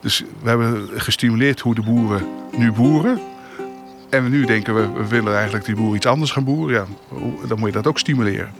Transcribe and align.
Dus 0.00 0.24
we 0.42 0.48
hebben 0.48 0.88
gestimuleerd 0.96 1.60
hoe 1.60 1.74
de 1.74 1.82
boeren 1.82 2.26
nu 2.56 2.72
boeren. 2.72 3.20
En 4.10 4.30
nu 4.30 4.44
denken 4.44 4.74
we, 4.74 5.00
we 5.00 5.06
willen 5.06 5.34
eigenlijk 5.34 5.64
die 5.64 5.74
boeren 5.74 5.96
iets 5.96 6.06
anders 6.06 6.30
gaan 6.30 6.44
boeren. 6.44 6.74
Ja, 6.74 6.86
dan 7.46 7.58
moet 7.58 7.68
je 7.68 7.74
dat 7.74 7.86
ook 7.86 7.98
stimuleren. 7.98 8.50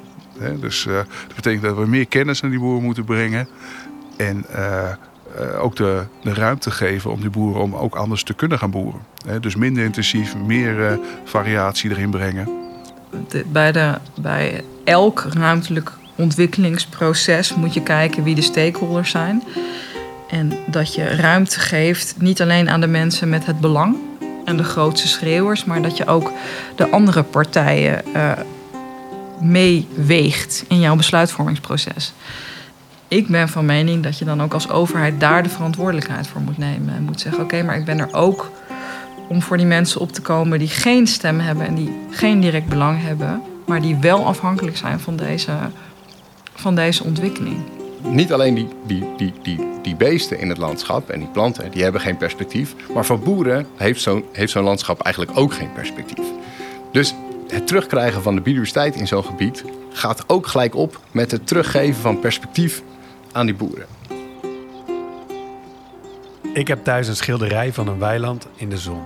Dus 0.61 0.85
uh, 0.85 0.95
dat 1.27 1.35
betekent 1.35 1.63
dat 1.63 1.77
we 1.77 1.87
meer 1.87 2.07
kennis 2.07 2.43
aan 2.43 2.51
die 2.51 2.59
boeren 2.59 2.83
moeten 2.83 3.05
brengen. 3.05 3.49
En 4.17 4.45
uh, 4.51 4.91
uh, 5.41 5.63
ook 5.65 5.77
de, 5.77 6.03
de, 6.23 6.35
ruimte 6.35 6.71
geven 6.71 7.11
om 7.11 7.21
die 7.21 7.31
boeren 7.31 7.63
om 7.63 7.75
ook 7.75 7.95
anders 7.95 8.23
te 8.23 8.35
kunnen 8.35 8.59
gaan 8.59 8.71
boeren. 8.71 9.01
Dus 9.41 9.57
minder 9.57 9.85
intensief, 9.85 10.37
meer 10.37 10.99
variatie 11.25 11.91
erin 11.91 12.11
brengen. 12.11 12.49
Bij, 13.47 13.73
de, 13.73 13.95
bij 14.21 14.65
elk 14.85 15.27
ruimtelijk 15.33 15.93
ontwikkelingsproces 16.15 17.55
moet 17.55 17.75
je 17.75 17.83
kijken 17.83 18.23
wie 18.23 18.35
de 18.35 18.43
stakeholders 18.43 19.11
zijn. 19.11 19.43
En 20.31 20.53
dat 20.67 20.95
je 20.95 21.05
ruimte 21.05 21.61
geeft, 21.61 22.15
niet 22.19 22.43
alleen 22.43 22.71
aan 22.71 22.81
de 22.81 22.87
mensen 22.87 23.29
met 23.29 23.47
het 23.47 23.61
belang 23.61 23.97
en 24.45 24.57
de 24.57 24.65
grootste 24.65 25.09
schreeuwers, 25.09 25.65
maar 25.65 25.83
dat 25.83 25.97
je 25.97 26.07
ook 26.07 26.33
de 26.77 26.89
andere 26.89 27.23
partijen 27.23 28.03
uh, 28.17 28.33
meeweegt 29.41 30.65
in 30.69 30.81
jouw 30.81 30.97
besluitvormingsproces. 30.97 32.13
Ik 33.09 33.29
ben 33.29 33.49
van 33.49 33.67
mening 33.67 34.03
dat 34.03 34.19
je 34.19 34.25
dan 34.25 34.43
ook 34.43 34.55
als 34.55 34.71
overheid 34.71 35.21
daar 35.21 35.43
de 35.43 35.49
verantwoordelijkheid 35.49 36.27
voor 36.27 36.41
moet 36.41 36.59
nemen. 36.59 36.95
En 36.95 37.03
moet 37.03 37.21
zeggen: 37.21 37.43
oké, 37.43 37.63
maar 37.63 37.77
ik 37.77 37.85
ben 37.85 37.99
er 37.99 38.15
ook 38.15 38.51
om 39.29 39.43
voor 39.43 39.57
die 39.57 39.67
mensen 39.67 40.01
op 40.01 40.13
te 40.13 40.23
komen 40.23 40.59
die 40.59 40.69
geen 40.69 41.07
stem 41.07 41.41
hebben 41.41 41.67
en 41.67 41.75
die 41.75 42.07
geen 42.11 42.41
direct 42.41 42.67
belang 42.67 43.03
hebben, 43.03 43.43
maar 43.67 43.81
die 43.81 43.97
wel 43.97 44.27
afhankelijk 44.27 44.77
zijn 44.77 45.01
van 45.01 45.17
deze, 45.17 45.53
van 46.55 46.75
deze 46.75 47.05
ontwikkeling. 47.05 47.78
Niet 48.03 48.33
alleen 48.33 48.55
die, 48.55 48.69
die, 48.87 49.05
die, 49.17 49.33
die, 49.43 49.59
die 49.83 49.97
beesten 49.97 50.39
in 50.39 50.49
het 50.49 50.59
landschap 50.59 51.11
en 51.11 51.19
die 51.19 51.29
planten, 51.29 51.71
die 51.71 51.83
hebben 51.83 52.01
geen 52.01 52.17
perspectief. 52.17 52.75
Maar 52.95 53.05
voor 53.05 53.19
boeren 53.19 53.67
heeft 53.77 54.01
zo'n 54.01 54.25
heeft 54.33 54.53
zo'n 54.53 54.65
landschap 54.65 55.01
eigenlijk 55.01 55.39
ook 55.39 55.53
geen 55.53 55.73
perspectief. 55.73 56.27
Dus 56.93 57.15
het 57.49 57.67
terugkrijgen 57.67 58.23
van 58.23 58.35
de 58.35 58.41
biodiversiteit 58.41 58.95
in 58.95 59.07
zo'n 59.07 59.25
gebied 59.25 59.65
gaat 59.93 60.25
ook 60.27 60.47
gelijk 60.47 60.75
op 60.75 61.01
met 61.11 61.31
het 61.31 61.47
teruggeven 61.47 62.01
van 62.01 62.21
perspectief 62.21 62.83
aan 63.33 63.47
die 63.47 63.55
boeren. 63.55 63.87
Ik 66.53 66.69
heb 66.69 66.85
thuis 66.85 67.09
een 67.09 67.17
schilderij 67.17 67.73
van 67.73 67.89
een 67.89 67.99
weiland 67.99 68.47
in 68.57 68.71
de 68.71 68.79
zon. 68.79 69.03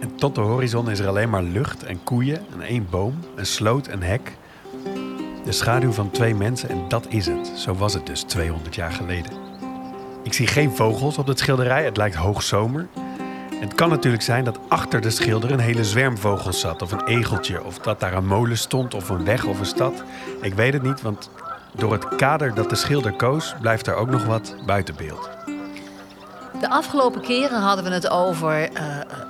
En 0.00 0.16
tot 0.16 0.34
de 0.34 0.40
horizon 0.40 0.90
is 0.90 0.98
er 0.98 1.08
alleen 1.08 1.30
maar 1.30 1.42
lucht 1.42 1.84
en 1.84 2.04
koeien 2.04 2.46
en 2.52 2.60
één 2.60 2.86
boom, 2.90 3.18
een 3.34 3.46
sloot 3.46 3.86
en 3.86 4.02
hek. 4.02 4.36
De 5.46 5.52
schaduw 5.52 5.92
van 5.92 6.10
twee 6.10 6.34
mensen 6.34 6.68
en 6.68 6.84
dat 6.88 7.06
is 7.08 7.26
het. 7.26 7.52
Zo 7.56 7.74
was 7.74 7.94
het 7.94 8.06
dus 8.06 8.22
200 8.22 8.74
jaar 8.74 8.92
geleden. 8.92 9.32
Ik 10.22 10.32
zie 10.32 10.46
geen 10.46 10.76
vogels 10.76 11.18
op 11.18 11.26
het 11.26 11.38
schilderij, 11.38 11.84
het 11.84 11.96
lijkt 11.96 12.14
hoogzomer. 12.14 12.86
Het 13.60 13.74
kan 13.74 13.88
natuurlijk 13.88 14.22
zijn 14.22 14.44
dat 14.44 14.58
achter 14.68 15.00
de 15.00 15.10
schilder 15.10 15.50
een 15.50 15.58
hele 15.58 15.84
zwerm 15.84 16.18
vogels 16.18 16.60
zat, 16.60 16.82
of 16.82 16.92
een 16.92 17.04
egeltje, 17.04 17.64
of 17.64 17.78
dat 17.78 18.00
daar 18.00 18.12
een 18.12 18.26
molen 18.26 18.58
stond, 18.58 18.94
of 18.94 19.08
een 19.08 19.24
weg 19.24 19.44
of 19.44 19.58
een 19.58 19.66
stad. 19.66 20.04
Ik 20.40 20.54
weet 20.54 20.72
het 20.72 20.82
niet, 20.82 21.02
want 21.02 21.30
door 21.72 21.92
het 21.92 22.08
kader 22.16 22.54
dat 22.54 22.70
de 22.70 22.76
schilder 22.76 23.12
koos, 23.12 23.54
blijft 23.60 23.86
er 23.86 23.94
ook 23.94 24.10
nog 24.10 24.24
wat 24.24 24.56
buiten 24.66 24.94
beeld. 24.96 25.30
De 26.60 26.68
afgelopen 26.68 27.20
keren 27.20 27.60
hadden 27.60 27.84
we 27.84 27.90
het 27.90 28.08
over 28.08 28.72
uh, 28.72 28.80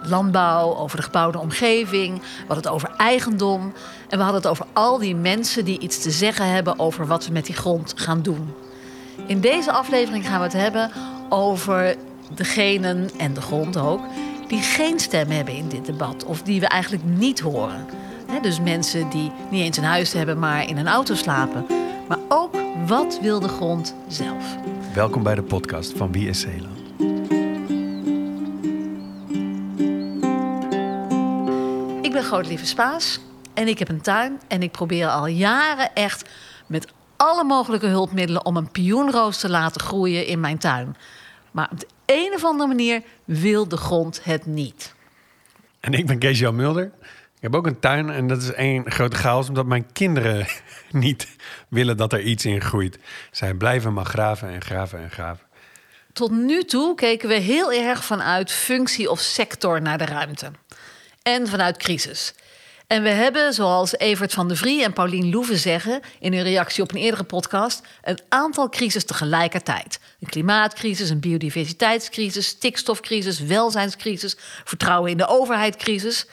landbouw, 0.03 0.77
over 0.77 0.97
de 0.97 1.03
gebouwde 1.03 1.39
omgeving, 1.39 2.19
we 2.19 2.45
hadden 2.47 2.57
het 2.57 2.69
over 2.69 2.91
eigendom 2.97 3.73
en 4.09 4.19
we 4.19 4.25
hadden 4.25 4.43
het 4.43 4.51
over 4.51 4.67
al 4.73 4.99
die 4.99 5.17
mensen 5.17 5.65
die 5.65 5.79
iets 5.79 6.03
te 6.03 6.11
zeggen 6.11 6.47
hebben 6.47 6.79
over 6.79 7.07
wat 7.07 7.27
we 7.27 7.33
met 7.33 7.47
die 7.47 7.55
grond 7.55 7.93
gaan 7.97 8.23
doen. 8.23 8.55
In 9.27 9.41
deze 9.41 9.73
aflevering 9.73 10.27
gaan 10.27 10.39
we 10.39 10.45
het 10.45 10.53
hebben 10.53 10.91
over 11.29 11.97
degenen 12.35 13.11
en 13.19 13.35
de 13.35 13.41
grond 13.41 13.77
ook 13.77 14.01
die 14.49 14.63
geen 14.63 15.01
stem 15.01 15.31
hebben 15.31 15.55
in 15.55 15.69
dit 15.69 15.87
debat 15.87 16.25
of 16.25 16.43
die 16.43 16.61
we 16.61 16.69
eigenlijk 16.69 17.05
niet 17.05 17.41
horen. 17.41 17.87
dus 18.43 18.61
mensen 18.61 19.11
die 19.11 19.33
niet 19.51 19.63
eens 19.63 19.77
een 19.77 19.85
huis 19.85 20.13
hebben, 20.13 20.39
maar 20.39 20.69
in 20.69 20.77
een 20.77 20.89
auto 20.89 21.15
slapen. 21.15 21.67
Maar 22.09 22.19
ook 22.29 22.55
wat 22.87 23.19
wil 23.23 23.41
de 23.41 23.49
grond 23.49 23.95
zelf? 24.09 24.45
Welkom 24.95 25.23
bij 25.23 25.35
de 25.35 25.43
podcast 25.43 25.93
van 25.97 26.13
Wie 26.13 26.29
is 26.29 26.41
Zeeland? 26.41 26.76
Ben 32.17 32.25
Grootlieve 32.25 32.67
Spaas 32.67 33.21
en 33.55 33.69
ik 33.69 33.79
heb 33.79 33.89
een 33.89 34.01
tuin 34.01 34.41
en 34.49 34.63
ik 34.63 34.71
probeer 34.71 35.09
al 35.09 35.27
jaren 35.27 35.95
echt 35.95 36.29
met 36.67 36.87
alle 37.17 37.45
mogelijke 37.45 37.87
hulpmiddelen 37.87 38.45
om 38.45 38.57
een 38.57 38.71
pioenroos 38.71 39.39
te 39.39 39.49
laten 39.49 39.81
groeien 39.81 40.27
in 40.27 40.41
mijn 40.41 40.59
tuin. 40.59 40.97
Maar 41.51 41.69
op 41.73 41.81
de 41.81 41.87
een 42.07 42.33
of 42.35 42.45
andere 42.45 42.69
manier 42.69 43.03
wil 43.25 43.69
de 43.69 43.77
grond 43.77 44.25
het 44.25 44.47
niet. 44.47 44.95
En 45.81 45.93
ik 45.93 46.07
ben 46.07 46.19
Kees-Jan 46.19 46.57
Mulder. 46.57 46.85
Ik 47.35 47.43
heb 47.43 47.55
ook 47.55 47.67
een 47.67 47.81
tuin 47.81 48.11
en 48.11 48.27
dat 48.27 48.43
is 48.43 48.53
één 48.53 48.91
grote 48.91 49.17
chaos... 49.17 49.49
omdat 49.49 49.67
mijn 49.67 49.93
kinderen 49.93 50.47
niet 50.91 51.29
willen 51.69 51.97
dat 51.97 52.13
er 52.13 52.21
iets 52.21 52.45
in 52.45 52.61
groeit. 52.61 52.99
Zij 53.31 53.55
blijven 53.55 53.93
maar 53.93 54.05
graven 54.05 54.49
en 54.49 54.63
graven 54.63 54.99
en 54.99 55.11
graven. 55.11 55.47
Tot 56.13 56.31
nu 56.31 56.63
toe 56.63 56.95
keken 56.95 57.29
we 57.29 57.35
heel 57.35 57.73
erg 57.73 58.05
vanuit 58.05 58.53
functie 58.53 59.11
of 59.11 59.21
sector 59.21 59.83
naar 59.83 59.99
de 59.99 60.05
ruimte. 60.05 60.51
En 61.27 61.49
vanuit 61.49 61.77
crisis. 61.77 62.35
En 62.87 63.03
we 63.03 63.09
hebben, 63.09 63.53
zoals 63.53 63.99
Evert 63.99 64.33
van 64.33 64.49
de 64.49 64.57
Vrie 64.57 64.85
en 64.85 64.93
Paulien 64.93 65.31
Loeven 65.31 65.59
zeggen 65.59 66.01
in 66.21 66.33
hun 66.33 66.43
reactie 66.43 66.83
op 66.83 66.91
een 66.91 67.01
eerdere 67.01 67.25
podcast, 67.25 67.87
een 68.03 68.19
aantal 68.29 68.69
crisis 68.69 69.05
tegelijkertijd. 69.05 70.01
Een 70.21 70.29
klimaatcrisis, 70.29 71.11
een 71.11 71.21
biodiversiteitscrisis, 71.21 72.47
stikstofcrisis, 72.47 73.41
welzijnscrisis, 73.41 74.37
vertrouwen 74.65 75.11
in 75.11 75.17
de 75.17 75.27
overheidcrisis. 75.27 76.27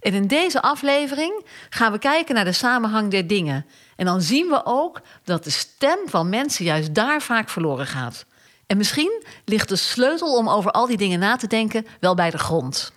En 0.00 0.14
in 0.14 0.26
deze 0.26 0.62
aflevering 0.62 1.44
gaan 1.68 1.92
we 1.92 1.98
kijken 1.98 2.34
naar 2.34 2.44
de 2.44 2.52
samenhang 2.52 3.10
der 3.10 3.26
dingen. 3.26 3.66
En 3.96 4.04
dan 4.04 4.20
zien 4.20 4.48
we 4.48 4.60
ook 4.64 5.00
dat 5.24 5.44
de 5.44 5.50
stem 5.50 5.98
van 6.06 6.28
mensen 6.28 6.64
juist 6.64 6.94
daar 6.94 7.22
vaak 7.22 7.48
verloren 7.48 7.86
gaat. 7.86 8.24
En 8.66 8.76
misschien 8.76 9.22
ligt 9.44 9.68
de 9.68 9.76
sleutel 9.76 10.36
om 10.36 10.48
over 10.48 10.70
al 10.70 10.86
die 10.86 10.96
dingen 10.96 11.18
na 11.18 11.36
te 11.36 11.46
denken 11.46 11.86
wel 12.00 12.14
bij 12.14 12.30
de 12.30 12.38
grond. 12.38 12.92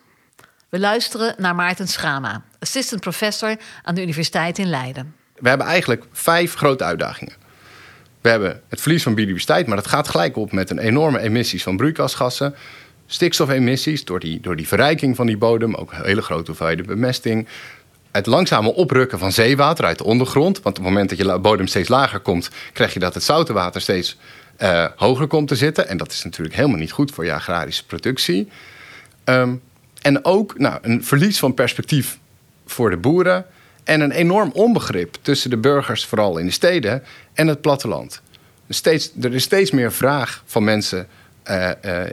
We 0.73 0.79
luisteren 0.79 1.35
naar 1.37 1.55
Maarten 1.55 1.87
Schrama, 1.87 2.43
assistant 2.59 3.01
professor 3.01 3.55
aan 3.83 3.95
de 3.95 4.01
Universiteit 4.01 4.57
in 4.57 4.69
Leiden. 4.69 5.15
We 5.35 5.49
hebben 5.49 5.67
eigenlijk 5.67 6.03
vijf 6.11 6.53
grote 6.53 6.83
uitdagingen. 6.83 7.33
We 8.21 8.29
hebben 8.29 8.61
het 8.69 8.81
verlies 8.81 9.03
van 9.03 9.15
biodiversiteit, 9.15 9.67
maar 9.67 9.75
dat 9.75 9.87
gaat 9.87 10.07
gelijk 10.07 10.37
op 10.37 10.51
met 10.51 10.69
een 10.69 10.77
enorme 10.77 11.19
emissies 11.19 11.63
van 11.63 11.77
broeikasgassen. 11.77 12.55
Stikstofemissies 13.05 14.05
door 14.05 14.19
die, 14.19 14.39
door 14.39 14.55
die 14.55 14.67
verrijking 14.67 15.15
van 15.15 15.25
die 15.25 15.37
bodem, 15.37 15.75
ook 15.75 15.93
hele 15.93 16.21
grote 16.21 16.45
hoeveelheden 16.45 16.85
bemesting. 16.85 17.47
Het 18.11 18.25
langzame 18.25 18.73
oprukken 18.73 19.19
van 19.19 19.31
zeewater 19.31 19.85
uit 19.85 19.97
de 19.97 20.03
ondergrond. 20.03 20.61
Want 20.61 20.77
op 20.77 20.83
het 20.83 20.93
moment 20.93 21.09
dat 21.09 21.17
je 21.17 21.39
bodem 21.39 21.67
steeds 21.67 21.89
lager 21.89 22.19
komt, 22.19 22.49
krijg 22.71 22.93
je 22.93 22.99
dat 22.99 23.13
het 23.13 23.23
zoute 23.23 23.53
water 23.53 23.81
steeds 23.81 24.17
uh, 24.59 24.85
hoger 24.95 25.27
komt 25.27 25.47
te 25.47 25.55
zitten. 25.55 25.87
En 25.87 25.97
dat 25.97 26.11
is 26.11 26.23
natuurlijk 26.23 26.55
helemaal 26.55 26.79
niet 26.79 26.91
goed 26.91 27.11
voor 27.11 27.25
je 27.25 27.33
agrarische 27.33 27.85
productie. 27.85 28.49
Um, 29.25 29.61
en 30.03 30.25
ook 30.25 30.57
nou, 30.57 30.77
een 30.81 31.03
verlies 31.03 31.39
van 31.39 31.53
perspectief 31.53 32.19
voor 32.65 32.89
de 32.89 32.97
boeren. 32.97 33.45
En 33.83 34.01
een 34.01 34.11
enorm 34.11 34.51
onbegrip 34.51 35.17
tussen 35.21 35.49
de 35.49 35.57
burgers, 35.57 36.05
vooral 36.05 36.37
in 36.37 36.45
de 36.45 36.51
steden, 36.51 37.03
en 37.33 37.47
het 37.47 37.61
platteland. 37.61 38.21
Steeds, 38.69 39.11
er 39.21 39.33
is 39.33 39.43
steeds 39.43 39.71
meer 39.71 39.91
vraag 39.91 40.43
van 40.45 40.63
mensen, 40.63 41.07
uh, 41.49 41.67
uh, 41.67 42.03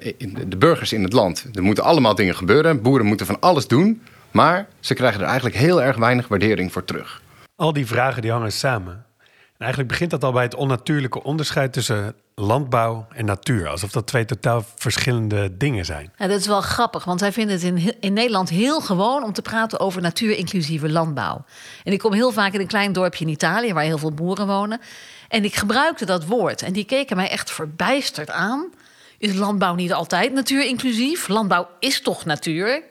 de 0.47 0.57
burgers 0.59 0.93
in 0.93 1.03
het 1.03 1.13
land. 1.13 1.45
Er 1.53 1.63
moeten 1.63 1.85
allemaal 1.85 2.15
dingen 2.15 2.37
gebeuren. 2.37 2.83
Boeren 2.83 3.07
moeten 3.07 3.27
van 3.27 3.41
alles 3.41 3.67
doen. 3.67 4.03
Maar 4.31 4.69
ze 4.81 4.95
krijgen 4.95 5.21
er 5.21 5.27
eigenlijk 5.27 5.57
heel 5.57 5.83
erg 5.83 5.97
weinig 5.97 6.29
waardering 6.29 6.73
voor 6.73 6.85
terug. 6.85 7.23
Al 7.57 7.73
die 7.73 7.87
vragen 7.87 8.23
die 8.23 8.31
hangen 8.31 8.53
samen. 8.53 9.05
En 9.23 9.67
eigenlijk 9.67 9.91
begint 9.91 10.11
dat 10.11 10.25
al 10.25 10.33
bij 10.33 10.43
het 10.43 10.55
onnatuurlijke 10.55 11.23
onderscheid 11.23 11.73
tussen 11.73 12.15
landbouw 12.41 13.07
en 13.15 13.25
natuur. 13.25 13.69
Alsof 13.69 13.91
dat 13.91 14.07
twee 14.07 14.25
totaal 14.25 14.65
verschillende 14.77 15.57
dingen 15.57 15.85
zijn. 15.85 16.13
Ja, 16.17 16.27
dat 16.27 16.41
is 16.41 16.47
wel 16.47 16.61
grappig, 16.61 17.05
want 17.05 17.21
wij 17.21 17.33
vinden 17.33 17.55
het 17.55 17.65
in, 17.65 17.95
in 18.01 18.13
Nederland 18.13 18.49
heel 18.49 18.81
gewoon 18.81 19.25
om 19.25 19.33
te 19.33 19.43
praten 19.43 19.81
over 19.81 20.03
natuur-inclusieve 20.03 20.89
landbouw. 20.89 21.45
En 21.85 21.93
ik 21.93 21.99
kom 21.99 22.13
heel 22.13 22.33
vaak 22.33 22.53
in 22.53 22.61
een 22.61 22.67
klein 22.67 22.93
dorpje 22.93 23.25
in 23.25 23.31
Italië 23.31 23.73
waar 23.73 23.85
heel 23.85 23.99
veel 23.99 24.13
boeren 24.13 24.47
wonen. 24.47 24.81
En 25.29 25.45
ik 25.45 25.55
gebruikte 25.55 26.05
dat 26.05 26.25
woord 26.25 26.63
en 26.63 26.73
die 26.73 26.85
keken 26.85 27.17
mij 27.17 27.29
echt 27.29 27.51
verbijsterd 27.51 28.31
aan. 28.31 28.73
Is 29.19 29.35
landbouw 29.35 29.75
niet 29.75 29.93
altijd 29.93 30.33
natuur-inclusief? 30.33 31.29
Landbouw 31.29 31.69
is 31.79 32.03
toch 32.03 32.25
natuur? 32.25 32.83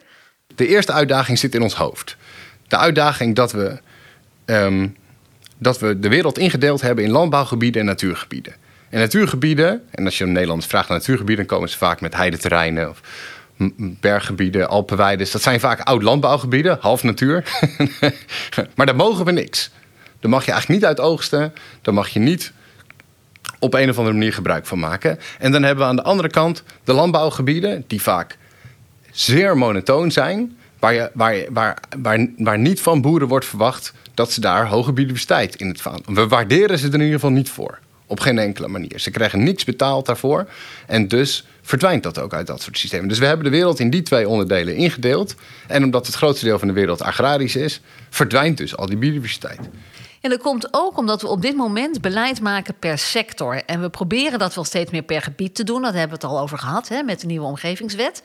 De 0.56 0.68
eerste 0.68 0.92
uitdaging 0.92 1.40
zit 1.40 1.56
in 1.56 1.62
ons 1.62 1.74
hoofd. 1.74 2.18
De 2.68 2.78
uitdaging 2.78 3.36
dat 3.36 3.52
we, 3.52 3.80
um, 4.46 4.98
dat 5.58 5.80
we 5.80 6.00
de 6.00 6.10
wereld 6.10 6.38
ingedeeld 6.38 6.82
hebben 6.82 7.04
in 7.04 7.12
landbouwgebieden 7.12 7.82
en 7.82 7.88
natuurgebieden. 7.88 8.56
En 8.90 9.00
natuurgebieden, 9.00 9.84
en 9.92 10.06
als 10.06 10.18
je 10.18 10.24
een 10.24 10.32
Nederlanders 10.32 10.70
vraagt 10.70 10.90
naar 10.90 10.98
natuurgebieden, 10.98 11.48
dan 11.48 11.56
komen 11.56 11.70
ze 11.70 11.78
vaak 11.78 12.02
met 12.02 12.16
heideterreinen 12.16 12.90
of 12.90 13.02
berggebieden, 13.78 14.70
alpenweiden. 14.70 15.28
Dat 15.32 15.42
zijn 15.42 15.60
vaak 15.60 15.80
oud 15.80 16.04
landbouwgebieden, 16.04 16.78
half 16.80 17.04
natuur. 17.04 17.44
maar 18.76 18.86
daar 18.86 18.96
mogen 18.96 19.26
we 19.26 19.32
niks. 19.32 19.72
Daar 20.20 20.32
mag 20.32 20.46
je 20.46 20.52
eigenlijk 20.52 20.82
niet 20.82 20.90
uit 20.90 21.00
oogsten. 21.00 21.54
Daar 21.82 21.94
mag 21.94 22.10
je 22.10 22.20
niet 22.20 22.52
op 23.60 23.74
een 23.74 23.90
of 23.90 23.98
andere 23.98 24.16
manier 24.16 24.34
gebruik 24.34 24.66
van 24.66 24.80
maken. 24.80 25.20
En 25.40 25.52
dan 25.52 25.64
hebben 25.64 25.84
we 25.84 25.90
aan 25.90 25.96
de 25.96 26.04
andere 26.04 26.30
kant 26.30 26.64
de 26.84 26.94
landbouwgebieden, 26.94 27.84
die 27.88 28.02
vaak 28.02 28.38
zeer 29.12 29.58
monotoon 29.58 30.12
zijn, 30.12 30.58
waar, 30.80 30.94
je, 30.94 31.12
waar, 31.14 31.36
waar, 31.50 31.78
waar, 31.98 32.28
waar 32.38 32.60
niet 32.60 32.82
van 32.82 33.02
boeren 33.02 33.28
wordt 33.28 33.46
verwacht 33.46 33.94
dat 34.14 34.32
ze 34.32 34.42
daar 34.42 34.68
hoge 34.68 34.92
biodiversiteit 34.92 35.56
in 35.56 35.68
het 35.68 35.82
van. 35.82 36.04
We 36.06 36.28
waarderen 36.28 36.80
ze 36.80 36.88
er 36.88 36.94
in 36.94 37.00
ieder 37.00 37.14
geval 37.14 37.32
niet 37.32 37.50
voor. 37.50 37.80
Op 38.10 38.20
geen 38.20 38.40
enkele 38.40 38.68
manier. 38.68 39.00
Ze 39.00 39.12
krijgen 39.12 39.44
niks 39.44 39.64
betaald 39.64 40.06
daarvoor. 40.06 40.50
En 40.88 41.08
dus 41.08 41.46
verdwijnt 41.62 42.04
dat 42.04 42.20
ook 42.20 42.34
uit 42.34 42.48
dat 42.48 42.62
soort 42.62 42.78
systemen. 42.78 43.08
Dus 43.08 43.20
we 43.20 43.26
hebben 43.26 43.46
de 43.46 43.52
wereld 43.52 43.80
in 43.80 43.90
die 43.90 44.02
twee 44.02 44.28
onderdelen 44.28 44.76
ingedeeld. 44.76 45.36
En 45.68 45.84
omdat 45.84 46.06
het 46.06 46.16
grootste 46.16 46.46
deel 46.46 46.60
van 46.60 46.68
de 46.68 46.74
wereld 46.74 47.02
agrarisch 47.02 47.56
is, 47.56 47.82
verdwijnt 48.10 48.58
dus 48.58 48.78
al 48.78 48.86
die 48.86 48.98
biodiversiteit. 48.98 49.60
En 50.22 50.30
dat 50.30 50.42
komt 50.42 50.68
ook 50.72 50.98
omdat 50.98 51.22
we 51.22 51.28
op 51.28 51.42
dit 51.42 51.56
moment 51.56 52.02
beleid 52.02 52.42
maken 52.42 52.76
per 52.80 52.98
sector. 52.98 53.64
En 53.66 53.82
we 53.82 53.90
proberen 53.90 54.40
dat 54.40 54.56
wel 54.56 54.64
steeds 54.64 54.92
meer 54.92 55.02
per 55.02 55.22
gebied 55.22 55.56
te 55.56 55.64
doen. 55.64 55.82
Dat 55.82 55.94
hebben 55.94 56.20
we 56.20 56.26
het 56.26 56.34
al 56.34 56.40
over 56.40 56.58
gehad 56.58 56.88
hè, 56.88 57.04
met 57.04 57.20
de 57.20 57.28
nieuwe 57.28 57.46
omgevingswet. 57.46 58.24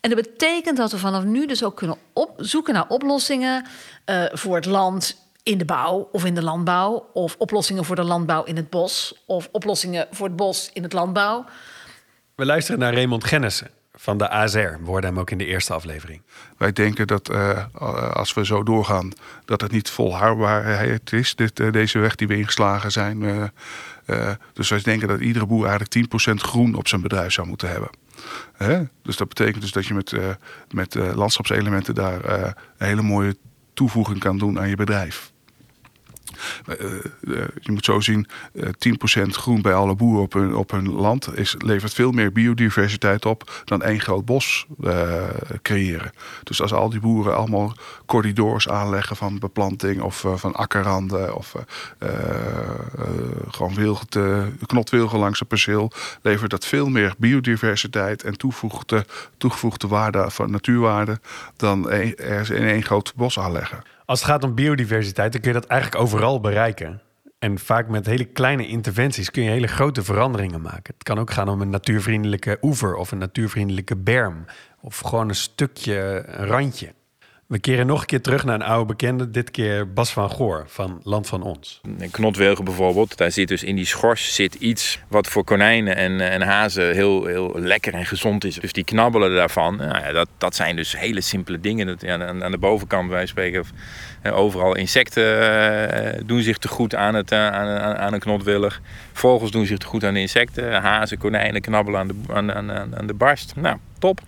En 0.00 0.10
dat 0.10 0.22
betekent 0.22 0.76
dat 0.76 0.90
we 0.90 0.98
vanaf 0.98 1.24
nu 1.24 1.46
dus 1.46 1.64
ook 1.64 1.76
kunnen 1.76 1.96
zoeken 2.36 2.74
naar 2.74 2.88
oplossingen 2.88 3.66
uh, 4.06 4.24
voor 4.32 4.54
het 4.54 4.64
land 4.64 5.21
in 5.42 5.58
de 5.58 5.64
bouw 5.64 6.08
of 6.12 6.24
in 6.24 6.34
de 6.34 6.42
landbouw. 6.42 7.10
Of 7.12 7.36
oplossingen 7.38 7.84
voor 7.84 7.96
de 7.96 8.04
landbouw 8.04 8.44
in 8.44 8.56
het 8.56 8.70
bos. 8.70 9.22
Of 9.26 9.48
oplossingen 9.52 10.06
voor 10.10 10.26
het 10.26 10.36
bos 10.36 10.70
in 10.72 10.82
het 10.82 10.92
landbouw. 10.92 11.44
We 12.34 12.44
luisteren 12.44 12.80
naar 12.80 12.94
Raymond 12.94 13.24
Gennissen 13.24 13.70
van 13.94 14.18
de 14.18 14.28
AZR. 14.28 14.58
We 14.58 14.84
hoorden 14.84 15.10
hem 15.10 15.18
ook 15.18 15.30
in 15.30 15.38
de 15.38 15.46
eerste 15.46 15.72
aflevering. 15.72 16.22
Wij 16.58 16.72
denken 16.72 17.06
dat 17.06 17.30
uh, 17.30 17.64
als 18.12 18.34
we 18.34 18.44
zo 18.44 18.62
doorgaan, 18.62 19.12
dat 19.44 19.60
het 19.60 19.70
niet 19.70 19.90
volhoudbaarheid 19.90 21.12
is, 21.12 21.34
dit, 21.34 21.60
uh, 21.60 21.72
deze 21.72 21.98
weg 21.98 22.14
die 22.14 22.26
we 22.26 22.36
ingeslagen 22.36 22.92
zijn. 22.92 23.22
Uh, 23.22 24.30
dus 24.52 24.68
wij 24.68 24.80
denken 24.82 25.08
dat 25.08 25.20
iedere 25.20 25.46
boer 25.46 25.66
eigenlijk 25.66 26.30
10% 26.30 26.34
groen 26.34 26.74
op 26.74 26.88
zijn 26.88 27.00
bedrijf 27.00 27.32
zou 27.32 27.46
moeten 27.46 27.68
hebben. 27.68 27.90
Hè? 28.52 28.82
Dus 29.02 29.16
dat 29.16 29.28
betekent 29.28 29.62
dus 29.62 29.72
dat 29.72 29.86
je 29.86 29.94
met, 29.94 30.12
met 30.70 30.94
landschapselementen 30.94 31.94
daar 31.94 32.24
een 32.24 32.54
hele 32.76 33.02
mooie 33.02 33.36
toevoeging 33.74 34.18
kan 34.18 34.38
doen 34.38 34.58
aan 34.58 34.68
je 34.68 34.76
bedrijf. 34.76 35.31
Uh, 36.66 36.92
uh, 37.20 37.44
je 37.60 37.72
moet 37.72 37.84
zo 37.84 38.00
zien, 38.00 38.26
uh, 38.52 38.64
10% 38.64 39.22
groen 39.22 39.62
bij 39.62 39.74
alle 39.74 39.94
boeren 39.94 40.22
op 40.22 40.32
hun, 40.32 40.54
op 40.54 40.70
hun 40.70 40.92
land 40.92 41.36
is, 41.36 41.54
levert 41.58 41.94
veel 41.94 42.10
meer 42.10 42.32
biodiversiteit 42.32 43.26
op 43.26 43.62
dan 43.64 43.82
één 43.82 44.00
groot 44.00 44.24
bos 44.24 44.66
eh, 44.84 45.22
creëren. 45.62 46.12
Dus 46.44 46.62
als 46.62 46.72
al 46.72 46.90
die 46.90 47.00
boeren 47.00 47.36
allemaal 47.36 47.74
corridors 48.06 48.68
aanleggen 48.68 49.16
van 49.16 49.38
beplanting 49.38 50.00
of 50.00 50.24
van 50.34 50.54
akkerranden 50.54 51.36
of 51.36 51.54
gewoon 53.48 53.74
wilgte, 53.74 54.52
knotwilgen 54.66 55.18
langs 55.18 55.40
een 55.40 55.46
perceel, 55.46 55.92
levert 56.22 56.50
dat 56.50 56.66
veel 56.66 56.88
meer 56.88 57.14
biodiversiteit 57.18 58.22
en 58.22 58.36
toegevoegde, 58.36 59.06
toegevoegde 59.36 59.88
waarde 59.88 60.30
van 60.30 60.50
natuurwaarde 60.50 61.20
dan 61.56 61.90
er 61.90 62.52
in 62.52 62.66
één 62.66 62.82
groot 62.82 63.12
bos 63.16 63.38
aanleggen. 63.38 63.82
Als 64.12 64.20
het 64.20 64.30
gaat 64.30 64.44
om 64.44 64.54
biodiversiteit, 64.54 65.32
dan 65.32 65.40
kun 65.40 65.52
je 65.52 65.60
dat 65.60 65.68
eigenlijk 65.68 66.02
overal 66.02 66.40
bereiken. 66.40 67.02
En 67.38 67.58
vaak 67.58 67.88
met 67.88 68.06
hele 68.06 68.24
kleine 68.24 68.66
interventies 68.66 69.30
kun 69.30 69.42
je 69.42 69.50
hele 69.50 69.66
grote 69.66 70.02
veranderingen 70.02 70.60
maken. 70.60 70.94
Het 70.94 71.02
kan 71.02 71.18
ook 71.18 71.30
gaan 71.30 71.48
om 71.48 71.60
een 71.60 71.70
natuurvriendelijke 71.70 72.58
oever 72.62 72.94
of 72.94 73.12
een 73.12 73.18
natuurvriendelijke 73.18 73.96
berm. 73.96 74.44
Of 74.80 74.98
gewoon 74.98 75.28
een 75.28 75.34
stukje, 75.34 76.24
een 76.26 76.46
randje. 76.46 76.94
We 77.52 77.58
keren 77.58 77.86
nog 77.86 78.00
een 78.00 78.06
keer 78.06 78.20
terug 78.20 78.44
naar 78.44 78.54
een 78.54 78.62
oude 78.62 78.86
bekende, 78.86 79.30
dit 79.30 79.50
keer 79.50 79.92
Bas 79.92 80.12
van 80.12 80.30
Goor 80.30 80.64
van 80.66 81.00
Land 81.02 81.26
van 81.26 81.42
Ons. 81.42 81.80
Knotwilgen 82.10 82.64
bijvoorbeeld, 82.64 83.16
daar 83.16 83.30
zit 83.30 83.48
dus 83.48 83.62
in 83.62 83.76
die 83.76 83.84
schors 83.84 84.34
zit 84.34 84.54
iets 84.54 84.98
wat 85.08 85.26
voor 85.26 85.44
konijnen 85.44 85.96
en, 85.96 86.20
en 86.20 86.42
hazen 86.42 86.94
heel, 86.94 87.26
heel 87.26 87.52
lekker 87.54 87.94
en 87.94 88.06
gezond 88.06 88.44
is. 88.44 88.54
Dus 88.54 88.72
die 88.72 88.84
knabbelen 88.84 89.34
daarvan, 89.34 89.76
nou 89.76 90.04
ja, 90.04 90.12
dat, 90.12 90.28
dat 90.38 90.54
zijn 90.54 90.76
dus 90.76 90.98
hele 90.98 91.20
simpele 91.20 91.60
dingen. 91.60 91.86
Dat, 91.86 92.00
ja, 92.00 92.26
aan, 92.42 92.50
de 92.50 92.58
bovenkant, 92.58 93.10
wij 93.10 93.26
spreken, 93.26 93.64
overal 94.32 94.76
insecten 94.76 95.24
uh, 95.24 96.22
doen 96.26 96.42
zich 96.42 96.58
te 96.58 96.68
goed 96.68 96.94
aan, 96.94 97.14
het, 97.14 97.32
uh, 97.32 97.48
aan, 97.48 97.96
aan 97.96 98.12
een 98.12 98.20
knotwillig. 98.20 98.80
Vogels 99.12 99.50
doen 99.50 99.66
zich 99.66 99.78
te 99.78 99.86
goed 99.86 100.04
aan 100.04 100.14
de 100.14 100.20
insecten. 100.20 100.82
Hazen, 100.82 101.18
konijnen 101.18 101.60
knabbelen 101.60 102.00
aan 102.00 102.08
de, 102.08 102.14
aan, 102.28 102.52
aan, 102.52 102.96
aan 102.96 103.06
de 103.06 103.14
barst. 103.14 103.52
Nou, 103.56 103.76
top. 103.98 104.20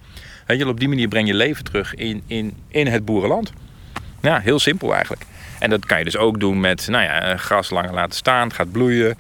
Weet 0.47 0.59
je, 0.59 0.69
op 0.69 0.79
die 0.81 0.89
manier 0.89 1.09
breng 1.09 1.27
je 1.27 1.35
leven 1.35 1.65
terug 1.65 1.95
in, 1.95 2.23
in, 2.27 2.57
in 2.69 2.87
het 2.87 3.05
boerenland. 3.05 3.53
Ja, 4.21 4.41
heel 4.41 4.59
simpel 4.59 4.93
eigenlijk. 4.93 5.23
En 5.59 5.71
dat 5.71 5.87
kan 5.87 5.99
je 5.99 6.05
dus 6.05 6.17
ook 6.17 6.41
doen 6.41 6.61
met 6.61 6.89
nou 6.89 7.05
ja, 7.05 7.37
gras 7.37 7.71
langer 7.71 7.93
laten 7.93 8.17
staan. 8.17 8.47
Het 8.47 8.57
gaat 8.57 8.73
bloeien. 8.73 9.19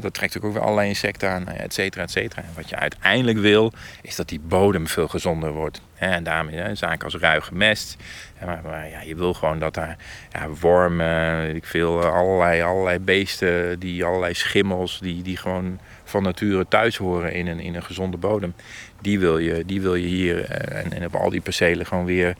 Dat 0.00 0.14
trekt 0.14 0.36
ook 0.40 0.52
weer 0.52 0.62
allerlei 0.62 0.88
insecten 0.88 1.30
aan, 1.30 1.48
et 1.48 1.74
cetera, 1.74 2.02
et 2.02 2.10
cetera. 2.10 2.42
En 2.42 2.48
wat 2.54 2.68
je 2.68 2.76
uiteindelijk 2.76 3.38
wil, 3.38 3.72
is 4.02 4.16
dat 4.16 4.28
die 4.28 4.40
bodem 4.40 4.86
veel 4.88 5.08
gezonder 5.08 5.52
wordt. 5.52 5.80
En 5.94 6.24
daarmee 6.24 6.74
zaken 6.74 7.04
als 7.04 7.16
ruige 7.16 7.54
mest. 7.54 7.96
Maar, 8.44 8.60
maar 8.64 8.88
ja, 8.88 9.00
je 9.00 9.14
wil 9.14 9.34
gewoon 9.34 9.58
dat 9.58 9.74
daar 9.74 9.96
ja, 10.32 10.48
wormen, 10.48 11.40
weet 11.40 11.56
ik 11.56 11.64
veel, 11.64 12.04
allerlei, 12.04 12.62
allerlei 12.62 12.98
beesten, 12.98 13.78
die, 13.78 14.04
allerlei 14.04 14.34
schimmels, 14.34 14.98
die, 15.00 15.22
die 15.22 15.36
gewoon 15.36 15.78
van 16.04 16.22
nature 16.22 16.66
thuis 16.68 16.96
horen 16.96 17.32
in 17.32 17.46
een, 17.46 17.60
in 17.60 17.74
een 17.74 17.84
gezonde 17.84 18.16
bodem. 18.16 18.54
Die 19.00 19.18
wil 19.18 19.38
je, 19.38 19.64
die 19.64 19.80
wil 19.80 19.94
je 19.94 20.06
hier 20.06 20.44
en, 20.50 20.92
en 20.92 21.04
op 21.04 21.14
al 21.14 21.30
die 21.30 21.40
percelen 21.40 21.86
gewoon 21.86 22.04
weer, 22.04 22.36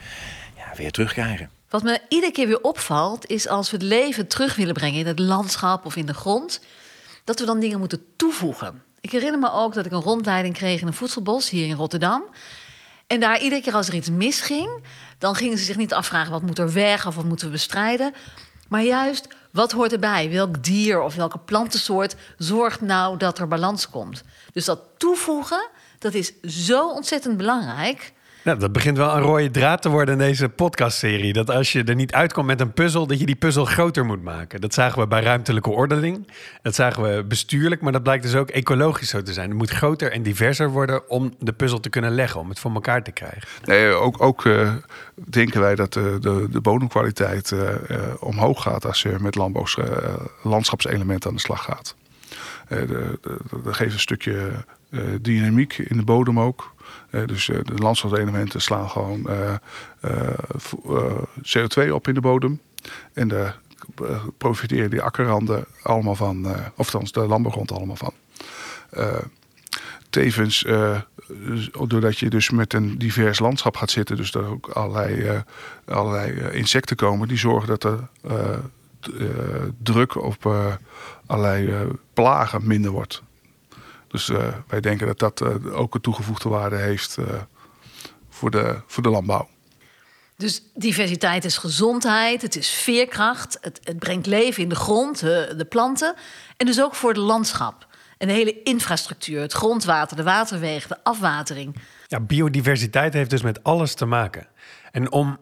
ja, 0.56 0.72
weer 0.76 0.90
terugkrijgen. 0.90 1.50
Wat 1.68 1.82
me 1.82 2.00
iedere 2.08 2.32
keer 2.32 2.46
weer 2.46 2.60
opvalt, 2.60 3.26
is 3.26 3.48
als 3.48 3.70
we 3.70 3.76
het 3.76 3.86
leven 3.86 4.26
terug 4.26 4.56
willen 4.56 4.74
brengen 4.74 4.98
in 4.98 5.06
het 5.06 5.18
landschap 5.18 5.84
of 5.84 5.96
in 5.96 6.06
de 6.06 6.14
grond, 6.14 6.60
dat 7.24 7.38
we 7.38 7.46
dan 7.46 7.60
dingen 7.60 7.78
moeten 7.78 8.04
toevoegen. 8.16 8.82
Ik 9.00 9.10
herinner 9.10 9.40
me 9.40 9.52
ook 9.52 9.74
dat 9.74 9.86
ik 9.86 9.92
een 9.92 10.00
rondleiding 10.00 10.54
kreeg 10.54 10.80
in 10.80 10.86
een 10.86 10.94
voedselbos 10.94 11.50
hier 11.50 11.66
in 11.66 11.76
Rotterdam. 11.76 12.24
En 13.06 13.20
daar 13.20 13.40
iedere 13.40 13.62
keer 13.62 13.74
als 13.74 13.88
er 13.88 13.94
iets 13.94 14.10
misging, 14.10 14.82
dan 15.18 15.34
gingen 15.34 15.58
ze 15.58 15.64
zich 15.64 15.76
niet 15.76 15.92
afvragen 15.92 16.32
wat 16.32 16.42
moet 16.42 16.58
er 16.58 16.72
weg 16.72 17.06
of 17.06 17.14
wat 17.14 17.24
moeten 17.24 17.46
we 17.46 17.52
bestrijden. 17.52 18.14
Maar 18.68 18.82
juist, 18.82 19.28
wat 19.54 19.72
hoort 19.72 19.92
erbij? 19.92 20.30
Welk 20.30 20.64
dier 20.64 21.00
of 21.00 21.14
welke 21.14 21.38
plantensoort 21.38 22.14
zorgt 22.38 22.80
nou 22.80 23.16
dat 23.16 23.38
er 23.38 23.48
balans 23.48 23.90
komt? 23.90 24.22
Dus 24.52 24.64
dat 24.64 24.80
toevoegen, 24.96 25.68
dat 25.98 26.14
is 26.14 26.40
zo 26.42 26.88
ontzettend 26.90 27.36
belangrijk. 27.36 28.12
Nou, 28.44 28.58
dat 28.58 28.72
begint 28.72 28.96
wel 28.96 29.16
een 29.16 29.22
rode 29.22 29.50
draad 29.50 29.82
te 29.82 29.88
worden 29.88 30.14
in 30.14 30.26
deze 30.26 30.48
podcastserie. 30.48 31.32
Dat 31.32 31.50
als 31.50 31.72
je 31.72 31.84
er 31.84 31.94
niet 31.94 32.12
uitkomt 32.12 32.46
met 32.46 32.60
een 32.60 32.72
puzzel, 32.72 33.06
dat 33.06 33.18
je 33.18 33.26
die 33.26 33.34
puzzel 33.34 33.64
groter 33.64 34.04
moet 34.04 34.22
maken. 34.22 34.60
Dat 34.60 34.74
zagen 34.74 35.00
we 35.00 35.06
bij 35.06 35.22
ruimtelijke 35.22 35.70
ordening. 35.70 36.28
Dat 36.62 36.74
zagen 36.74 37.02
we 37.02 37.24
bestuurlijk, 37.24 37.80
maar 37.80 37.92
dat 37.92 38.02
blijkt 38.02 38.22
dus 38.22 38.34
ook 38.34 38.50
ecologisch 38.50 39.08
zo 39.08 39.22
te 39.22 39.32
zijn. 39.32 39.48
Het 39.48 39.58
moet 39.58 39.70
groter 39.70 40.12
en 40.12 40.22
diverser 40.22 40.70
worden 40.70 41.08
om 41.08 41.34
de 41.38 41.52
puzzel 41.52 41.80
te 41.80 41.88
kunnen 41.88 42.14
leggen, 42.14 42.40
om 42.40 42.48
het 42.48 42.58
voor 42.58 42.72
elkaar 42.72 43.02
te 43.02 43.12
krijgen. 43.12 43.48
Nee, 43.64 43.86
ook 43.86 44.22
ook 44.22 44.44
uh, 44.44 44.72
denken 45.14 45.60
wij 45.60 45.74
dat 45.74 45.96
uh, 45.96 46.04
de, 46.20 46.46
de 46.50 46.60
bodemkwaliteit 46.60 47.50
uh, 47.50 47.68
omhoog 48.20 48.62
gaat 48.62 48.86
als 48.86 49.02
je 49.02 49.16
met 49.20 49.36
landschapselementen 50.42 51.30
aan 51.30 51.36
de 51.36 51.42
slag 51.42 51.64
gaat. 51.64 51.94
dat 53.64 53.74
geeft 53.74 53.92
een 53.92 54.00
stukje 54.00 54.50
dynamiek 55.20 55.78
in 55.78 55.96
de 55.96 56.04
bodem 56.04 56.40
ook. 56.40 56.73
Dus 57.26 57.48
uh, 57.48 57.58
de 57.62 57.74
landschapselementen 57.74 58.60
slaan 58.60 58.90
gewoon 58.90 59.26
uh, 59.30 59.54
CO2 61.42 61.90
op 61.90 62.08
in 62.08 62.14
de 62.14 62.20
bodem. 62.20 62.60
En 63.12 63.28
daar 63.28 63.58
profiteren 64.38 64.90
die 64.90 65.02
akkerranden 65.02 65.64
allemaal 65.82 66.14
van, 66.14 66.46
of 66.76 66.94
althans 66.94 67.12
de 67.12 67.26
landbouwgrond 67.26 67.72
allemaal 67.72 67.96
van. 67.96 68.12
tevens, 70.10 70.66
doordat 71.86 72.18
je 72.18 72.30
dus 72.30 72.50
met 72.50 72.72
een 72.72 72.98
divers 72.98 73.38
landschap 73.38 73.76
gaat 73.76 73.90
zitten, 73.90 74.16
dus 74.16 74.30
dat 74.30 74.44
ook 74.44 74.68
allerlei, 74.68 75.42
allerlei 75.84 76.50
insecten 76.50 76.96
komen, 76.96 77.28
die 77.28 77.38
zorgen 77.38 77.68
dat 77.68 77.80
de 77.80 77.98
druk 79.82 80.22
op 80.22 80.54
allerlei 81.26 81.88
plagen 82.12 82.66
minder 82.66 82.90
wordt. 82.90 83.22
Dus 84.14 84.28
uh, 84.28 84.48
wij 84.66 84.80
denken 84.80 85.06
dat 85.06 85.18
dat 85.18 85.40
uh, 85.40 85.76
ook 85.76 85.94
een 85.94 86.00
toegevoegde 86.00 86.48
waarde 86.48 86.76
heeft 86.76 87.16
uh, 87.18 87.26
voor, 88.28 88.50
de, 88.50 88.80
voor 88.86 89.02
de 89.02 89.08
landbouw. 89.08 89.48
Dus 90.36 90.62
diversiteit 90.74 91.44
is 91.44 91.56
gezondheid, 91.56 92.42
het 92.42 92.56
is 92.56 92.68
veerkracht, 92.68 93.58
het, 93.60 93.80
het 93.84 93.98
brengt 93.98 94.26
leven 94.26 94.62
in 94.62 94.68
de 94.68 94.74
grond, 94.74 95.20
de 95.20 95.66
planten. 95.68 96.14
En 96.56 96.66
dus 96.66 96.82
ook 96.82 96.94
voor 96.94 97.08
het 97.08 97.18
landschap. 97.18 97.86
En 98.18 98.28
de 98.28 98.32
hele 98.32 98.62
infrastructuur, 98.62 99.40
het 99.40 99.52
grondwater, 99.52 100.16
de 100.16 100.22
waterwegen, 100.22 100.88
de 100.88 101.04
afwatering. 101.04 101.76
Ja, 102.06 102.20
biodiversiteit 102.20 103.12
heeft 103.12 103.30
dus 103.30 103.42
met 103.42 103.62
alles 103.62 103.94
te 103.94 104.06
maken. 104.06 104.46
En 104.90 105.12
om 105.12 105.38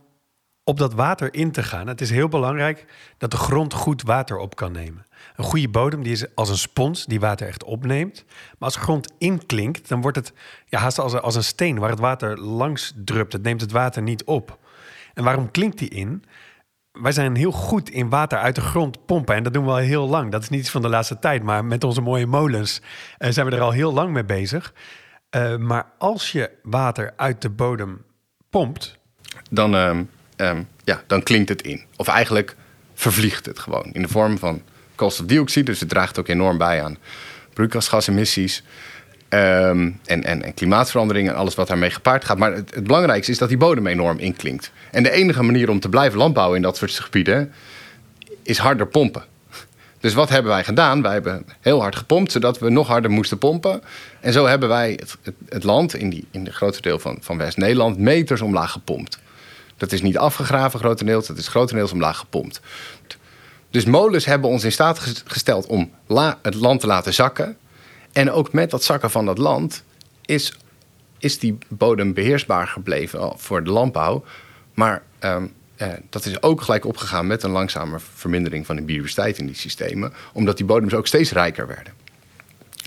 op 0.65 0.79
dat 0.79 0.95
water 0.95 1.35
in 1.35 1.53
te 1.53 1.63
gaan, 1.63 1.87
het 1.87 2.01
is 2.01 2.11
heel 2.11 2.29
belangrijk 2.29 2.87
dat 3.19 3.31
de 3.31 3.37
grond 3.37 3.75
goed 3.75 4.03
water 4.03 4.37
op 4.37 4.57
kan 4.57 4.73
nemen. 4.73 5.07
Een 5.37 5.45
goede 5.45 5.69
bodem 5.69 6.03
die 6.03 6.13
is 6.13 6.35
als 6.35 6.49
een 6.49 6.59
spons 6.59 7.07
die 7.07 7.21
water 7.21 7.47
echt 7.47 7.65
opneemt. 7.65 8.25
Maar 8.29 8.69
als 8.69 8.77
grond 8.77 9.13
inklinkt, 9.19 9.89
dan 9.89 10.01
wordt 10.01 10.17
het 10.17 10.33
ja, 10.67 10.79
haast 10.79 10.99
als, 10.99 11.15
als 11.15 11.35
een 11.35 11.45
steen 11.45 11.79
waar 11.79 11.91
het 11.91 11.99
water 11.99 12.41
langs 12.41 12.93
drupt. 13.05 13.33
Het 13.33 13.43
neemt 13.43 13.61
het 13.61 13.73
water 13.73 14.03
niet 14.03 14.25
op. 14.25 14.59
En 15.15 15.25
waarom 15.25 15.51
klinkt 15.51 15.79
die 15.79 15.89
in? 15.89 16.25
wij 16.93 17.13
zijn 17.13 17.37
heel 17.37 17.53
goed 17.53 17.91
in 17.91 18.09
water 18.09 18.39
uit 18.39 18.55
de 18.55 18.61
grond 18.61 19.07
pompen. 19.07 19.35
En 19.35 19.43
dat 19.43 19.53
doen 19.53 19.65
we 19.65 19.71
al 19.71 19.77
heel 19.77 20.09
lang. 20.09 20.31
Dat 20.31 20.43
is 20.43 20.49
niet 20.49 20.61
iets 20.61 20.71
van 20.71 20.83
de 20.83 20.89
laatste 20.89 21.19
tijd. 21.19 21.43
Maar 21.43 21.65
met 21.65 21.85
onze 21.85 22.01
mooie 22.01 22.27
molens 22.27 22.81
uh, 23.19 23.31
zijn 23.31 23.47
we 23.47 23.53
er 23.53 23.61
al 23.61 23.71
heel 23.71 23.93
lang 23.93 24.13
mee 24.13 24.25
bezig. 24.25 24.75
Uh, 25.37 25.57
maar 25.57 25.87
als 25.99 26.33
je 26.33 26.51
water 26.63 27.13
uit 27.17 27.43
de 27.43 27.51
bodem 27.51 28.05
pompt... 28.51 29.01
Dan, 29.51 29.75
um, 29.75 30.11
um, 30.37 30.69
ja, 30.85 31.03
dan 31.07 31.23
klinkt 31.23 31.49
het 31.49 31.63
in. 31.63 31.85
Of 31.97 32.09
eigenlijk 32.09 32.57
vervliegt 32.95 33.47
het 33.47 33.59
gewoon. 33.59 33.93
In 33.93 34.03
de 34.03 34.09
vorm 34.09 34.39
van 34.39 34.63
koolstofdioxide. 35.03 35.65
Dus 35.65 35.81
het 35.81 35.89
draagt 35.89 36.19
ook 36.19 36.29
enorm 36.29 36.59
bij 36.59 36.83
aan 36.83 36.99
broeikasgasemissies. 37.53 38.63
Um, 39.29 39.99
en, 40.05 40.25
en, 40.25 40.43
en, 40.43 40.55
klimaatverandering 40.55 41.29
en 41.29 41.35
alles 41.35 41.55
wat 41.55 41.69
daarmee 41.69 41.91
gepaard 41.91 42.25
gaat. 42.25 42.39
Maar 42.39 42.53
het, 42.53 42.75
het, 42.75 42.85
belangrijkste 42.85 43.33
is 43.33 43.39
dat 43.39 43.49
die 43.49 43.59
bodem 43.59 43.87
enorm 43.87 44.19
inklinkt. 44.19 44.73
En 44.91 45.03
de 45.03 45.11
enige 45.11 45.43
manier 45.43 45.71
om 45.71 45.81
te 45.81 45.89
blijven 45.89 46.19
landbouwen 46.19 46.57
in 46.57 46.63
dat 46.63 46.77
soort 46.77 46.91
gebieden 46.93 47.53
is 48.43 48.59
harder 48.59 48.87
pompen. 48.87 49.25
Dus 50.01 50.15
wat 50.15 50.29
hebben 50.29 50.53
wij 50.53 50.65
gedaan? 50.65 51.03
Wij 51.03 51.13
hebben 51.13 51.47
heel 51.61 51.81
hard 51.81 51.97
gepompt, 51.97 52.33
zodat 52.33 52.59
we 52.59 52.71
nog 52.71 52.87
harder 52.87 53.11
moesten 53.11 53.39
pompen. 53.39 53.83
En 54.21 54.33
zo 54.33 54.47
hebben 54.47 54.69
wij 54.69 54.91
het, 54.91 55.17
het, 55.23 55.35
het 55.49 55.65
land 55.65 55.95
in, 55.95 56.11
die, 56.11 56.27
in 56.31 56.45
de 56.45 56.53
grote 56.53 56.81
deel 56.81 56.99
van, 56.99 57.19
van 57.21 57.39
West-Nederland 57.39 57.99
meters 57.99 58.41
omlaag 58.41 58.73
gepompt. 58.73 59.19
Dat 59.77 59.93
is 59.93 60.03
niet 60.03 60.19
afgegraven 60.19 60.79
grotendeels, 60.79 61.27
dat 61.27 61.39
is 61.39 61.49
grotendeels 61.49 61.93
omlaag 61.93 62.19
gepompt. 62.19 62.61
Dus 63.73 63.85
molens 63.85 64.25
hebben 64.25 64.51
ons 64.51 64.65
in 64.65 64.73
staat 64.73 64.99
gesteld 65.25 65.67
om 65.67 65.91
het 66.43 66.55
land 66.55 66.81
te 66.81 66.87
laten 66.87 67.15
zakken. 67.15 67.57
En 68.13 68.31
ook 68.31 68.53
met 68.53 68.71
dat 68.71 68.85
zakken 68.85 69.11
van 69.11 69.27
dat 69.27 69.39
land 69.39 69.83
is, 70.25 70.57
is 71.19 71.39
die 71.39 71.59
bodem 71.69 72.15
beheersbaar 72.15 72.67
gebleven 72.67 73.33
voor 73.37 73.65
de 73.65 73.71
landbouw. 73.71 74.25
Maar 74.75 75.03
um, 75.21 75.53
eh, 75.77 75.89
dat 76.11 76.25
is 76.25 76.43
ook 76.43 76.61
gelijk 76.61 76.85
opgegaan 76.85 77.27
met 77.27 77.43
een 77.43 77.51
langzame 77.51 77.99
vermindering 78.15 78.67
van 78.67 78.77
de 78.77 78.83
biodiversiteit 78.83 79.39
in 79.39 79.47
die 79.47 79.55
systemen. 79.55 80.13
Omdat 80.33 80.57
die 80.57 80.67
bodems 80.67 80.95
ook 80.95 81.07
steeds 81.07 81.33
rijker 81.33 81.67
werden. 81.67 81.93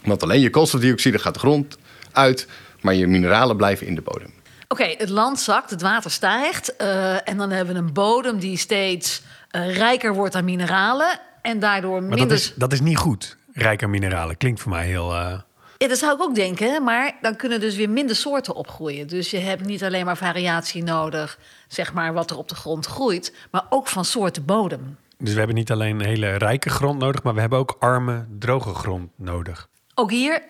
Want 0.04 0.24
alleen 0.24 0.40
je 0.40 0.50
koolstofdioxide 0.50 1.20
gaat 1.20 1.34
de 1.34 1.40
grond 1.40 1.78
uit, 2.12 2.48
maar 2.82 2.94
je 2.94 3.08
mineralen 3.08 3.58
blijven 3.58 3.88
in 3.88 3.96
de 3.96 4.02
bodem. 4.02 4.34
Oké, 4.68 4.96
het 4.98 5.10
land 5.10 5.40
zakt, 5.40 5.70
het 5.70 5.82
water 5.82 6.12
stijgt. 6.12 6.74
Uh, 6.82 7.30
en 7.30 7.38
dan 7.38 7.50
hebben 7.52 7.74
we 7.74 7.80
een 7.80 7.94
bodem 7.94 8.40
die 8.40 8.58
steeds 8.58 9.22
rijker 9.64 10.14
wordt 10.14 10.36
aan 10.36 10.46
mineralen. 10.46 11.20
En 11.42 11.60
daardoor 11.60 12.02
minder. 12.02 12.18
Maar 12.18 12.28
dat 12.28 12.38
is, 12.38 12.54
dat 12.56 12.74
is 12.74 12.82
niet 12.82 12.98
goed, 12.98 13.38
rijker 13.54 13.90
mineralen. 13.90 14.38
Klinkt 14.38 14.62
voor 14.62 14.72
mij 14.72 14.86
heel. 14.86 15.12
Uh... 15.12 15.40
Ja, 15.78 15.88
dat 15.88 15.98
zou 15.98 16.16
ik 16.16 16.22
ook 16.22 16.36
denken. 16.36 16.84
Maar 16.84 17.16
dan 17.22 17.36
kunnen 17.36 17.60
dus 17.60 17.76
weer 17.76 17.90
minder 17.90 18.16
soorten 18.16 18.56
opgroeien. 18.56 19.08
Dus 19.08 19.32
je 19.32 19.38
hebt 19.38 19.66
niet 19.66 19.84
alleen 19.84 20.06
maar 20.06 20.18
variatie 20.18 20.84
nodig, 20.84 21.40
zeg 21.68 21.94
maar, 21.94 22.14
wat 22.14 22.30
er 22.30 22.38
op 22.38 22.50
de 22.50 22.56
grond 22.56 22.86
groeit, 22.86 23.34
maar 23.52 23.66
ook 23.70 23.88
van 23.88 24.06
soorten 24.06 24.46
bodem. 24.46 24.98
Dus 25.18 25.32
we 25.32 25.38
hebben 25.38 25.56
niet 25.56 25.72
alleen 25.72 26.00
een 26.00 26.06
hele 26.06 26.36
rijke 26.36 26.70
grond 26.70 27.00
nodig, 27.00 27.24
maar 27.24 27.34
we 27.34 27.40
hebben 27.40 27.60
ook 27.60 27.76
arme, 27.80 28.26
droge 28.40 28.74
grond 28.74 29.10
nodig. 29.16 29.70
Ook 29.96 30.12
hier, 30.12 30.42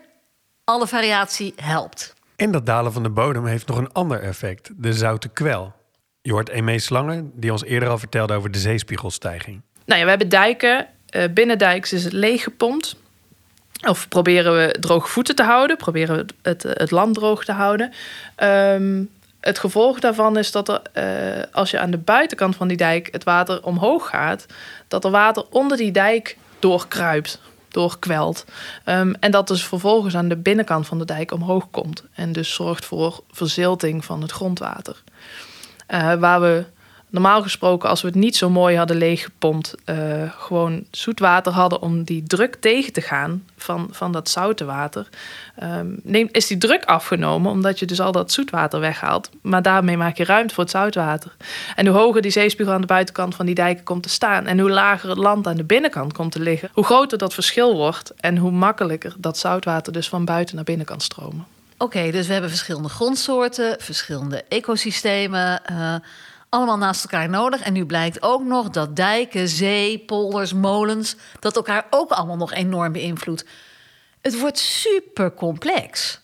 alle 0.63 0.87
variatie 0.87 1.53
helpt. 1.55 2.13
En 2.35 2.51
dat 2.51 2.65
dalen 2.65 2.93
van 2.93 3.03
de 3.03 3.09
bodem 3.09 3.45
heeft 3.45 3.67
nog 3.67 3.77
een 3.77 3.91
ander 3.91 4.21
effect: 4.21 4.71
de 4.75 4.93
zoute 4.93 5.29
kwel. 5.29 5.73
Je 6.25 6.31
hoort 6.31 6.49
Eme 6.49 6.79
Slangen, 6.79 7.31
die 7.33 7.51
ons 7.51 7.63
eerder 7.63 7.89
al 7.89 7.97
vertelde 7.97 8.33
over 8.33 8.51
de 8.51 8.59
zeespiegelstijging. 8.59 9.61
Nou 9.85 9.99
ja, 9.99 10.03
we 10.03 10.09
hebben 10.09 10.29
dijken. 10.29 10.87
Uh, 11.15 11.23
binnendijks 11.33 11.93
is 11.93 12.03
het 12.03 12.13
leeggepompt. 12.13 12.95
Of 13.87 14.07
proberen 14.07 14.55
we 14.55 14.75
droge 14.79 15.07
voeten 15.07 15.35
te 15.35 15.43
houden, 15.43 15.77
proberen 15.77 16.15
we 16.15 16.25
het, 16.41 16.63
het 16.63 16.91
land 16.91 17.13
droog 17.13 17.45
te 17.45 17.51
houden. 17.51 17.93
Um, 18.43 19.09
het 19.39 19.59
gevolg 19.59 19.99
daarvan 19.99 20.37
is 20.37 20.51
dat 20.51 20.69
er, 20.69 20.81
uh, 21.37 21.43
als 21.51 21.71
je 21.71 21.79
aan 21.79 21.91
de 21.91 21.97
buitenkant 21.97 22.55
van 22.55 22.67
die 22.67 22.77
dijk 22.77 23.07
het 23.11 23.23
water 23.23 23.63
omhoog 23.63 24.09
gaat, 24.09 24.45
dat 24.87 25.05
er 25.05 25.11
water 25.11 25.45
onder 25.49 25.77
die 25.77 25.91
dijk 25.91 26.37
doorkruipt, 26.59 27.41
doorkwelt. 27.69 28.45
Um, 28.85 29.15
en 29.19 29.31
dat 29.31 29.47
dus 29.47 29.65
vervolgens 29.65 30.15
aan 30.15 30.27
de 30.27 30.37
binnenkant 30.37 30.87
van 30.87 30.97
de 30.97 31.05
dijk 31.05 31.31
omhoog 31.31 31.67
komt. 31.71 32.03
En 32.13 32.31
dus 32.31 32.53
zorgt 32.53 32.85
voor 32.85 33.23
verzilting 33.31 34.05
van 34.05 34.21
het 34.21 34.31
grondwater. 34.31 35.03
Uh, 35.87 36.13
waar 36.13 36.41
we 36.41 36.65
normaal 37.15 37.41
gesproken, 37.41 37.89
als 37.89 38.01
we 38.01 38.07
het 38.07 38.15
niet 38.15 38.35
zo 38.35 38.49
mooi 38.49 38.77
hadden 38.77 38.97
leeggepompt, 38.97 39.75
uh, 39.85 39.95
gewoon 40.37 40.83
zoetwater 40.91 41.51
hadden 41.53 41.81
om 41.81 42.03
die 42.03 42.23
druk 42.23 42.55
tegen 42.55 42.93
te 42.93 43.01
gaan 43.01 43.43
van, 43.57 43.87
van 43.91 44.11
dat 44.11 44.29
zoute 44.29 44.65
water, 44.65 45.09
um, 45.63 45.99
is 46.31 46.47
die 46.47 46.57
druk 46.57 46.85
afgenomen 46.85 47.51
omdat 47.51 47.79
je 47.79 47.85
dus 47.85 47.99
al 47.99 48.11
dat 48.11 48.31
zoetwater 48.31 48.79
weghaalt. 48.79 49.29
Maar 49.41 49.61
daarmee 49.61 49.97
maak 49.97 50.17
je 50.17 50.25
ruimte 50.25 50.53
voor 50.53 50.63
het 50.63 50.73
zoutwater. 50.73 51.35
En 51.75 51.87
hoe 51.87 51.97
hoger 51.97 52.21
die 52.21 52.31
zeespiegel 52.31 52.73
aan 52.73 52.81
de 52.81 52.87
buitenkant 52.87 53.35
van 53.35 53.45
die 53.45 53.55
dijken 53.55 53.83
komt 53.83 54.03
te 54.03 54.09
staan 54.09 54.45
en 54.45 54.59
hoe 54.59 54.71
lager 54.71 55.09
het 55.09 55.17
land 55.17 55.47
aan 55.47 55.57
de 55.57 55.63
binnenkant 55.63 56.13
komt 56.13 56.31
te 56.31 56.39
liggen, 56.39 56.69
hoe 56.73 56.85
groter 56.85 57.17
dat 57.17 57.33
verschil 57.33 57.75
wordt 57.75 58.13
en 58.17 58.37
hoe 58.37 58.51
makkelijker 58.51 59.13
dat 59.17 59.37
zoutwater 59.37 59.93
dus 59.93 60.09
van 60.09 60.25
buiten 60.25 60.55
naar 60.55 60.63
binnen 60.63 60.85
kan 60.85 60.99
stromen. 60.99 61.54
Oké, 61.77 62.11
dus 62.11 62.27
we 62.27 62.31
hebben 62.33 62.49
verschillende 62.49 62.89
grondsoorten, 62.89 63.75
verschillende 63.79 64.43
ecosystemen. 64.43 65.61
Uh, 65.71 65.95
allemaal 66.49 66.77
naast 66.77 67.03
elkaar 67.03 67.29
nodig. 67.29 67.61
En 67.61 67.73
nu 67.73 67.85
blijkt 67.85 68.21
ook 68.21 68.43
nog 68.43 68.69
dat 68.69 68.95
dijken, 68.95 69.47
zee, 69.47 69.99
polders, 69.99 70.53
molens... 70.53 71.15
dat 71.39 71.55
elkaar 71.55 71.85
ook 71.89 72.11
allemaal 72.11 72.37
nog 72.37 72.53
enorm 72.53 72.91
beïnvloedt. 72.91 73.45
Het 74.21 74.39
wordt 74.39 74.57
super 74.57 75.33
complex. 75.33 76.21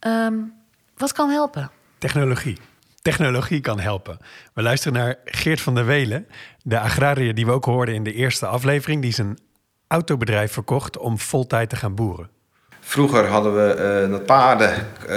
Um, 0.00 0.54
wat 0.96 1.12
kan 1.12 1.30
helpen? 1.30 1.70
Technologie. 1.98 2.58
Technologie 3.02 3.60
kan 3.60 3.80
helpen. 3.80 4.18
We 4.54 4.62
luisteren 4.62 4.98
naar 4.98 5.16
Geert 5.24 5.60
van 5.60 5.74
der 5.74 5.86
Welen, 5.86 6.26
de 6.62 6.80
agrariër 6.80 7.34
die 7.34 7.46
we 7.46 7.52
ook 7.52 7.64
hoorden 7.64 7.94
in 7.94 8.04
de 8.04 8.12
eerste 8.12 8.46
aflevering. 8.46 9.02
Die 9.02 9.12
zijn 9.12 9.38
autobedrijf 9.86 10.52
verkocht 10.52 10.98
om 10.98 11.18
voltijd 11.18 11.70
te 11.70 11.76
gaan 11.76 11.94
boeren. 11.94 12.30
Vroeger 12.88 13.26
hadden 13.26 13.54
we 13.54 14.08
uh, 14.10 14.18
paarden. 14.26 14.86
Uh, 15.08 15.16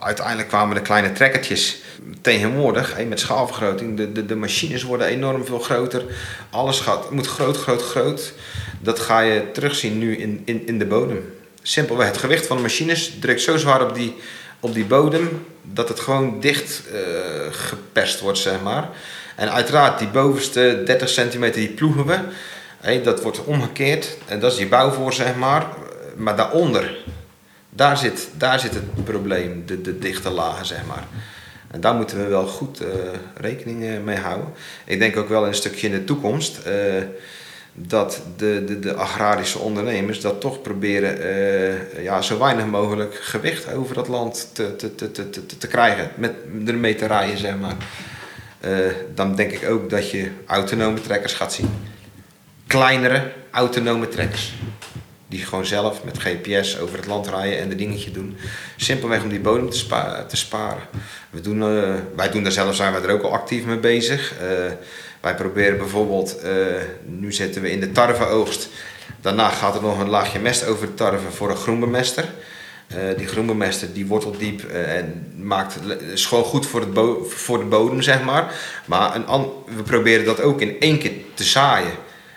uiteindelijk 0.00 0.48
kwamen 0.48 0.74
de 0.74 0.82
kleine 0.82 1.12
trekkertjes. 1.12 1.82
Tegenwoordig, 2.20 2.96
met 3.08 3.20
schaalvergroting, 3.20 3.96
de, 3.96 4.12
de, 4.12 4.26
de 4.26 4.36
machines 4.36 4.82
worden 4.82 5.06
enorm 5.06 5.44
veel 5.44 5.58
groter. 5.58 6.04
Alles 6.50 6.80
gaat, 6.80 7.10
moet 7.10 7.26
groot, 7.26 7.56
groot, 7.56 7.82
groot. 7.82 8.32
Dat 8.80 8.98
ga 8.98 9.20
je 9.20 9.50
terugzien 9.52 9.98
nu 9.98 10.16
in, 10.16 10.42
in, 10.44 10.66
in 10.66 10.78
de 10.78 10.86
bodem. 10.86 11.34
Simpelweg, 11.62 12.06
het 12.06 12.16
gewicht 12.16 12.46
van 12.46 12.56
de 12.56 12.62
machines 12.62 13.12
drukt 13.20 13.40
zo 13.40 13.56
zwaar 13.56 13.82
op 13.82 13.94
die, 13.94 14.16
op 14.60 14.74
die 14.74 14.84
bodem 14.84 15.46
dat 15.62 15.88
het 15.88 16.00
gewoon 16.00 16.40
dicht 16.40 16.82
uh, 17.94 18.20
wordt, 18.20 18.38
zeg 18.38 18.62
maar. 18.62 18.88
En 19.36 19.52
uiteraard, 19.52 19.98
die 19.98 20.08
bovenste 20.08 20.82
30 20.84 21.08
centimeter 21.08 21.60
die 21.60 21.70
ploegen 21.70 22.06
we. 22.06 22.18
Dat 23.02 23.22
wordt 23.22 23.44
omgekeerd 23.44 24.16
en 24.26 24.40
dat 24.40 24.52
is 24.52 24.58
die 24.58 24.68
bouwvoor, 24.68 25.12
zeg 25.12 25.34
maar 25.36 25.66
maar 26.16 26.36
daaronder, 26.36 26.96
daar 27.70 27.98
zit, 27.98 28.28
daar 28.36 28.60
zit 28.60 28.74
het 28.74 29.04
probleem, 29.04 29.62
de, 29.66 29.80
de 29.80 29.98
dichte 29.98 30.30
lagen, 30.30 30.66
zeg 30.66 30.86
maar. 30.86 31.04
En 31.70 31.80
daar 31.80 31.94
moeten 31.94 32.18
we 32.18 32.26
wel 32.26 32.46
goed 32.46 32.82
uh, 32.82 32.88
rekening 33.36 34.04
mee 34.04 34.16
houden. 34.16 34.48
Ik 34.84 34.98
denk 34.98 35.16
ook 35.16 35.28
wel 35.28 35.46
een 35.46 35.54
stukje 35.54 35.86
in 35.86 35.92
de 35.92 36.04
toekomst 36.04 36.58
uh, 36.66 36.72
dat 37.72 38.22
de, 38.36 38.64
de, 38.66 38.78
de, 38.78 38.94
agrarische 38.94 39.58
ondernemers 39.58 40.20
dat 40.20 40.40
toch 40.40 40.62
proberen 40.62 41.18
ja, 42.02 42.22
zo 42.22 42.38
weinig 42.38 42.66
mogelijk 42.66 43.14
gewicht 43.14 43.72
over 43.72 43.94
dat 43.94 44.08
land 44.08 44.50
te, 44.52 44.76
te, 44.76 44.94
te, 44.94 45.10
te, 45.10 45.46
te, 45.58 45.66
krijgen. 45.66 46.10
Met 46.14 46.32
ermee 46.66 46.94
te 46.94 47.06
rijden, 47.06 47.38
zeg 47.38 47.54
maar. 47.58 47.76
dan 49.14 49.34
denk 49.34 49.52
ik 49.52 49.70
ook 49.70 49.90
dat 49.90 50.10
je 50.10 50.30
autonome 50.46 51.00
trekkers 51.00 51.32
gaat 51.32 51.52
zien. 51.52 51.70
Kleinere 52.66 53.32
autonome 53.50 54.08
trekkers 54.08 54.54
die 55.34 55.44
gewoon 55.44 55.66
zelf 55.66 56.04
met 56.04 56.18
GPS 56.18 56.78
over 56.78 56.96
het 56.96 57.06
land 57.06 57.28
rijden 57.28 57.58
en 57.58 57.68
de 57.68 57.74
dingetje 57.74 58.10
doen. 58.10 58.36
Simpelweg 58.76 59.22
om 59.22 59.28
die 59.28 59.40
bodem 59.40 59.70
te, 59.70 59.86
te 60.28 60.36
sparen. 60.36 60.82
We 61.30 61.40
doen, 61.40 61.58
uh, 61.58 61.94
wij 62.16 62.30
doen 62.30 62.42
daar 62.42 62.52
zelf, 62.52 62.74
zijn 62.74 62.92
we 62.92 63.00
er 63.00 63.14
ook 63.14 63.22
al 63.22 63.32
actief 63.32 63.64
mee 63.64 63.78
bezig. 63.78 64.32
Uh, 64.32 64.72
wij 65.20 65.34
proberen 65.34 65.78
bijvoorbeeld, 65.78 66.36
uh, 66.44 66.50
nu 67.04 67.32
zitten 67.32 67.62
we 67.62 67.70
in 67.70 67.80
de 67.80 67.92
tarweoogst. 67.92 68.68
Daarna 69.20 69.48
gaat 69.48 69.74
er 69.74 69.82
nog 69.82 70.00
een 70.00 70.08
laagje 70.08 70.38
mest 70.38 70.66
over 70.66 70.86
de 70.86 70.94
tarwe 70.94 71.30
voor 71.30 71.50
een 71.50 71.56
groenbemester. 71.56 72.24
die 73.16 73.26
groenbemester 73.26 73.92
die 73.92 74.06
wortelt 74.06 74.38
diep 74.38 74.64
en 74.70 75.32
maakt, 75.36 75.78
is 76.12 76.26
gewoon 76.26 76.44
goed 76.44 76.66
voor, 76.66 76.80
het 76.80 76.98
voor 77.28 77.58
de 77.58 77.64
bodem, 77.64 78.02
zeg 78.02 78.22
maar. 78.22 78.54
Maar 78.84 79.14
een 79.14 79.24
we 79.76 79.82
proberen 79.82 80.24
dat 80.24 80.40
ook 80.40 80.60
in 80.60 80.80
één 80.80 80.98
keer 80.98 81.12
te 81.34 81.44
zaaien. 81.44 81.92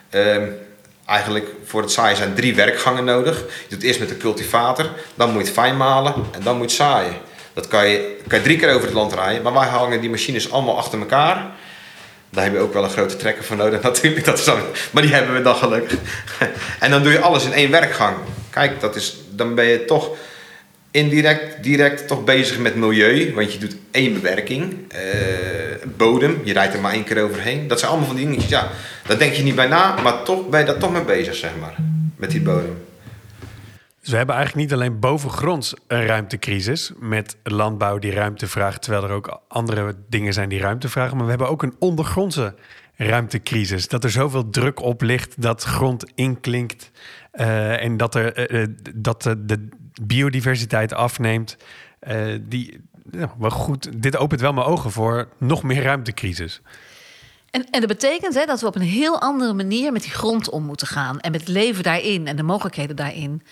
Ehm, 0.10 0.44
eigenlijk 1.08 1.50
voor 1.66 1.82
het 1.82 1.92
zaaien 1.92 2.18
zijn 2.18 2.34
drie 2.34 2.56
werkgangen 2.56 3.04
nodig. 3.04 3.38
Je 3.38 3.76
doet 3.76 3.84
eerst 3.84 4.00
met 4.00 4.10
de 4.10 4.18
cultivator, 4.18 4.90
dan 5.16 5.30
moet 5.30 5.40
je 5.40 5.46
het 5.46 5.58
fijn 5.58 5.78
malen 5.78 6.14
en 6.32 6.42
dan 6.44 6.58
moet 6.58 6.72
je 6.72 6.78
zaaien. 6.78 7.16
Dat 7.54 7.68
kan 7.68 7.88
je, 7.88 8.18
kan 8.28 8.38
je 8.38 8.44
drie 8.44 8.58
keer 8.58 8.74
over 8.74 8.86
het 8.86 8.94
land 8.94 9.14
rijden, 9.14 9.44
maar 9.44 9.54
wij 9.54 9.68
hangen 9.68 10.02
die 10.02 10.10
machines 10.10 10.52
allemaal 10.52 10.78
achter 10.78 11.00
elkaar. 11.00 11.46
Daar 12.30 12.44
heb 12.44 12.54
je 12.54 12.60
ook 12.60 12.74
wel 12.74 12.84
een 12.84 12.90
grote 12.90 13.16
trekker 13.16 13.44
voor 13.44 13.56
nodig 13.56 13.82
natuurlijk, 13.92 14.26
dat 14.26 14.38
is 14.38 14.46
dan, 14.46 14.60
maar 14.92 15.04
die 15.04 15.14
hebben 15.14 15.34
we 15.34 15.42
dan 15.42 15.56
gelukkig. 15.56 16.00
En 16.80 16.92
dan 16.92 17.04
doe 17.04 17.12
je 17.12 17.20
alles 17.20 17.46
in 17.46 17.54
één 17.54 17.72
werkgang. 17.72 18.18
Kijk, 18.50 18.80
dat 18.80 18.96
is, 18.96 19.18
dan 19.30 19.56
ben 19.56 19.66
je 19.66 19.86
toch 19.86 20.10
indirect, 20.98 21.64
direct 21.64 22.08
toch 22.08 22.24
bezig 22.24 22.60
met 22.60 22.76
milieu. 22.76 23.34
Want 23.34 23.54
je 23.54 23.60
doet 23.60 23.78
één 23.92 24.14
bewerking. 24.14 24.92
eh, 24.92 25.88
bodem, 25.98 26.42
je 26.44 26.54
rijdt 26.54 26.74
er 26.74 26.82
maar 26.82 26.94
één 26.94 27.04
keer 27.04 27.24
overheen. 27.24 27.68
Dat 27.68 27.80
zijn 27.80 27.92
allemaal 27.92 28.10
van 28.10 28.18
die 28.18 28.26
dingetjes. 28.26 28.50
Ja, 28.50 28.70
daar 29.08 29.18
denk 29.18 29.34
je 29.34 29.44
niet 29.44 29.56
bij 29.56 29.68
na, 29.68 30.02
maar 30.02 30.24
toch 30.24 30.50
ben 30.50 30.60
je 30.60 30.66
daar 30.66 30.78
toch 30.78 30.92
mee 30.92 31.04
bezig, 31.04 31.36
zeg 31.36 31.52
maar. 31.60 31.76
Met 32.16 32.32
die 32.32 32.42
bodem. 32.42 32.78
Dus 34.00 34.10
we 34.10 34.18
hebben 34.18 34.36
eigenlijk 34.36 34.70
niet 34.70 34.80
alleen 34.80 35.00
bovengronds 35.00 35.74
een 35.88 36.06
ruimtecrisis 36.06 36.92
met 37.00 37.38
landbouw 37.44 37.98
die 37.98 38.12
ruimte 38.12 38.48
vraagt, 38.48 38.82
terwijl 38.82 39.04
er 39.04 39.12
ook 39.12 39.42
andere 39.48 39.96
dingen 40.10 40.34
zijn 40.34 40.50
die 40.50 40.60
ruimte 40.60 40.90
vragen, 40.90 41.16
maar 41.16 41.26
we 41.26 41.32
hebben 41.32 41.50
ook 41.50 41.64
een 41.64 41.76
ondergrondse 41.80 42.56
ruimtecrisis. 42.96 43.88
Dat 43.88 44.04
er 44.04 44.10
zoveel 44.10 44.50
druk 44.50 44.82
op 44.82 45.02
ligt 45.02 45.42
dat 45.42 45.64
grond 45.64 46.06
inklinkt 46.16 46.92
eh, 47.32 47.84
en 47.84 47.98
dat, 47.98 48.16
er, 48.16 48.34
eh, 48.34 48.66
dat 48.96 49.24
de 49.38 49.68
biodiversiteit 50.02 50.94
afneemt. 50.94 51.58
Eh, 52.00 52.36
die, 52.42 52.82
wel 53.38 53.50
goed, 53.50 54.02
dit 54.02 54.18
opent 54.18 54.42
wel 54.42 54.54
mijn 54.54 54.68
ogen 54.68 54.92
voor 54.92 55.28
nog 55.38 55.64
meer 55.64 55.84
ruimtecrisis. 55.84 56.62
En, 57.50 57.70
en 57.70 57.80
dat 57.80 57.90
betekent 57.90 58.34
hè, 58.34 58.46
dat 58.46 58.62
we 58.62 58.68
op 58.68 58.76
een 58.76 58.82
heel 58.82 59.22
andere 59.22 59.54
manier 59.54 59.92
met 59.92 60.02
die 60.02 60.12
grond 60.12 60.50
om 60.50 60.64
moeten 60.64 60.88
gaan. 60.88 61.20
En 61.20 61.32
met 61.32 61.48
leven 61.48 61.84
daarin 61.84 62.28
en 62.28 62.36
de 62.36 62.44
mogelijkheden 62.44 62.96
daarin. 62.96 63.44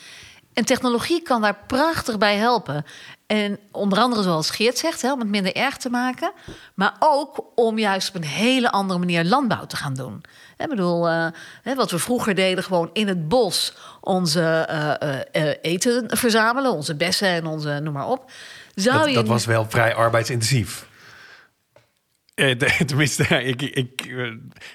En 0.54 0.66
technologie 0.66 1.22
kan 1.22 1.42
daar 1.42 1.58
prachtig 1.68 2.18
bij 2.18 2.36
helpen. 2.36 2.86
En 3.28 3.60
onder 3.72 4.00
andere, 4.00 4.24
zoals 4.24 4.50
Geert 4.50 4.78
zegt, 4.78 5.02
hè, 5.02 5.12
om 5.12 5.20
het 5.20 5.28
minder 5.28 5.56
erg 5.56 5.78
te 5.78 5.90
maken. 5.90 6.32
Maar 6.76 6.96
ook 7.00 7.46
om 7.56 7.80
juist 7.80 8.10
op 8.10 8.16
een 8.16 8.28
hele 8.28 8.72
andere 8.72 9.00
manier 9.00 9.24
landbouw 9.24 9.66
te 9.66 9.76
gaan 9.76 9.94
doen. 9.94 10.24
Ik 10.58 10.70
bedoel, 10.70 11.08
eh, 11.10 11.28
hè, 11.62 11.76
wat 11.76 11.92
we 11.92 12.00
vroeger 12.00 12.36
deden, 12.36 12.64
gewoon 12.64 12.90
in 12.94 13.08
het 13.08 13.28
bos 13.28 13.78
onze 14.02 14.42
eh, 14.42 15.22
eh, 15.50 15.56
eten 15.62 16.18
verzamelen. 16.18 16.72
Onze 16.72 16.96
bessen 16.96 17.28
en 17.28 17.46
onze 17.46 17.80
noem 17.84 17.94
maar 17.94 18.08
op. 18.08 18.32
Zou 18.76 18.98
Dat, 19.00 19.10
je 19.10 19.16
dat 19.16 19.28
was 19.28 19.46
wel 19.46 19.66
vrij 19.70 19.96
arbeidsintensief. 19.96 20.88
Eh, 22.36 22.58
de- 22.58 22.84
tenminste, 22.86 23.24
ik, 23.44 23.62
ik 23.62 24.16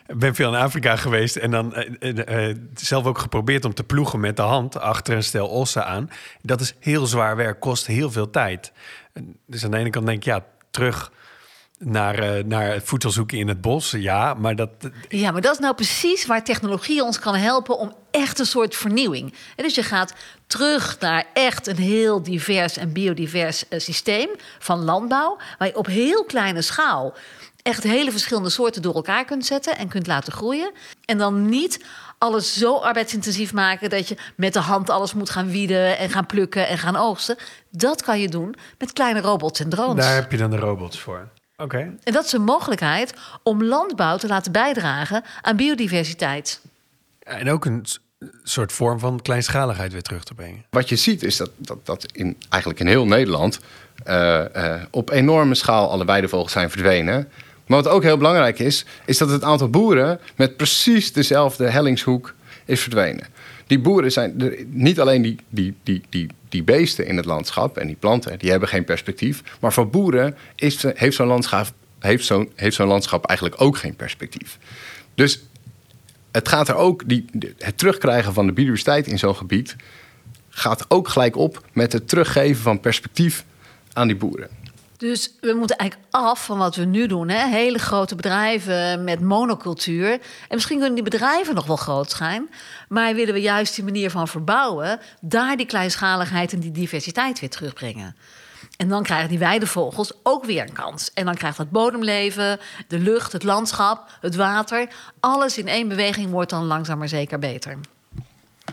ben 0.06 0.34
veel 0.34 0.54
in 0.54 0.60
Afrika 0.60 0.96
geweest 0.96 1.36
en 1.36 1.50
dan 1.50 1.74
eh, 1.74 2.18
eh, 2.18 2.48
eh, 2.50 2.56
zelf 2.74 3.04
ook 3.06 3.18
geprobeerd 3.18 3.64
om 3.64 3.74
te 3.74 3.84
ploegen 3.84 4.20
met 4.20 4.36
de 4.36 4.42
hand 4.42 4.80
achter 4.80 5.14
een 5.16 5.22
stel 5.22 5.48
ossen 5.48 5.86
aan. 5.86 6.10
Dat 6.42 6.60
is 6.60 6.74
heel 6.80 7.06
zwaar 7.06 7.36
werk, 7.36 7.60
kost 7.60 7.86
heel 7.86 8.10
veel 8.10 8.30
tijd. 8.30 8.72
Dus 9.46 9.64
aan 9.64 9.70
de 9.70 9.76
ene 9.76 9.90
kant 9.90 10.06
denk 10.06 10.18
ik, 10.18 10.24
ja, 10.24 10.44
terug 10.70 11.12
naar, 11.84 12.18
eh, 12.18 12.44
naar 12.44 12.72
het 12.72 12.84
voedsel 12.84 13.10
zoeken 13.10 13.38
in 13.38 13.48
het 13.48 13.60
bos, 13.60 13.90
ja, 13.90 14.34
maar 14.34 14.56
dat, 14.56 14.70
Ja, 15.08 15.30
maar 15.30 15.40
dat 15.40 15.52
is 15.52 15.58
nou 15.58 15.74
precies 15.74 16.26
waar 16.26 16.44
technologie 16.44 17.04
ons 17.04 17.18
kan 17.18 17.34
helpen 17.34 17.78
om 17.78 17.94
echt 18.10 18.38
een 18.38 18.46
soort 18.46 18.76
vernieuwing. 18.76 19.34
En 19.56 19.64
dus 19.64 19.74
je 19.74 19.82
gaat 19.82 20.14
terug 20.46 20.96
naar 21.00 21.24
echt 21.32 21.66
een 21.66 21.76
heel 21.76 22.22
divers 22.22 22.76
en 22.76 22.92
biodivers 22.92 23.68
eh, 23.68 23.80
systeem 23.80 24.28
van 24.58 24.84
landbouw, 24.84 25.38
waar 25.58 25.68
je 25.68 25.76
op 25.76 25.86
heel 25.86 26.24
kleine 26.24 26.62
schaal 26.62 27.14
echt 27.62 27.82
hele 27.82 28.10
verschillende 28.10 28.50
soorten 28.50 28.82
door 28.82 28.94
elkaar 28.94 29.24
kunt 29.24 29.46
zetten 29.46 29.76
en 29.76 29.88
kunt 29.88 30.06
laten 30.06 30.32
groeien. 30.32 30.72
En 31.04 31.18
dan 31.18 31.48
niet 31.48 31.84
alles 32.18 32.58
zo 32.58 32.76
arbeidsintensief 32.76 33.52
maken 33.52 33.90
dat 33.90 34.08
je 34.08 34.16
met 34.36 34.52
de 34.52 34.60
hand 34.60 34.90
alles 34.90 35.14
moet 35.14 35.30
gaan 35.30 35.50
wieden 35.50 35.98
en 35.98 36.10
gaan 36.10 36.26
plukken 36.26 36.68
en 36.68 36.78
gaan 36.78 36.96
oogsten. 36.96 37.36
Dat 37.70 38.02
kan 38.02 38.20
je 38.20 38.28
doen 38.28 38.54
met 38.78 38.92
kleine 38.92 39.20
robots 39.20 39.60
en 39.60 39.68
drones. 39.68 40.04
daar 40.04 40.14
heb 40.14 40.30
je 40.30 40.36
dan 40.36 40.50
de 40.50 40.56
robots 40.56 41.00
voor. 41.00 41.28
Oké. 41.60 41.78
En 42.02 42.12
dat 42.12 42.24
is 42.24 42.32
een 42.32 42.44
mogelijkheid 42.44 43.14
om 43.42 43.64
landbouw 43.64 44.16
te 44.16 44.26
laten 44.26 44.52
bijdragen 44.52 45.24
aan 45.40 45.56
biodiversiteit. 45.56 46.60
En 47.18 47.50
ook 47.50 47.64
een 47.64 47.84
soort 48.42 48.72
vorm 48.72 48.98
van 48.98 49.22
kleinschaligheid 49.22 49.92
weer 49.92 50.02
terug 50.02 50.24
te 50.24 50.34
brengen. 50.34 50.64
Wat 50.70 50.88
je 50.88 50.96
ziet 50.96 51.22
is 51.22 51.36
dat, 51.36 51.50
dat, 51.56 51.86
dat 51.86 52.06
in, 52.12 52.36
eigenlijk 52.48 52.82
in 52.82 52.86
heel 52.86 53.06
Nederland 53.06 53.60
eh, 54.04 54.74
eh, 54.74 54.82
op 54.90 55.10
enorme 55.10 55.54
schaal 55.54 55.90
alle 55.90 56.04
weidevogels 56.04 56.52
zijn 56.52 56.70
verdwenen. 56.70 57.28
Maar 57.66 57.82
wat 57.82 57.92
ook 57.92 58.02
heel 58.02 58.16
belangrijk 58.16 58.58
is, 58.58 58.84
is 59.04 59.18
dat 59.18 59.30
het 59.30 59.44
aantal 59.44 59.70
boeren 59.70 60.20
met 60.36 60.56
precies 60.56 61.12
dezelfde 61.12 61.70
hellingshoek 61.70 62.34
is 62.64 62.80
verdwenen. 62.80 63.26
Die 63.70 63.78
boeren 63.78 64.12
zijn 64.12 64.54
niet 64.66 65.00
alleen 65.00 65.22
die, 65.22 65.36
die, 65.48 65.74
die, 65.82 66.02
die, 66.08 66.28
die 66.48 66.62
beesten 66.62 67.06
in 67.06 67.16
het 67.16 67.24
landschap 67.24 67.76
en 67.76 67.86
die 67.86 67.96
planten, 67.96 68.38
die 68.38 68.50
hebben 68.50 68.68
geen 68.68 68.84
perspectief. 68.84 69.42
Maar 69.60 69.72
voor 69.72 69.90
boeren 69.90 70.36
is, 70.54 70.84
heeft 70.94 71.16
zo'n 71.16 71.26
landschap, 71.26 71.66
heeft 71.98 72.24
zo'n, 72.24 72.50
heeft 72.54 72.76
zo'n 72.76 72.86
landschap 72.86 73.24
eigenlijk 73.24 73.60
ook 73.60 73.76
geen 73.76 73.96
perspectief. 73.96 74.58
Dus 75.14 75.42
het 76.30 76.48
gaat 76.48 76.68
er 76.68 76.74
ook, 76.74 77.08
die, 77.08 77.24
het 77.58 77.78
terugkrijgen 77.78 78.32
van 78.32 78.46
de 78.46 78.52
biodiversiteit 78.52 79.06
in 79.06 79.18
zo'n 79.18 79.36
gebied 79.36 79.76
gaat 80.48 80.84
ook 80.88 81.08
gelijk 81.08 81.36
op 81.36 81.64
met 81.72 81.92
het 81.92 82.08
teruggeven 82.08 82.62
van 82.62 82.80
perspectief 82.80 83.44
aan 83.92 84.06
die 84.06 84.16
boeren. 84.16 84.48
Dus 85.00 85.34
we 85.40 85.52
moeten 85.52 85.76
eigenlijk 85.76 86.10
af 86.10 86.44
van 86.44 86.58
wat 86.58 86.76
we 86.76 86.84
nu 86.84 87.06
doen. 87.06 87.28
Hè? 87.28 87.48
Hele 87.48 87.78
grote 87.78 88.14
bedrijven 88.14 89.04
met 89.04 89.20
monocultuur. 89.20 90.12
En 90.12 90.20
misschien 90.48 90.78
kunnen 90.78 90.94
die 90.94 91.04
bedrijven 91.04 91.54
nog 91.54 91.66
wel 91.66 91.76
groot 91.76 92.10
zijn. 92.10 92.50
Maar 92.88 93.14
willen 93.14 93.34
we 93.34 93.40
juist 93.40 93.74
die 93.74 93.84
manier 93.84 94.10
van 94.10 94.28
verbouwen... 94.28 95.00
daar 95.20 95.56
die 95.56 95.66
kleinschaligheid 95.66 96.52
en 96.52 96.60
die 96.60 96.70
diversiteit 96.70 97.40
weer 97.40 97.50
terugbrengen. 97.50 98.16
En 98.76 98.88
dan 98.88 99.02
krijgen 99.02 99.28
die 99.28 99.38
weidevogels 99.38 100.12
ook 100.22 100.44
weer 100.44 100.62
een 100.62 100.72
kans. 100.72 101.10
En 101.14 101.24
dan 101.24 101.34
krijgt 101.34 101.58
het 101.58 101.70
bodemleven, 101.70 102.60
de 102.88 102.98
lucht, 102.98 103.32
het 103.32 103.42
landschap, 103.42 104.10
het 104.20 104.34
water... 104.34 104.88
alles 105.20 105.58
in 105.58 105.68
één 105.68 105.88
beweging 105.88 106.30
wordt 106.30 106.50
dan 106.50 106.64
langzaam 106.64 106.98
maar 106.98 107.08
zeker 107.08 107.38
beter. 107.38 107.78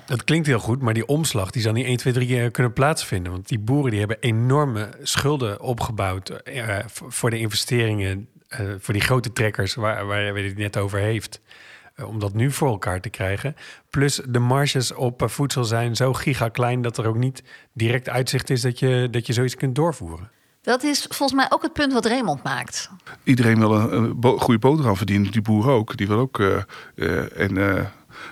Dat 0.08 0.24
klinkt 0.24 0.48
heel 0.48 0.60
goed, 0.60 0.82
maar 0.82 0.94
die 0.94 1.06
omslag 1.06 1.52
die 1.52 1.62
zal 1.62 1.74
niet 1.74 1.86
1, 1.86 1.98
2, 1.98 2.14
3 2.14 2.28
keer 2.28 2.52
kunnen 2.52 2.74
plaatsvinden. 2.74 3.32
Want 3.32 3.48
die 3.48 3.60
boeren 3.60 3.90
die 3.92 4.00
hebben 4.00 4.18
enorme 4.20 4.90
schulden 5.02 5.62
opgebouwd 5.62 6.30
eh, 6.30 6.78
voor 6.88 7.30
de 7.30 7.40
investeringen, 7.40 8.28
eh, 8.48 8.60
voor 8.80 8.94
die 8.94 9.04
grote 9.04 9.34
trekkers 9.34 9.76
waar, 9.76 10.06
waar 10.06 10.34
we 10.34 10.42
het 10.42 10.58
net 10.58 10.78
over 10.78 11.00
heeft. 11.00 11.42
Eh, 11.96 12.08
om 12.08 12.20
dat 12.20 12.34
nu 12.34 12.52
voor 12.52 12.68
elkaar 12.68 13.02
te 13.02 13.10
krijgen. 13.10 13.56
Plus 13.90 14.22
de 14.28 14.40
marges 14.40 14.94
op 14.94 15.24
voedsel 15.26 15.64
zijn 15.64 15.96
zo 15.96 16.14
gigaklein 16.14 16.82
dat 16.82 16.98
er 16.98 17.08
ook 17.08 17.18
niet 17.18 17.44
direct 17.74 18.10
uitzicht 18.10 18.50
is 18.50 18.62
dat 18.62 18.80
je, 18.80 19.08
dat 19.12 19.28
je 19.28 19.34
zoiets 19.34 19.56
kunt 19.56 19.76
doorvoeren. 19.76 20.30
Dat 20.62 20.84
is 20.84 21.06
volgens 21.10 21.34
mij 21.40 21.48
ook 21.50 21.62
het 21.62 21.74
punt 21.74 21.94
wat 21.94 22.06
Raymond 22.06 22.44
maakt. 22.44 22.90
Iedereen 23.24 23.60
wil 23.60 23.72
een, 23.76 23.94
een 23.94 24.20
bo- 24.20 24.38
goede 24.38 24.60
boterham 24.60 24.96
verdienen, 24.96 25.32
die 25.32 25.42
boer 25.42 25.70
ook. 25.70 25.98
Die 25.98 26.08
wil 26.08 26.20
ook. 26.20 26.40
eh, 26.40 26.56
eh, 26.96 27.40
en 27.40 27.58
eh, 27.78 27.86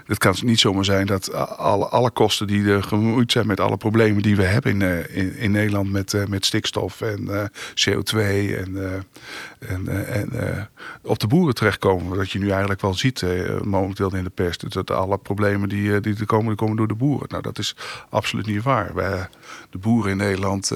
het 0.05 0.17
kan 0.17 0.35
niet 0.41 0.59
zomaar 0.59 0.85
zijn 0.85 1.05
dat 1.05 1.33
alle, 1.57 1.85
alle 1.85 2.11
kosten 2.11 2.47
die 2.47 2.67
er 2.67 2.83
gemoeid 2.83 3.31
zijn 3.31 3.47
met 3.47 3.59
alle 3.59 3.77
problemen 3.77 4.21
die 4.21 4.35
we 4.35 4.43
hebben 4.43 4.71
in, 4.71 4.81
eh, 4.81 5.17
in, 5.17 5.35
in 5.35 5.51
Nederland 5.51 5.91
met, 5.91 6.13
eh, 6.13 6.25
met 6.25 6.45
stikstof 6.45 7.01
en 7.01 7.29
eh, 7.29 7.43
CO2 7.73 8.17
en, 8.17 9.05
en, 9.59 10.07
en 10.07 10.29
op 11.01 11.19
de 11.19 11.27
boeren 11.27 11.55
terechtkomen. 11.55 12.17
Wat 12.17 12.31
je 12.31 12.39
nu 12.39 12.49
eigenlijk 12.49 12.81
wel 12.81 12.93
ziet 12.93 13.25
momenteel 13.63 14.15
in 14.15 14.23
de 14.23 14.29
pers. 14.29 14.57
Dat 14.57 14.91
alle 14.91 15.17
problemen 15.17 15.69
die, 15.69 15.99
die 15.99 16.15
er 16.19 16.25
komen, 16.25 16.47
die 16.47 16.55
komen 16.55 16.75
door 16.75 16.87
de 16.87 16.95
boeren. 16.95 17.27
Nou, 17.29 17.41
dat 17.41 17.59
is 17.59 17.75
absoluut 18.09 18.45
niet 18.45 18.63
waar. 18.63 18.93
Wij, 18.93 19.27
de 19.69 19.77
boeren 19.77 20.11
in 20.11 20.17
Nederland 20.17 20.71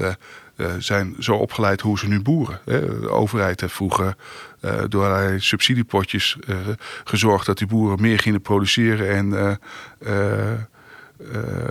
zijn 0.78 1.16
zo 1.18 1.34
opgeleid 1.34 1.80
hoe 1.80 1.98
ze 1.98 2.08
nu 2.08 2.20
boeren. 2.20 2.60
De 2.64 3.08
overheid 3.10 3.60
heeft 3.60 3.72
vroeger 3.72 4.16
eh, 4.60 4.82
door 4.88 5.04
allerlei 5.04 5.40
subsidiepotjes 5.40 6.36
eh, 6.46 6.56
gezorgd 7.04 7.46
dat 7.46 7.58
die 7.58 7.66
boeren 7.66 8.00
meer 8.00 8.18
gingen 8.18 8.40
produceren 8.40 9.08
en 9.08 9.58
eh, 9.98 10.52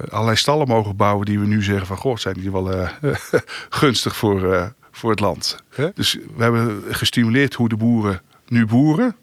allerlei 0.10 0.36
stallen 0.36 0.68
mogen 0.68 0.96
bouwen 0.96 1.26
die 1.26 1.40
we 1.40 1.46
nu 1.46 1.64
zeggen 1.64 1.88
van 1.88 1.98
goh, 1.98 2.18
zijn 2.18 2.34
die 2.34 2.52
wel 2.52 2.88
gunstig 3.80 4.16
voor, 4.16 4.74
voor 4.92 5.10
het 5.10 5.20
land. 5.20 5.58
Dus 5.94 6.18
we 6.36 6.44
hebben 6.44 6.84
gestimuleerd 6.90 7.54
hoe 7.54 7.70
de 7.70 7.78
boeren 7.78 8.22
nu 8.48 8.66
boeren. 8.66 9.16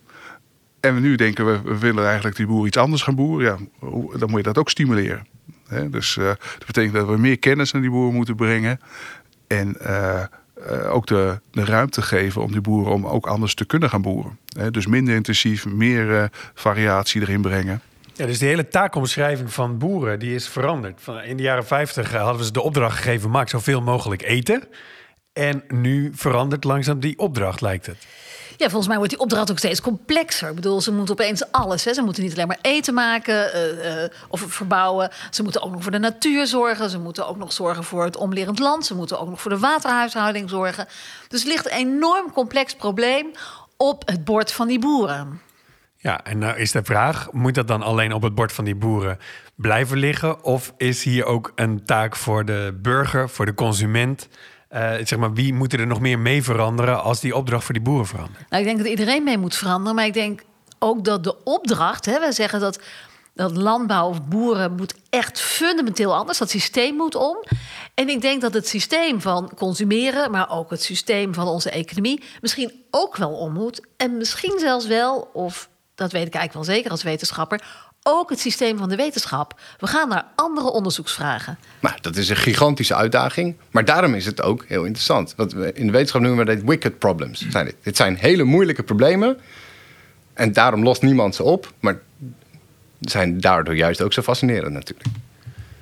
En 0.81 0.95
we 0.95 1.01
nu 1.01 1.15
denken 1.15 1.47
we, 1.47 1.61
we 1.63 1.79
willen 1.79 2.05
eigenlijk 2.05 2.37
die 2.37 2.47
boeren 2.47 2.67
iets 2.67 2.77
anders 2.77 3.03
gaan 3.03 3.15
boeren. 3.15 3.47
Ja, 3.47 3.89
dan 4.19 4.31
moet 4.31 4.37
je 4.39 4.43
dat 4.43 4.59
ook 4.59 4.71
stimuleren. 4.71 5.27
Hè? 5.69 5.91
Dus 5.91 6.15
dat 6.15 6.67
betekent 6.67 6.95
dat 6.95 7.07
we 7.09 7.17
meer 7.17 7.39
kennis 7.39 7.73
naar 7.73 7.83
die 7.83 7.91
boeren 7.91 8.15
moeten 8.15 8.37
brengen. 8.37 8.81
En 9.47 9.77
ook 10.89 11.07
de, 11.07 11.41
de 11.51 11.65
ruimte 11.65 12.03
geven 12.03 12.43
om 12.43 12.53
die 12.53 12.61
boeren 12.61 12.93
om 12.93 13.07
ook 13.07 13.27
anders 13.27 13.55
te 13.55 13.65
kunnen 13.65 13.91
gaan 13.91 14.03
boeren. 14.03 14.39
Dus 14.71 14.87
minder 14.87 15.15
intensief, 15.15 15.67
meer 15.67 16.21
eh, 16.21 16.25
variatie 16.55 17.21
erin 17.21 17.41
brengen. 17.41 17.81
Ja, 18.13 18.27
dus 18.27 18.39
die 18.39 18.49
hele 18.49 18.69
taakomschrijving 18.69 19.53
van 19.53 19.79
boeren 19.79 20.19
die 20.19 20.35
is 20.35 20.49
veranderd. 20.49 21.01
In 21.25 21.37
de 21.37 21.43
jaren 21.43 21.67
50 21.67 22.13
hadden 22.13 22.37
we 22.37 22.45
ze 22.45 22.53
de 22.53 22.63
opdracht 22.63 22.97
gegeven: 22.97 23.31
maak 23.31 23.49
zoveel 23.49 23.83
mogelijk 23.83 24.23
eten. 24.23 24.63
En 25.33 25.65
nu 25.69 26.11
verandert 26.15 26.65
langzaam 26.65 27.01
die 27.01 27.19
opdracht, 27.19 27.61
lijkt 27.61 27.87
het. 27.87 28.07
Ja, 28.57 28.67
volgens 28.69 28.87
mij 28.87 28.97
wordt 28.97 29.13
die 29.13 29.21
opdracht 29.21 29.51
ook 29.51 29.59
steeds 29.59 29.81
complexer. 29.81 30.49
Ik 30.49 30.55
bedoel, 30.55 30.81
ze 30.81 30.93
moeten 30.93 31.15
opeens 31.15 31.53
alles. 31.53 31.85
Hè. 31.85 31.95
Ze 31.95 32.03
moeten 32.03 32.23
niet 32.23 32.33
alleen 32.33 32.47
maar 32.47 32.59
eten 32.61 32.95
maken 32.95 33.53
eh, 33.53 34.05
eh, 34.05 34.11
of 34.29 34.45
verbouwen. 34.47 35.11
Ze 35.31 35.43
moeten 35.43 35.63
ook 35.63 35.73
nog 35.73 35.83
voor 35.83 35.93
de 35.93 35.99
natuur 35.99 36.47
zorgen. 36.47 36.91
Ze 36.91 36.99
moeten 36.99 37.29
ook 37.29 37.37
nog 37.37 37.53
zorgen 37.53 37.85
voor 37.85 38.05
het 38.05 38.17
omlerend 38.17 38.59
land. 38.59 38.87
Ze 38.87 38.95
moeten 38.95 39.21
ook 39.21 39.29
nog 39.29 39.41
voor 39.41 39.51
de 39.51 39.59
waterhuishouding 39.59 40.51
zorgen. 40.51 40.87
Dus 41.29 41.45
ligt 41.45 41.67
een 41.67 41.77
enorm 41.77 42.33
complex 42.33 42.75
probleem 42.75 43.31
op 43.77 44.09
het 44.09 44.25
bord 44.25 44.53
van 44.53 44.67
die 44.67 44.79
boeren. 44.79 45.41
Ja, 45.97 46.25
en 46.25 46.39
nou 46.39 46.59
is 46.59 46.73
de 46.73 46.85
vraag: 46.85 47.33
moet 47.33 47.55
dat 47.55 47.69
dan 47.69 47.83
alleen 47.83 48.13
op 48.13 48.23
het 48.23 48.35
bord 48.35 48.53
van 48.53 48.65
die 48.65 48.75
boeren 48.75 49.19
blijven 49.55 49.99
liggen? 49.99 50.45
Of 50.45 50.73
is 50.77 51.05
hier 51.05 51.25
ook 51.25 51.53
een 51.55 51.85
taak 51.85 52.17
voor 52.17 52.45
de 52.45 52.79
burger, 52.83 53.29
voor 53.29 53.47
de 53.47 53.55
consument? 53.55 54.29
Uh, 54.77 54.93
zeg 55.05 55.19
maar, 55.19 55.33
wie 55.33 55.55
moet 55.55 55.73
er 55.73 55.87
nog 55.87 56.01
meer 56.01 56.19
mee 56.19 56.43
veranderen 56.43 57.03
als 57.03 57.21
die 57.21 57.37
opdracht 57.37 57.65
voor 57.65 57.75
die 57.75 57.83
boeren 57.83 58.07
verandert? 58.07 58.51
Nou, 58.51 58.63
ik 58.63 58.69
denk 58.69 58.79
dat 58.79 58.89
iedereen 58.89 59.25
mee 59.25 59.39
moet 59.39 59.57
veranderen, 59.57 59.95
maar 59.95 60.07
ik 60.07 60.13
denk 60.15 60.43
ook 60.79 61.05
dat 61.05 61.25
de 61.25 61.45
opdracht, 61.45 62.07
hè, 62.07 62.21
we 62.21 62.33
zeggen 62.33 62.61
dat 62.61 62.81
dat 63.35 63.57
landbouw 63.57 64.09
of 64.09 64.23
boeren 64.23 64.73
moet 64.73 64.95
echt 65.11 65.41
fundamenteel 65.41 66.15
anders. 66.15 66.39
Dat 66.39 66.51
systeem 66.51 66.95
moet 66.95 67.15
om. 67.15 67.45
En 67.95 68.09
ik 68.09 68.21
denk 68.21 68.41
dat 68.41 68.55
het 68.55 68.69
systeem 68.69 69.21
van 69.21 69.53
consumeren, 69.57 70.31
maar 70.31 70.51
ook 70.51 70.71
het 70.71 70.83
systeem 70.83 71.35
van 71.35 71.47
onze 71.47 71.71
economie, 71.71 72.23
misschien 72.41 72.85
ook 72.91 73.17
wel 73.17 73.31
om 73.31 73.53
moet. 73.53 73.87
En 73.97 74.17
misschien 74.17 74.59
zelfs 74.59 74.87
wel, 74.87 75.31
of 75.33 75.69
dat 75.95 76.13
weet 76.13 76.27
ik 76.27 76.35
eigenlijk 76.35 76.67
wel 76.67 76.77
zeker 76.77 76.91
als 76.91 77.03
wetenschapper, 77.03 77.86
ook 78.07 78.31
het 78.31 78.41
systeem 78.41 78.79
van 78.79 78.89
de 78.89 78.97
wetenschap. 78.97 79.61
We 79.79 79.87
gaan 79.87 80.09
naar 80.09 80.25
andere 80.35 80.71
onderzoeksvragen. 80.71 81.59
Maar 81.81 81.99
dat 82.01 82.17
is 82.17 82.29
een 82.29 82.37
gigantische 82.37 82.95
uitdaging. 82.95 83.57
Maar 83.71 83.85
daarom 83.85 84.15
is 84.15 84.27
het 84.27 84.43
ook 84.43 84.65
heel 84.69 84.85
interessant. 84.85 85.35
Want 85.37 85.55
in 85.55 85.87
de 85.87 85.93
wetenschap 85.93 86.21
noemen 86.21 86.47
we 86.47 86.55
dat 86.55 86.65
wicked 86.65 86.99
problems. 86.99 87.47
Zijn 87.49 87.65
dit. 87.65 87.77
dit 87.83 87.97
zijn 87.97 88.17
hele 88.17 88.45
moeilijke 88.45 88.83
problemen. 88.83 89.39
En 90.35 90.53
daarom 90.53 90.83
lost 90.83 91.03
niemand 91.03 91.35
ze 91.35 91.43
op. 91.43 91.73
Maar 91.81 92.01
zijn 93.01 93.41
daardoor 93.41 93.77
juist 93.77 94.03
ook 94.03 94.13
zo 94.13 94.23
fascinerend 94.23 94.73
natuurlijk. 94.73 95.09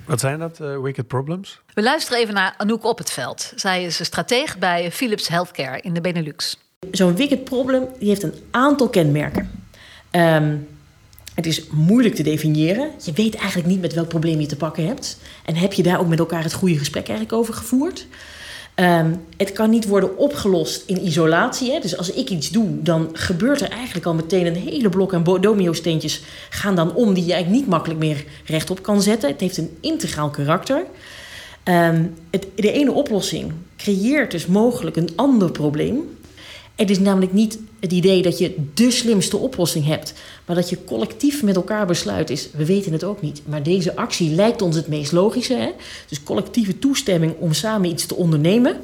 Wat 0.05 0.19
zijn 0.19 0.39
dat, 0.39 0.59
uh, 0.61 0.79
wicked 0.79 1.07
problems? 1.07 1.61
We 1.73 1.81
luisteren 1.81 2.19
even 2.19 2.33
naar 2.33 2.53
Anouk 2.57 2.83
op 2.83 2.97
het 2.97 3.11
veld. 3.11 3.53
Zij 3.55 3.83
is 3.83 3.99
een 3.99 4.05
strateeg 4.05 4.57
bij 4.57 4.91
Philips 4.91 5.27
Healthcare 5.27 5.81
in 5.81 5.93
de 5.93 6.01
Benelux. 6.01 6.57
Zo'n 6.91 7.15
wicked 7.15 7.43
problem 7.43 7.87
die 7.99 8.07
heeft 8.07 8.23
een 8.23 8.33
aantal 8.51 8.89
kenmerken. 8.89 9.65
Um, 10.11 10.67
het 11.35 11.45
is 11.45 11.63
moeilijk 11.71 12.15
te 12.15 12.23
definiëren. 12.23 12.89
Je 13.03 13.11
weet 13.11 13.35
eigenlijk 13.35 13.67
niet 13.67 13.81
met 13.81 13.93
welk 13.93 14.07
probleem 14.07 14.39
je 14.39 14.45
te 14.45 14.55
pakken 14.55 14.87
hebt. 14.87 15.17
En 15.45 15.55
heb 15.55 15.73
je 15.73 15.83
daar 15.83 15.99
ook 15.99 16.07
met 16.07 16.19
elkaar 16.19 16.43
het 16.43 16.53
goede 16.53 16.77
gesprek 16.77 17.07
eigenlijk 17.07 17.37
over 17.37 17.53
gevoerd? 17.53 18.07
Um, 18.75 19.21
het 19.37 19.51
kan 19.51 19.69
niet 19.69 19.87
worden 19.87 20.17
opgelost 20.17 20.83
in 20.85 21.05
isolatie. 21.05 21.71
Hè? 21.71 21.79
Dus 21.79 21.97
als 21.97 22.11
ik 22.11 22.29
iets 22.29 22.49
doe, 22.49 22.81
dan 22.81 23.09
gebeurt 23.13 23.61
er 23.61 23.69
eigenlijk 23.69 24.05
al 24.05 24.13
meteen 24.13 24.45
een 24.45 24.55
hele 24.55 24.89
blok 24.89 25.13
aan 25.13 25.23
domino-steentjes 25.23 26.21
gaan 26.49 26.75
dan 26.75 26.93
om 26.93 27.13
die 27.13 27.25
je 27.25 27.33
eigenlijk 27.33 27.61
niet 27.61 27.71
makkelijk 27.71 27.99
meer 27.99 28.25
rechtop 28.45 28.81
kan 28.81 29.01
zetten. 29.01 29.29
Het 29.29 29.41
heeft 29.41 29.57
een 29.57 29.77
integraal 29.79 30.29
karakter. 30.29 30.85
Um, 31.63 32.13
het, 32.29 32.47
de 32.55 32.71
ene 32.71 32.91
oplossing 32.91 33.51
creëert 33.77 34.31
dus 34.31 34.45
mogelijk 34.45 34.95
een 34.95 35.09
ander 35.15 35.51
probleem. 35.51 36.17
Het 36.75 36.89
is 36.89 36.99
namelijk 36.99 37.33
niet 37.33 37.59
het 37.79 37.91
idee 37.91 38.21
dat 38.21 38.37
je 38.37 38.55
de 38.73 38.91
slimste 38.91 39.37
oplossing 39.37 39.85
hebt, 39.85 40.13
maar 40.45 40.55
dat 40.55 40.69
je 40.69 40.83
collectief 40.83 41.43
met 41.43 41.55
elkaar 41.55 41.85
besluit 41.85 42.29
is, 42.29 42.49
we 42.51 42.65
weten 42.65 42.91
het 42.91 43.03
ook 43.03 43.21
niet, 43.21 43.41
maar 43.45 43.63
deze 43.63 43.95
actie 43.95 44.29
lijkt 44.29 44.61
ons 44.61 44.75
het 44.75 44.87
meest 44.87 45.11
logische. 45.11 45.53
Hè? 45.53 45.71
Dus 46.07 46.23
collectieve 46.23 46.79
toestemming 46.79 47.35
om 47.39 47.53
samen 47.53 47.89
iets 47.89 48.05
te 48.05 48.15
ondernemen. 48.15 48.77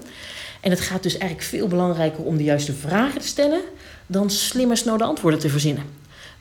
En 0.62 0.70
het 0.70 0.80
gaat 0.80 1.04
dus 1.04 1.18
eigenlijk 1.18 1.50
veel 1.50 1.68
belangrijker 1.68 2.24
om 2.24 2.38
de 2.38 2.44
juiste 2.44 2.74
vragen 2.74 3.22
te 3.22 3.28
stellen 3.28 3.62
dan 4.08 4.30
slimmer 4.30 4.78
snel 4.78 4.98
de 4.98 5.04
antwoorden 5.04 5.40
te 5.40 5.50
verzinnen. 5.50 5.84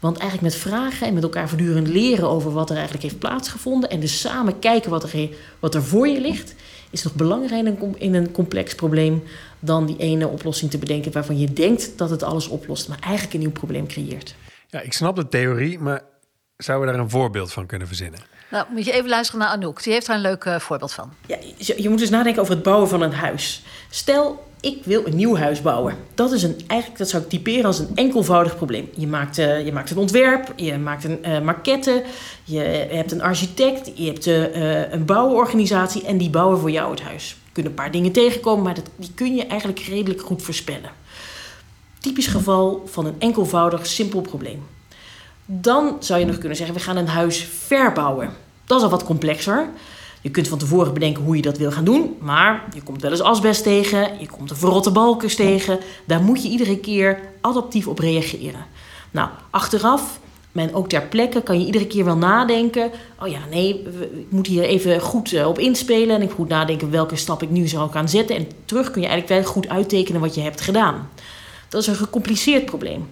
Want 0.01 0.19
eigenlijk 0.19 0.53
met 0.53 0.63
vragen 0.63 1.07
en 1.07 1.15
met 1.15 1.23
elkaar 1.23 1.49
voortdurend 1.49 1.89
leren 1.89 2.29
over 2.29 2.53
wat 2.53 2.69
er 2.69 2.75
eigenlijk 2.75 3.05
heeft 3.05 3.19
plaatsgevonden 3.19 3.91
en 3.91 4.01
dus 4.01 4.21
samen 4.21 4.59
kijken 4.59 4.91
wat 4.91 5.13
er, 5.13 5.29
wat 5.59 5.75
er 5.75 5.83
voor 5.83 6.09
je 6.09 6.21
ligt, 6.21 6.55
is 6.91 7.03
nog 7.03 7.15
belangrijker 7.15 7.75
in 7.97 8.15
een 8.15 8.33
complex 8.33 8.75
probleem 8.75 9.23
dan 9.59 9.87
die 9.87 9.97
ene 9.97 10.29
oplossing 10.29 10.71
te 10.71 10.79
bedenken 10.79 11.13
waarvan 11.13 11.39
je 11.39 11.53
denkt 11.53 11.93
dat 11.97 12.11
het 12.11 12.23
alles 12.23 12.49
oplost, 12.49 12.89
maar 12.89 12.99
eigenlijk 13.01 13.35
een 13.35 13.41
nieuw 13.41 13.51
probleem 13.51 13.87
creëert. 13.87 14.35
Ja, 14.71 14.81
ik 14.81 14.93
snap 14.93 15.17
de 15.17 15.29
theorie, 15.29 15.79
maar 15.79 16.03
zouden 16.57 16.87
we 16.87 16.93
daar 16.93 17.03
een 17.03 17.11
voorbeeld 17.11 17.53
van 17.53 17.67
kunnen 17.67 17.87
verzinnen? 17.87 18.21
Nou, 18.51 18.67
moet 18.71 18.85
je 18.85 18.93
even 18.93 19.09
luisteren 19.09 19.41
naar 19.41 19.51
Anouk. 19.51 19.83
Die 19.83 19.93
heeft 19.93 20.07
daar 20.07 20.17
een 20.17 20.23
leuk 20.23 20.45
uh, 20.45 20.59
voorbeeld 20.59 20.93
van. 20.93 21.13
Ja, 21.27 21.37
je, 21.57 21.83
je 21.83 21.89
moet 21.89 21.99
dus 21.99 22.11
nadenken 22.11 22.43
over 22.43 22.55
het 22.55 22.63
bouwen 22.63 22.89
van 22.89 23.03
een 23.03 23.13
huis. 23.13 23.63
Stel, 23.91 24.45
ik 24.61 24.85
wil 24.85 25.07
een 25.07 25.17
nieuw 25.17 25.37
huis 25.37 25.63
bouwen. 25.63 25.97
Dat 26.15 26.33
is 26.33 26.43
een, 26.43 26.61
eigenlijk, 26.67 26.99
dat 26.99 27.09
zou 27.09 27.23
ik 27.23 27.29
typeren 27.29 27.65
als 27.65 27.79
een 27.79 27.91
enkelvoudig 27.95 28.57
probleem. 28.57 28.89
Je 28.97 29.07
maakt, 29.07 29.39
uh, 29.39 29.65
je 29.65 29.73
maakt 29.73 29.91
een 29.91 29.97
ontwerp, 29.97 30.53
je 30.57 30.79
maakt 30.79 31.05
een 31.05 31.19
uh, 31.27 31.41
maquette, 31.41 32.05
je 32.45 32.61
hebt 32.91 33.13
een 33.13 33.23
architect, 33.23 33.91
je 33.95 34.07
hebt 34.07 34.27
uh, 34.27 34.93
een 34.93 35.05
bouworganisatie 35.05 36.07
en 36.07 36.19
die 36.19 36.31
bouwen 36.31 36.59
voor 36.59 36.71
jou 36.71 36.91
het 36.91 37.03
huis. 37.03 37.31
Er 37.31 37.53
kunnen 37.53 37.73
een 37.73 37.79
paar 37.79 37.91
dingen 37.91 38.13
tegenkomen, 38.13 38.65
maar 38.65 38.75
dat, 38.75 38.91
die 38.97 39.13
kun 39.15 39.35
je 39.35 39.47
eigenlijk 39.47 39.81
redelijk 39.81 40.21
goed 40.21 40.43
voorspellen. 40.43 40.91
Typisch 42.01 42.27
geval 42.27 42.83
van 42.87 43.07
een 43.07 43.15
enkelvoudig, 43.19 43.87
simpel 43.87 44.21
probleem. 44.21 44.63
Dan 45.47 45.97
zou 46.01 46.21
je 46.21 46.27
nog 46.27 46.39
kunnen 46.39 46.57
zeggen, 46.57 46.77
we 46.77 46.83
gaan 46.83 46.97
een 46.97 47.09
huis 47.09 47.49
verbouwen. 47.67 48.31
Dat 48.65 48.79
is 48.79 48.85
al 48.85 48.91
wat 48.91 49.05
complexer. 49.05 49.69
Je 50.21 50.31
kunt 50.31 50.49
van 50.49 50.59
tevoren 50.59 50.95
bedenken 50.95 51.23
hoe 51.23 51.37
je 51.37 51.43
dat 51.43 51.59
wil 51.59 51.71
gaan 51.71 51.85
doen, 51.85 52.17
maar 52.21 52.65
je 52.75 52.83
komt 52.83 53.03
wel 53.03 53.11
eens 53.11 53.21
asbest 53.21 53.63
tegen, 53.63 54.09
je 54.19 54.29
komt 54.29 54.49
de 54.49 54.55
verrotte 54.55 54.91
balkens 54.91 55.35
tegen. 55.35 55.79
Daar 56.05 56.23
moet 56.23 56.43
je 56.43 56.49
iedere 56.49 56.79
keer 56.79 57.21
adaptief 57.41 57.87
op 57.87 57.99
reageren. 57.99 58.65
Nou, 59.11 59.29
achteraf, 59.51 60.21
en 60.53 60.75
ook 60.75 60.89
ter 60.89 61.03
plekke, 61.03 61.43
kan 61.43 61.61
je 61.61 61.67
iedere 61.67 61.87
keer 61.87 62.05
wel 62.05 62.17
nadenken. 62.17 62.91
Oh 63.23 63.29
ja, 63.29 63.39
nee, 63.51 63.83
ik 64.13 64.27
moet 64.31 64.47
hier 64.47 64.63
even 64.63 65.01
goed 65.01 65.33
eh, 65.33 65.49
op 65.49 65.59
inspelen 65.59 66.17
en 66.17 66.23
ik 66.23 66.37
moet 66.37 66.49
nadenken 66.49 66.91
welke 66.91 67.17
stap 67.17 67.43
ik 67.43 67.51
nu 67.51 67.69
zou 67.69 67.91
gaan 67.91 68.09
zetten. 68.09 68.37
En 68.37 68.49
terug 68.65 68.91
kun 68.91 69.03
je 69.03 69.09
eigenlijk 69.09 69.43
wel 69.43 69.53
goed 69.53 69.69
uittekenen 69.69 70.21
wat 70.21 70.35
je 70.35 70.41
hebt 70.41 70.61
gedaan. 70.61 71.09
Dat 71.71 71.81
is 71.81 71.87
een 71.87 71.95
gecompliceerd 71.95 72.65
probleem. 72.65 73.09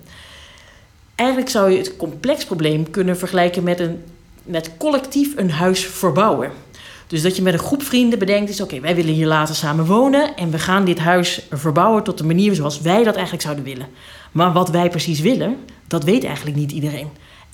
Eigenlijk 1.14 1.50
zou 1.50 1.70
je 1.70 1.78
het 1.78 1.96
complex 1.96 2.44
probleem 2.44 2.90
kunnen 2.90 3.18
vergelijken 3.18 3.62
met, 3.62 3.80
een, 3.80 4.04
met 4.42 4.70
collectief 4.76 5.36
een 5.36 5.50
huis 5.50 5.86
verbouwen. 5.86 6.50
Dus 7.06 7.22
dat 7.22 7.36
je 7.36 7.42
met 7.42 7.52
een 7.52 7.58
groep 7.58 7.82
vrienden 7.82 8.18
bedenkt 8.18 8.50
is... 8.50 8.60
oké, 8.60 8.80
wij 8.80 8.94
willen 8.94 9.14
hier 9.14 9.26
later 9.26 9.54
samen 9.54 9.86
wonen... 9.86 10.36
en 10.36 10.50
we 10.50 10.58
gaan 10.58 10.84
dit 10.84 10.98
huis 10.98 11.46
verbouwen 11.50 12.02
tot 12.02 12.18
de 12.18 12.24
manier 12.24 12.54
zoals 12.54 12.80
wij 12.80 13.04
dat 13.04 13.14
eigenlijk 13.14 13.44
zouden 13.44 13.64
willen. 13.64 13.88
Maar 14.32 14.52
wat 14.52 14.70
wij 14.70 14.90
precies 14.90 15.20
willen, 15.20 15.56
dat 15.86 16.04
weet 16.04 16.24
eigenlijk 16.24 16.56
niet 16.56 16.72
iedereen 16.72 17.08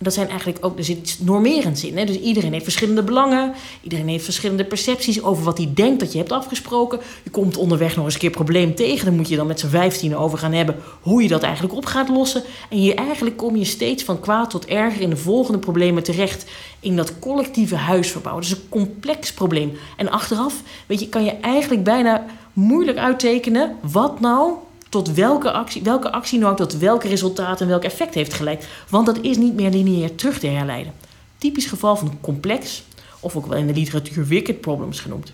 dat 0.05 0.15
zijn 0.15 0.29
eigenlijk 0.29 0.65
ook, 0.65 0.79
er 0.79 0.85
zit 0.85 0.99
iets 0.99 1.19
normerends 1.19 1.85
in. 1.85 1.99
Hè? 1.99 2.05
Dus 2.05 2.19
iedereen 2.21 2.53
heeft 2.53 2.65
verschillende 2.65 3.03
belangen, 3.03 3.53
iedereen 3.83 4.09
heeft 4.09 4.25
verschillende 4.25 4.65
percepties 4.65 5.23
over 5.23 5.45
wat 5.45 5.59
hij 5.59 5.71
denkt 5.75 6.01
dat 6.01 6.13
je 6.13 6.19
hebt 6.19 6.33
afgesproken. 6.33 7.01
Je 7.23 7.31
komt 7.31 7.57
onderweg 7.57 7.97
nog 7.97 8.05
eens 8.05 8.15
een 8.15 8.21
keer 8.21 8.31
probleem 8.31 8.75
tegen, 8.75 9.05
dan 9.05 9.17
moet 9.17 9.29
je 9.29 9.37
dan 9.37 9.47
met 9.47 9.61
z'n 9.61 9.67
vijftien 9.67 10.17
over 10.17 10.39
gaan 10.39 10.53
hebben 10.53 10.77
hoe 11.01 11.23
je 11.23 11.29
dat 11.29 11.43
eigenlijk 11.43 11.75
op 11.75 11.85
gaat 11.85 12.09
lossen. 12.09 12.43
En 12.71 12.83
je, 12.83 12.95
eigenlijk 12.95 13.37
kom 13.37 13.57
je 13.57 13.65
steeds 13.65 14.05
van 14.05 14.21
kwaad 14.21 14.51
tot 14.51 14.67
erger 14.67 15.01
in 15.01 15.11
de 15.11 15.17
volgende 15.17 15.59
problemen 15.59 16.03
terecht 16.03 16.45
in 16.81 16.97
dat 16.97 17.19
collectieve 17.19 17.77
huisverbouw. 17.77 18.35
Dat 18.35 18.45
is 18.45 18.51
een 18.51 18.69
complex 18.69 19.33
probleem. 19.33 19.73
En 19.97 20.11
achteraf, 20.11 20.55
weet 20.87 21.01
je, 21.01 21.09
kan 21.09 21.25
je 21.25 21.33
eigenlijk 21.33 21.85
bijna 21.85 22.27
moeilijk 22.53 22.99
uittekenen 22.99 23.77
wat 23.81 24.21
nou 24.21 24.53
tot 24.95 25.15
welke 25.15 25.53
actie, 25.53 25.83
welke 25.83 26.13
actie 26.13 26.39
nou 26.39 26.57
tot 26.57 26.79
welke 26.79 27.09
resultaat 27.09 27.61
en 27.61 27.69
welk 27.69 27.85
effect 27.85 28.15
heeft 28.15 28.35
geleid. 28.35 28.69
Want 28.89 29.07
dat 29.07 29.19
is 29.21 29.37
niet 29.37 29.55
meer 29.55 29.71
lineair 29.71 30.15
terug 30.15 30.39
te 30.39 30.47
herleiden. 30.47 30.93
Typisch 31.39 31.67
geval 31.67 31.97
van 31.97 32.19
complex, 32.21 32.85
of 33.21 33.37
ook 33.37 33.47
wel 33.47 33.59
in 33.59 33.67
de 33.67 33.73
literatuur 33.73 34.27
wicked 34.27 34.61
problems 34.61 35.01
genoemd. 35.01 35.33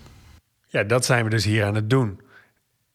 Ja, 0.67 0.83
dat 0.83 1.05
zijn 1.05 1.23
we 1.23 1.29
dus 1.29 1.45
hier 1.45 1.65
aan 1.65 1.75
het 1.75 1.89
doen. 1.89 2.19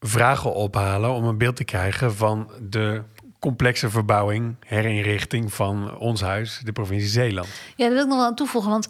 Vragen 0.00 0.54
ophalen 0.54 1.10
om 1.10 1.24
een 1.24 1.38
beeld 1.38 1.56
te 1.56 1.64
krijgen 1.64 2.14
van 2.14 2.50
de 2.68 3.02
complexe 3.38 3.90
verbouwing, 3.90 4.56
herinrichting 4.60 5.52
van 5.52 5.98
ons 5.98 6.20
huis, 6.20 6.60
de 6.64 6.72
provincie 6.72 7.10
Zeeland. 7.10 7.48
Ja, 7.76 7.84
daar 7.84 7.94
wil 7.94 8.02
ik 8.02 8.08
nog 8.08 8.16
wel 8.16 8.26
aan 8.26 8.34
toevoegen, 8.34 8.70
want 8.70 8.88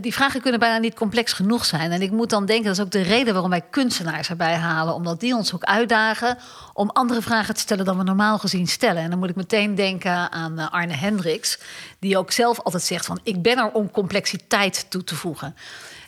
die 0.00 0.14
vragen 0.14 0.40
kunnen 0.40 0.60
bijna 0.60 0.78
niet 0.78 0.94
complex 0.94 1.32
genoeg 1.32 1.64
zijn. 1.64 1.92
En 1.92 2.02
ik 2.02 2.10
moet 2.10 2.30
dan 2.30 2.46
denken, 2.46 2.64
dat 2.64 2.76
is 2.76 2.82
ook 2.84 2.90
de 2.90 3.02
reden 3.02 3.32
waarom 3.32 3.50
wij 3.50 3.64
kunstenaars 3.70 4.28
erbij 4.28 4.54
halen. 4.54 4.94
Omdat 4.94 5.20
die 5.20 5.34
ons 5.34 5.54
ook 5.54 5.64
uitdagen 5.64 6.38
om 6.72 6.90
andere 6.90 7.22
vragen 7.22 7.54
te 7.54 7.60
stellen 7.60 7.84
dan 7.84 7.98
we 7.98 8.04
normaal 8.04 8.38
gezien 8.38 8.66
stellen. 8.66 9.02
En 9.02 9.10
dan 9.10 9.18
moet 9.18 9.30
ik 9.30 9.36
meteen 9.36 9.74
denken 9.74 10.32
aan 10.32 10.58
eh, 10.58 10.72
Arne 10.72 10.94
Hendricks. 10.94 11.58
Die 11.98 12.18
ook 12.18 12.30
zelf 12.30 12.60
altijd 12.60 12.82
zegt 12.82 13.06
van, 13.06 13.20
ik 13.22 13.42
ben 13.42 13.58
er 13.58 13.70
om 13.70 13.90
complexiteit 13.90 14.86
toe 14.88 15.04
te 15.04 15.14
voegen. 15.14 15.54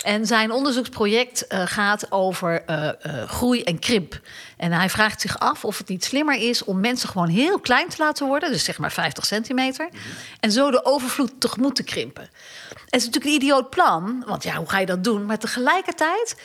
En 0.07 0.27
zijn 0.27 0.51
onderzoeksproject 0.51 1.45
uh, 1.49 1.63
gaat 1.65 2.13
over 2.13 2.63
uh, 2.71 2.85
uh, 3.07 3.23
groei 3.23 3.63
en 3.63 3.79
krimp. 3.79 4.21
En 4.57 4.73
hij 4.73 4.91
vraagt 4.91 5.21
zich 5.21 5.39
af 5.39 5.65
of 5.65 5.79
het 5.79 5.89
niet 5.89 6.05
slimmer 6.05 6.35
is 6.35 6.65
om 6.65 6.81
mensen 6.81 7.09
gewoon 7.09 7.29
heel 7.29 7.59
klein 7.61 7.89
te 7.89 7.97
laten 7.99 8.27
worden, 8.27 8.53
dus 8.53 8.65
zeg 8.65 8.79
maar 8.79 8.93
50 8.93 9.27
centimeter, 9.27 9.89
en 10.41 10.53
zo 10.53 10.71
de 10.71 10.85
overvloed 10.85 11.41
tegemoet 11.41 11.77
te 11.77 11.83
krimpen. 11.83 12.23
Het 12.69 12.95
is 12.95 13.05
natuurlijk 13.05 13.25
een 13.25 13.43
idioot 13.43 13.71
plan, 13.71 14.25
want 14.27 14.43
ja, 14.43 14.55
hoe 14.55 14.69
ga 14.69 14.79
je 14.79 14.87
dat 14.87 15.05
doen? 15.05 15.27
Maar 15.27 15.39
tegelijkertijd 15.39 16.37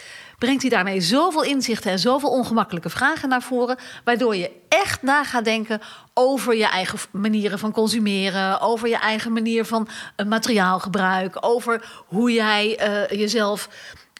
brengt 0.41 0.62
hij 0.62 0.71
daarmee 0.71 1.01
zoveel 1.01 1.43
inzichten 1.43 1.91
en 1.91 1.99
zoveel 1.99 2.30
ongemakkelijke 2.30 2.89
vragen 2.89 3.30
naar 3.30 3.41
voren, 3.41 3.77
waardoor 4.04 4.36
je 4.36 4.51
echt 4.69 5.01
na 5.01 5.23
gaat 5.23 5.43
denken 5.43 5.82
over 6.13 6.56
je 6.56 6.67
eigen 6.67 6.99
manieren 7.12 7.60
van 7.60 7.71
consumeren, 7.71 8.60
over 8.60 8.88
je 8.88 8.97
eigen 8.97 9.34
manier 9.34 9.65
van 9.65 9.88
uh, 10.17 10.25
materiaalgebruik, 10.25 11.38
over 11.45 12.04
hoe 12.08 12.32
jij 12.32 12.89
uh, 12.89 13.19
jezelf 13.19 13.69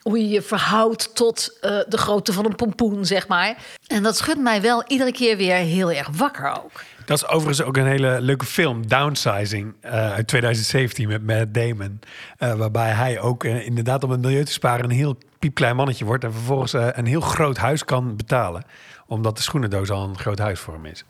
hoe 0.02 0.18
je 0.18 0.28
je 0.28 0.42
verhoudt 0.42 1.14
tot 1.14 1.58
uh, 1.62 1.78
de 1.88 1.98
grootte 1.98 2.32
van 2.32 2.44
een 2.44 2.56
pompoen, 2.56 3.06
zeg 3.06 3.28
maar. 3.28 3.56
En 3.86 4.02
dat 4.02 4.16
schudt 4.16 4.40
mij 4.40 4.60
wel 4.60 4.84
iedere 4.86 5.12
keer 5.12 5.36
weer 5.36 5.54
heel 5.54 5.90
erg 5.90 6.08
wakker 6.16 6.50
ook. 6.64 6.82
Dat 7.04 7.16
is 7.16 7.26
overigens 7.26 7.62
ook 7.62 7.76
een 7.76 7.86
hele 7.86 8.20
leuke 8.20 8.44
film, 8.44 8.86
Downsizing, 8.86 9.74
uh, 9.84 9.90
uit 10.12 10.26
2017 10.26 11.08
met 11.08 11.26
Matt 11.26 11.54
Damon. 11.54 12.00
Uh, 12.38 12.54
waarbij 12.54 12.90
hij 12.90 13.20
ook 13.20 13.44
uh, 13.44 13.66
inderdaad 13.66 14.04
om 14.04 14.10
het 14.10 14.20
milieu 14.20 14.44
te 14.44 14.52
sparen 14.52 14.84
een 14.84 14.90
heel 14.90 15.18
piepklein 15.38 15.76
mannetje 15.76 16.04
wordt... 16.04 16.24
en 16.24 16.32
vervolgens 16.32 16.72
een 16.72 17.06
heel 17.06 17.20
groot 17.20 17.56
huis 17.56 17.84
kan 17.84 18.16
betalen. 18.16 18.64
Omdat 19.06 19.36
de 19.36 19.42
schoenendoos 19.42 19.90
al 19.90 20.08
een 20.08 20.18
groot 20.18 20.38
huis 20.38 20.60
voor 20.60 20.74
hem 20.74 20.86
is. 20.86 21.04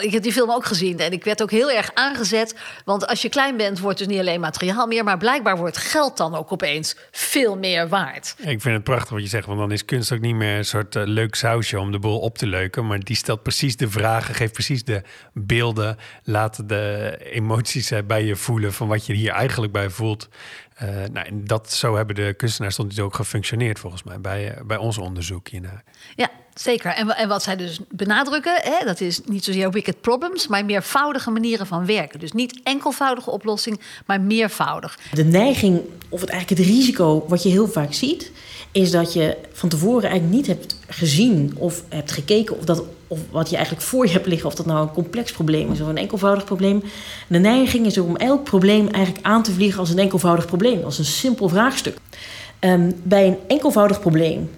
Ik 0.00 0.12
heb 0.12 0.22
die 0.22 0.32
film 0.32 0.50
ook 0.50 0.64
gezien 0.64 0.98
en 0.98 1.12
ik 1.12 1.24
werd 1.24 1.42
ook 1.42 1.50
heel 1.50 1.70
erg 1.70 1.90
aangezet. 1.94 2.54
Want 2.84 3.06
als 3.06 3.22
je 3.22 3.28
klein 3.28 3.56
bent, 3.56 3.78
wordt 3.78 3.98
dus 3.98 4.06
niet 4.06 4.18
alleen 4.18 4.40
materiaal 4.40 4.86
meer... 4.86 5.04
maar 5.04 5.18
blijkbaar 5.18 5.56
wordt 5.56 5.76
geld 5.76 6.16
dan 6.16 6.34
ook 6.34 6.52
opeens 6.52 6.96
veel 7.10 7.56
meer 7.56 7.88
waard. 7.88 8.34
Ik 8.38 8.60
vind 8.60 8.74
het 8.74 8.84
prachtig 8.84 9.10
wat 9.10 9.22
je 9.22 9.28
zegt, 9.28 9.46
want 9.46 9.58
dan 9.58 9.72
is 9.72 9.84
kunst 9.84 10.12
ook 10.12 10.20
niet 10.20 10.34
meer 10.34 10.56
een 10.56 10.64
soort 10.64 10.94
uh, 10.94 11.02
leuk 11.06 11.34
sausje... 11.34 11.80
om 11.80 11.92
de 11.92 11.98
boel 11.98 12.18
op 12.18 12.38
te 12.38 12.46
leuken, 12.46 12.86
maar 12.86 13.00
die 13.00 13.16
stelt 13.16 13.42
precies 13.42 13.76
de 13.76 13.90
vragen... 13.90 14.34
geeft 14.34 14.52
precies 14.52 14.84
de 14.84 15.02
beelden, 15.32 15.96
laat 16.22 16.68
de 16.68 17.16
emoties 17.32 17.92
uh, 17.92 17.98
bij 18.06 18.24
je 18.24 18.36
voelen... 18.36 18.72
van 18.72 18.88
wat 18.88 19.06
je 19.06 19.12
hier 19.12 19.32
eigenlijk 19.32 19.72
bij 19.72 19.90
voelt. 19.90 20.28
Uh, 20.82 20.88
nou, 20.88 21.26
en 21.26 21.44
dat, 21.44 21.72
zo 21.72 21.96
hebben 21.96 22.14
de 22.14 22.34
kunstenaars 22.36 22.74
tot 22.74 23.00
ook 23.00 23.14
gefunctioneerd 23.14 23.78
volgens 23.78 24.02
mij 24.02 24.20
bij, 24.20 24.58
bij 24.66 24.76
ons 24.76 24.98
onderzoek 24.98 25.48
hiernaar. 25.48 25.84
Ja, 26.16 26.30
Zeker. 26.60 26.90
En, 26.90 27.16
en 27.16 27.28
wat 27.28 27.42
zij 27.42 27.56
dus 27.56 27.80
benadrukken, 27.90 28.60
hè, 28.62 28.84
dat 28.84 29.00
is 29.00 29.20
niet 29.24 29.44
zozeer 29.44 29.70
wicked 29.70 30.00
problems, 30.00 30.46
maar 30.46 30.64
meervoudige 30.64 31.30
manieren 31.30 31.66
van 31.66 31.86
werken. 31.86 32.18
Dus 32.18 32.32
niet 32.32 32.60
enkelvoudige 32.62 33.30
oplossing, 33.30 33.80
maar 34.06 34.20
meervoudig. 34.20 34.98
De 35.12 35.24
neiging, 35.24 35.80
of 36.08 36.20
het 36.20 36.30
eigenlijk 36.30 36.60
het 36.60 36.70
risico, 36.70 37.24
wat 37.28 37.42
je 37.42 37.48
heel 37.48 37.68
vaak 37.68 37.92
ziet, 37.92 38.32
is 38.72 38.90
dat 38.90 39.12
je 39.12 39.36
van 39.52 39.68
tevoren 39.68 40.10
eigenlijk 40.10 40.36
niet 40.36 40.46
hebt 40.46 40.78
gezien 40.88 41.54
of 41.56 41.82
hebt 41.88 42.12
gekeken 42.12 42.58
of, 42.58 42.64
dat, 42.64 42.82
of 43.06 43.18
wat 43.30 43.50
je 43.50 43.56
eigenlijk 43.56 43.86
voor 43.86 44.06
je 44.06 44.12
hebt 44.12 44.26
liggen, 44.26 44.48
of 44.48 44.54
dat 44.54 44.66
nou 44.66 44.82
een 44.82 44.92
complex 44.92 45.32
probleem 45.32 45.72
is 45.72 45.80
of 45.80 45.88
een 45.88 45.96
enkelvoudig 45.96 46.44
probleem. 46.44 46.82
De 47.28 47.38
neiging 47.38 47.86
is 47.86 47.98
om 47.98 48.16
elk 48.16 48.44
probleem 48.44 48.88
eigenlijk 48.88 49.26
aan 49.26 49.42
te 49.42 49.52
vliegen 49.52 49.80
als 49.80 49.90
een 49.90 49.98
enkelvoudig 49.98 50.46
probleem, 50.46 50.84
als 50.84 50.98
een 50.98 51.04
simpel 51.04 51.48
vraagstuk. 51.48 51.96
Um, 52.60 52.94
bij 53.02 53.26
een 53.26 53.38
enkelvoudig 53.46 54.00
probleem 54.00 54.50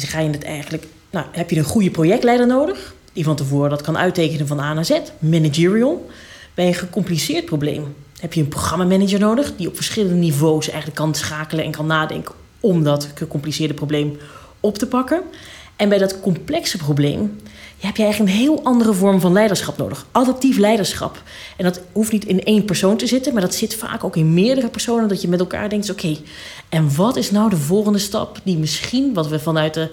dus 0.00 0.08
ga 0.08 0.20
je 0.20 0.30
het 0.30 0.44
eigenlijk 0.44 0.86
nou, 1.10 1.26
heb 1.32 1.50
je 1.50 1.56
een 1.56 1.64
goede 1.64 1.90
projectleider 1.90 2.46
nodig, 2.46 2.94
die 3.12 3.24
van 3.24 3.36
tevoren 3.36 3.70
dat 3.70 3.82
kan 3.82 3.98
uittekenen 3.98 4.46
van 4.46 4.60
A 4.60 4.74
naar 4.74 4.84
Z, 4.84 4.98
managerial. 5.18 6.10
Bij 6.54 6.66
een 6.66 6.74
gecompliceerd 6.74 7.44
probleem 7.44 7.94
heb 8.20 8.32
je 8.32 8.40
een 8.40 8.48
programmamanager 8.48 9.18
nodig, 9.18 9.56
die 9.56 9.68
op 9.68 9.74
verschillende 9.74 10.14
niveaus 10.14 10.66
eigenlijk 10.66 10.98
kan 10.98 11.14
schakelen 11.14 11.64
en 11.64 11.70
kan 11.70 11.86
nadenken 11.86 12.34
om 12.60 12.82
dat 12.82 13.08
gecompliceerde 13.14 13.74
probleem 13.74 14.18
op 14.60 14.78
te 14.78 14.86
pakken. 14.86 15.22
En 15.76 15.88
bij 15.88 15.98
dat 15.98 16.20
complexe 16.20 16.76
probleem 16.76 17.38
heb 17.78 17.96
je 17.96 18.02
eigenlijk 18.02 18.32
een 18.32 18.38
heel 18.38 18.62
andere 18.62 18.92
vorm 18.92 19.20
van 19.20 19.32
leiderschap 19.32 19.76
nodig. 19.76 20.06
Adaptief 20.12 20.56
leiderschap. 20.56 21.22
En 21.56 21.64
dat 21.64 21.80
hoeft 21.92 22.12
niet 22.12 22.24
in 22.24 22.44
één 22.44 22.64
persoon 22.64 22.96
te 22.96 23.06
zitten, 23.06 23.32
maar 23.32 23.42
dat 23.42 23.54
zit 23.54 23.74
vaak 23.74 24.04
ook 24.04 24.16
in 24.16 24.34
meerdere 24.34 24.68
personen. 24.68 25.08
Dat 25.08 25.22
je 25.22 25.28
met 25.28 25.40
elkaar 25.40 25.68
denkt: 25.68 25.90
oké, 25.90 26.16
en 26.68 26.96
wat 26.96 27.16
is 27.16 27.30
nou 27.30 27.50
de 27.50 27.56
volgende 27.56 27.98
stap 27.98 28.40
die 28.44 28.56
misschien, 28.56 29.14
wat 29.14 29.28
we 29.28 29.38
vanuit 29.38 29.74
de 29.74 29.90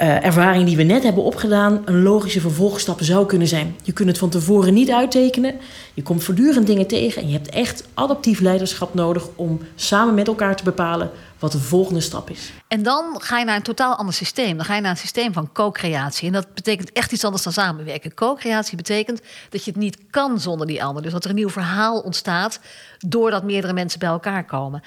uh, 0.00 0.24
ervaring 0.24 0.66
die 0.66 0.76
we 0.76 0.82
net 0.82 1.02
hebben 1.02 1.22
opgedaan 1.22 1.82
een 1.84 2.02
logische 2.02 2.40
vervolgstap 2.40 3.02
zou 3.02 3.26
kunnen 3.26 3.48
zijn. 3.48 3.76
Je 3.82 3.92
kunt 3.92 4.08
het 4.08 4.18
van 4.18 4.28
tevoren 4.28 4.74
niet 4.74 4.90
uittekenen. 4.90 5.54
Je 5.94 6.02
komt 6.02 6.24
voortdurend 6.24 6.66
dingen 6.66 6.86
tegen 6.86 7.22
en 7.22 7.28
je 7.28 7.34
hebt 7.34 7.48
echt 7.48 7.84
adaptief 7.94 8.40
leiderschap 8.40 8.94
nodig 8.94 9.28
om 9.34 9.60
samen 9.74 10.14
met 10.14 10.26
elkaar 10.26 10.56
te 10.56 10.64
bepalen 10.64 11.10
wat 11.38 11.52
de 11.52 11.58
volgende 11.58 12.00
stap 12.00 12.30
is. 12.30 12.52
En 12.68 12.82
dan 12.82 13.04
ga 13.18 13.38
je 13.38 13.44
naar 13.44 13.56
een 13.56 13.62
totaal 13.62 13.96
ander 13.96 14.14
systeem. 14.14 14.56
Dan 14.56 14.64
ga 14.64 14.74
je 14.74 14.80
naar 14.80 14.90
een 14.90 14.96
systeem 14.96 15.32
van 15.32 15.52
co-creatie. 15.52 16.26
En 16.26 16.32
dat 16.32 16.54
betekent 16.54 16.92
echt 16.92 17.12
iets 17.12 17.24
anders 17.24 17.42
dan 17.42 17.52
samenwerken. 17.52 18.14
Co-creatie 18.14 18.76
betekent 18.76 19.20
dat 19.50 19.64
je 19.64 19.70
het 19.70 19.80
niet 19.80 19.98
kan 20.10 20.40
zonder 20.40 20.66
die 20.66 20.84
ander. 20.84 21.02
Dus 21.02 21.12
dat 21.12 21.24
er 21.24 21.30
een 21.30 21.36
nieuw 21.36 21.50
verhaal 21.50 22.00
ontstaat 22.00 22.60
doordat 23.06 23.44
meerdere 23.44 23.72
mensen 23.72 23.98
bij 23.98 24.08
elkaar 24.08 24.44
komen. 24.44 24.82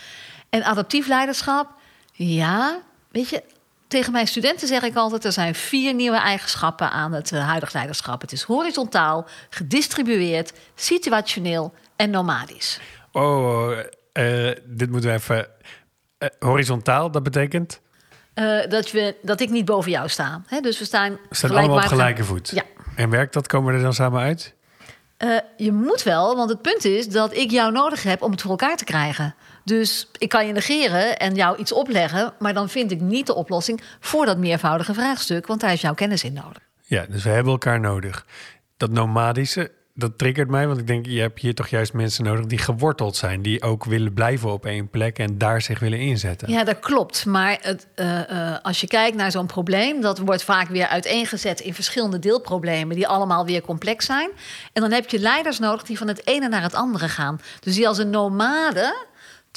En 0.50 0.64
adaptief 0.64 1.08
leiderschap, 1.08 1.68
ja, 2.12 2.80
weet 3.12 3.30
je, 3.30 3.44
tegen 3.88 4.12
mijn 4.12 4.28
studenten 4.28 4.68
zeg 4.68 4.84
ik 4.84 4.96
altijd: 4.96 5.26
er 5.26 5.32
zijn 5.32 5.56
vier 5.56 5.94
nieuwe 5.94 6.18
eigenschappen 6.18 6.92
aan 6.92 7.14
het 7.14 7.32
uh, 7.32 7.48
huidig 7.48 7.74
leiderschap. 7.74 8.22
Het 8.22 8.32
is 8.32 8.44
horizontaal, 8.44 9.28
gedistribueerd, 9.50 10.54
situationeel 10.76 11.74
en 11.96 12.10
nomadisch. 12.10 12.80
Oh, 13.12 13.70
uh, 14.14 14.52
dit 14.66 14.90
moeten 14.90 15.10
we 15.10 15.16
even. 15.16 15.48
Uh, 16.20 16.30
horizontaal, 16.40 17.12
dat 17.12 17.24
betekent? 17.24 17.82
dat, 18.70 18.92
we, 18.92 19.16
dat 19.22 19.40
ik 19.40 19.50
niet 19.50 19.66
boven 19.66 19.92
jou 19.92 20.10
sta. 20.10 20.42
Hè? 20.48 20.60
Dus 20.60 20.80
we 20.80 20.86
staan, 20.86 21.18
we 21.30 21.36
staan 21.36 21.56
allemaal 21.56 21.78
op 21.78 21.84
gelijke 21.84 22.24
voet. 22.24 22.50
Ja. 22.50 22.64
En 22.96 23.10
werkt 23.10 23.34
dat? 23.34 23.48
Komen 23.48 23.72
we 23.72 23.78
er 23.78 23.84
dan 23.84 23.94
samen 23.94 24.22
uit? 24.22 24.56
je 25.58 25.72
moet 25.72 26.04
wel, 26.04 26.36
want 26.36 26.50
het 26.50 26.62
punt 26.62 26.86
is 26.86 27.10
dat 27.10 27.36
ik 27.36 27.52
jou 27.52 27.72
nodig 27.72 28.04
heb 28.04 28.22
om 28.22 28.32
het 28.32 28.42
voor 28.42 28.52
elkaar 28.52 28.78
te 28.78 28.84
krijgen. 28.84 29.36
Dus 29.68 30.08
ik 30.18 30.30
kan 30.30 30.48
je 30.48 30.54
negeren 30.54 31.20
en 31.20 31.36
jou 31.36 31.58
iets 31.58 31.72
opleggen, 31.72 32.34
maar 32.40 32.54
dan 32.54 32.70
vind 32.70 32.92
ik 32.92 33.02
niet 33.02 33.28
de 33.28 33.36
oplossing 33.36 33.82
voor 34.00 34.26
dat 34.26 34.38
meervoudige 34.38 34.94
vraagstuk, 34.94 35.48
want 35.48 35.60
daar 35.60 35.74
is 35.74 35.82
jouw 35.82 35.94
kennis 35.94 36.24
in 36.24 36.34
nodig. 36.34 36.62
Ja, 36.84 37.06
dus 37.10 37.24
we 37.24 37.30
hebben 37.30 37.52
elkaar 37.52 37.80
nodig. 37.80 38.26
Dat 38.78 38.92
nomadische, 38.92 39.72
dat 39.94 40.18
triggert 40.18 40.50
mij, 40.50 40.68
want 40.68 40.80
ik 40.80 40.88
denk, 40.88 41.06
je 41.06 41.20
hebt 41.20 41.40
hier 41.40 41.56
toch 41.56 41.68
juist 41.68 41.94
mensen 41.94 42.24
nodig 42.24 42.46
die 42.46 42.58
geworteld 42.58 43.16
zijn, 43.16 43.42
die 43.42 43.62
ook 43.62 43.86
willen 43.86 44.14
blijven 44.14 44.52
op 44.52 44.66
één 44.66 44.90
plek 44.90 45.20
en 45.20 45.38
daar 45.38 45.62
zich 45.62 45.80
willen 45.80 46.00
inzetten. 46.00 46.50
Ja, 46.50 46.64
dat 46.64 46.80
klopt. 46.80 47.26
Maar 47.26 47.58
het, 47.62 47.88
uh, 47.96 48.20
uh, 48.32 48.56
als 48.62 48.82
je 48.82 48.88
kijkt 48.88 49.18
naar 49.18 49.32
zo'n 49.32 49.46
probleem, 49.46 50.02
dat 50.02 50.20
wordt 50.20 50.44
vaak 50.44 50.68
weer 50.68 50.88
uiteengezet 50.88 51.60
in 51.60 51.74
verschillende 51.74 52.20
deelproblemen 52.20 52.96
die 52.96 53.08
allemaal 53.08 53.46
weer 53.46 53.62
complex 53.62 54.06
zijn. 54.06 54.30
En 54.74 54.82
dan 54.82 54.92
heb 54.92 55.10
je 55.10 55.20
leiders 55.20 55.60
nodig 55.60 55.84
die 55.84 55.98
van 55.98 56.08
het 56.08 56.28
ene 56.28 56.48
naar 56.48 56.64
het 56.64 56.76
andere 56.76 57.10
gaan. 57.10 57.42
Dus 57.60 57.76
die 57.76 57.88
als 57.88 57.98
een 57.98 58.10
nomade 58.10 59.06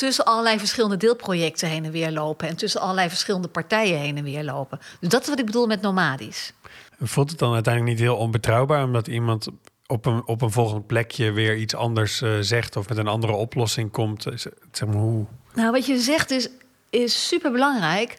tussen 0.00 0.24
allerlei 0.24 0.58
verschillende 0.58 0.96
deelprojecten 0.96 1.68
heen 1.68 1.84
en 1.84 1.90
weer 1.90 2.10
lopen. 2.10 2.48
En 2.48 2.56
tussen 2.56 2.80
allerlei 2.80 3.08
verschillende 3.08 3.48
partijen 3.48 3.98
heen 3.98 4.16
en 4.16 4.24
weer 4.24 4.44
lopen. 4.44 4.78
Dus 5.00 5.08
dat 5.08 5.22
is 5.22 5.28
wat 5.28 5.38
ik 5.38 5.46
bedoel 5.46 5.66
met 5.66 5.80
nomadisch. 5.80 6.52
Voelt 7.00 7.30
het 7.30 7.38
dan 7.38 7.54
uiteindelijk 7.54 7.94
niet 7.94 8.04
heel 8.04 8.16
onbetrouwbaar 8.16 8.84
omdat 8.84 9.06
iemand 9.06 9.48
op 9.86 10.06
een, 10.06 10.26
op 10.26 10.42
een 10.42 10.50
volgend 10.50 10.86
plekje 10.86 11.30
weer 11.30 11.56
iets 11.56 11.74
anders 11.74 12.20
uh, 12.20 12.36
zegt 12.40 12.76
of 12.76 12.88
met 12.88 12.98
een 12.98 13.06
andere 13.06 13.32
oplossing 13.32 13.90
komt? 13.90 14.26
Zeg 14.72 14.88
maar 14.88 14.96
hoe. 14.96 15.26
Nou, 15.54 15.70
wat 15.70 15.86
je 15.86 15.98
zegt 15.98 16.30
is, 16.30 16.48
is 16.90 17.28
super 17.28 17.52
belangrijk. 17.52 18.18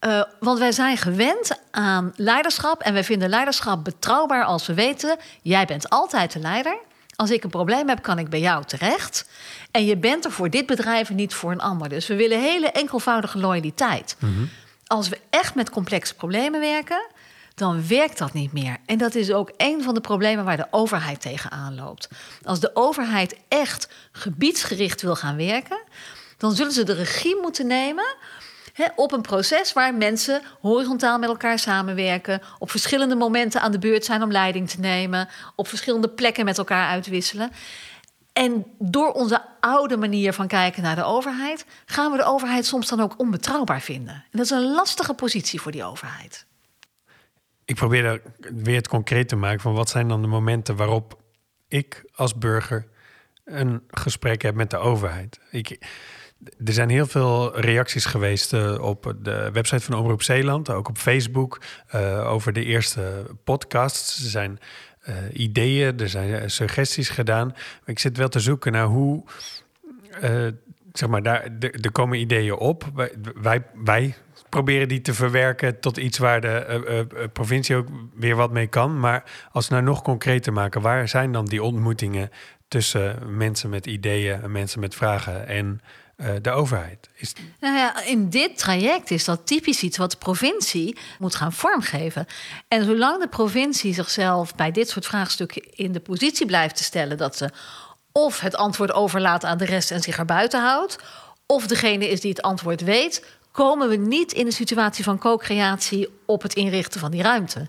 Uh, 0.00 0.22
want 0.40 0.58
wij 0.58 0.72
zijn 0.72 0.96
gewend 0.96 1.60
aan 1.70 2.12
leiderschap 2.16 2.80
en 2.80 2.92
wij 2.92 3.04
vinden 3.04 3.28
leiderschap 3.28 3.84
betrouwbaar 3.84 4.44
als 4.44 4.66
we 4.66 4.74
weten: 4.74 5.16
jij 5.42 5.64
bent 5.64 5.88
altijd 5.88 6.32
de 6.32 6.38
leider. 6.38 6.78
Als 7.16 7.30
ik 7.30 7.44
een 7.44 7.50
probleem 7.50 7.88
heb, 7.88 8.02
kan 8.02 8.18
ik 8.18 8.28
bij 8.28 8.40
jou 8.40 8.64
terecht. 8.64 9.28
En 9.70 9.84
je 9.84 9.96
bent 9.96 10.24
er 10.24 10.32
voor 10.32 10.50
dit 10.50 10.66
bedrijf 10.66 11.08
en 11.08 11.14
niet 11.16 11.34
voor 11.34 11.52
een 11.52 11.60
ander. 11.60 11.88
Dus 11.88 12.06
we 12.06 12.16
willen 12.16 12.40
hele 12.40 12.70
enkelvoudige 12.70 13.38
loyaliteit. 13.38 14.16
Mm 14.18 14.34
-hmm. 14.34 14.48
Als 14.86 15.08
we 15.08 15.20
echt 15.30 15.54
met 15.54 15.70
complexe 15.70 16.14
problemen 16.14 16.60
werken, 16.60 17.06
dan 17.54 17.88
werkt 17.88 18.18
dat 18.18 18.32
niet 18.32 18.52
meer. 18.52 18.76
En 18.86 18.98
dat 18.98 19.14
is 19.14 19.32
ook 19.32 19.52
een 19.56 19.82
van 19.82 19.94
de 19.94 20.00
problemen 20.00 20.44
waar 20.44 20.56
de 20.56 20.66
overheid 20.70 21.20
tegenaan 21.20 21.74
loopt. 21.74 22.08
Als 22.42 22.60
de 22.60 22.70
overheid 22.74 23.36
echt 23.48 23.88
gebiedsgericht 24.12 25.02
wil 25.02 25.16
gaan 25.16 25.36
werken, 25.36 25.78
dan 26.36 26.52
zullen 26.52 26.72
ze 26.72 26.84
de 26.84 26.92
regie 26.92 27.38
moeten 27.40 27.66
nemen 27.66 28.16
op 28.96 29.12
een 29.12 29.20
proces 29.20 29.72
waar 29.72 29.94
mensen 29.94 30.42
horizontaal 30.60 31.18
met 31.18 31.28
elkaar 31.28 31.58
samenwerken, 31.58 32.42
op 32.58 32.70
verschillende 32.70 33.14
momenten 33.14 33.60
aan 33.60 33.72
de 33.72 33.78
beurt 33.78 34.04
zijn 34.04 34.22
om 34.22 34.30
leiding 34.30 34.70
te 34.70 34.80
nemen, 34.80 35.28
op 35.54 35.68
verschillende 35.68 36.08
plekken 36.08 36.44
met 36.44 36.58
elkaar 36.58 36.88
uitwisselen. 36.88 37.50
En 38.32 38.66
door 38.78 39.12
onze 39.12 39.42
oude 39.60 39.96
manier 39.96 40.32
van 40.32 40.46
kijken 40.46 40.82
naar 40.82 40.94
de 40.94 41.04
overheid, 41.04 41.66
gaan 41.86 42.10
we 42.10 42.16
de 42.16 42.24
overheid 42.24 42.66
soms 42.66 42.88
dan 42.88 43.00
ook 43.00 43.18
onbetrouwbaar 43.18 43.80
vinden. 43.80 44.14
En 44.14 44.38
dat 44.38 44.44
is 44.44 44.50
een 44.50 44.72
lastige 44.72 45.14
positie 45.14 45.60
voor 45.60 45.72
die 45.72 45.84
overheid. 45.84 46.46
Ik 47.64 47.74
probeer 47.74 48.22
weer 48.38 48.76
het 48.76 48.88
concreet 48.88 49.28
te 49.28 49.36
maken 49.36 49.60
van 49.60 49.74
wat 49.74 49.88
zijn 49.88 50.08
dan 50.08 50.22
de 50.22 50.28
momenten 50.28 50.76
waarop 50.76 51.18
ik 51.68 52.04
als 52.14 52.34
burger 52.34 52.86
een 53.44 53.82
gesprek 53.88 54.42
heb 54.42 54.54
met 54.54 54.70
de 54.70 54.76
overheid. 54.76 55.40
Ik, 55.50 55.78
er 56.64 56.72
zijn 56.72 56.88
heel 56.88 57.06
veel 57.06 57.60
reacties 57.60 58.04
geweest 58.04 58.52
uh, 58.52 58.78
op 58.80 59.14
de 59.22 59.50
website 59.52 59.84
van 59.84 59.98
Omroep 59.98 60.22
Zeeland, 60.22 60.70
ook 60.70 60.88
op 60.88 60.98
Facebook, 60.98 61.60
uh, 61.94 62.30
over 62.32 62.52
de 62.52 62.64
eerste 62.64 63.24
podcasts. 63.44 64.24
Er 64.24 64.30
zijn 64.30 64.58
uh, 65.08 65.14
ideeën, 65.32 65.98
er 65.98 66.08
zijn 66.08 66.50
suggesties 66.50 67.08
gedaan. 67.08 67.54
Ik 67.84 67.98
zit 67.98 68.16
wel 68.16 68.28
te 68.28 68.40
zoeken 68.40 68.72
naar 68.72 68.86
hoe, 68.86 69.24
zeg 70.92 71.08
maar, 71.08 71.22
daar, 71.22 71.48
er 71.60 71.92
komen 71.92 72.18
ideeën 72.18 72.54
op. 72.54 72.84
Wij, 72.94 73.12
wij, 73.40 73.62
wij, 73.84 74.14
proberen 74.48 74.88
die 74.88 75.00
te 75.00 75.14
verwerken 75.14 75.80
tot 75.80 75.96
iets 75.96 76.18
waar 76.18 76.40
de 76.40 77.28
provincie 77.32 77.76
ook 77.76 77.88
weer 78.14 78.36
wat 78.36 78.52
mee 78.52 78.66
kan. 78.66 79.00
Maar 79.00 79.24
als 79.52 79.68
we 79.68 79.74
nou 79.74 79.86
nog 79.86 80.02
concreter 80.02 80.52
maken, 80.52 80.80
waar 80.80 81.08
zijn 81.08 81.32
dan 81.32 81.44
die 81.44 81.62
ontmoetingen 81.62 82.30
tussen 82.68 83.36
mensen 83.36 83.70
met 83.70 83.86
ideeën 83.86 84.42
en 84.42 84.52
mensen 84.52 84.80
met 84.80 84.94
vragen 84.94 85.46
en 85.46 85.80
eh, 86.16 86.30
de 86.42 86.50
overheid. 86.50 87.08
Is, 87.14 87.32
Nou 87.60 87.76
ja, 87.76 88.02
in 88.02 88.30
dit 88.30 88.58
traject 88.58 89.10
is 89.10 89.24
dat 89.24 89.46
typisch 89.46 89.82
iets 89.82 89.96
wat 89.96 90.10
de 90.10 90.16
provincie 90.16 90.96
moet 91.18 91.34
gaan 91.34 91.52
vormgeven. 91.52 92.26
En 92.68 92.84
zolang 92.84 93.20
de 93.20 93.28
provincie 93.28 93.94
zichzelf 93.94 94.54
bij 94.54 94.70
dit 94.70 94.88
soort 94.88 95.06
vraagstukken 95.06 95.62
in 95.74 95.92
de 95.92 96.00
positie 96.00 96.46
blijft 96.46 96.76
te 96.76 96.84
stellen 96.84 97.16
dat 97.16 97.36
ze 97.36 97.50
of 98.12 98.40
het 98.40 98.56
antwoord 98.56 98.92
overlaat 98.92 99.44
aan 99.44 99.58
de 99.58 99.64
rest 99.64 99.90
en 99.90 100.00
zich 100.00 100.18
erbuiten 100.18 100.60
houdt, 100.60 100.98
of 101.46 101.66
degene 101.66 102.08
is 102.08 102.20
die 102.20 102.30
het 102.30 102.42
antwoord 102.42 102.80
weet, 102.80 103.24
komen 103.52 103.88
we 103.88 103.96
niet 103.96 104.32
in 104.32 104.44
de 104.44 104.52
situatie 104.52 105.04
van 105.04 105.18
co-creatie 105.18 106.08
op 106.26 106.42
het 106.42 106.54
inrichten 106.54 107.00
van 107.00 107.10
die 107.10 107.22
ruimte. 107.22 107.66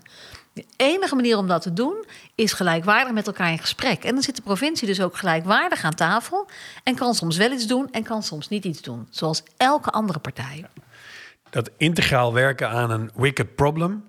De 0.58 0.64
enige 0.76 1.14
manier 1.14 1.36
om 1.36 1.46
dat 1.46 1.62
te 1.62 1.72
doen 1.72 2.04
is 2.34 2.52
gelijkwaardig 2.52 3.12
met 3.12 3.26
elkaar 3.26 3.50
in 3.50 3.58
gesprek. 3.58 4.04
En 4.04 4.14
dan 4.14 4.22
zit 4.22 4.36
de 4.36 4.42
provincie 4.42 4.86
dus 4.86 5.00
ook 5.00 5.16
gelijkwaardig 5.16 5.84
aan 5.84 5.94
tafel 5.94 6.48
en 6.84 6.94
kan 6.94 7.14
soms 7.14 7.36
wel 7.36 7.52
iets 7.52 7.66
doen 7.66 7.88
en 7.90 8.02
kan 8.02 8.22
soms 8.22 8.48
niet 8.48 8.64
iets 8.64 8.82
doen, 8.82 9.06
zoals 9.10 9.42
elke 9.56 9.90
andere 9.90 10.18
partij. 10.18 10.64
dat 11.50 11.70
integraal 11.76 12.32
werken 12.32 12.68
aan 12.68 12.90
een 12.90 13.10
wicked 13.14 13.54
problem, 13.54 14.04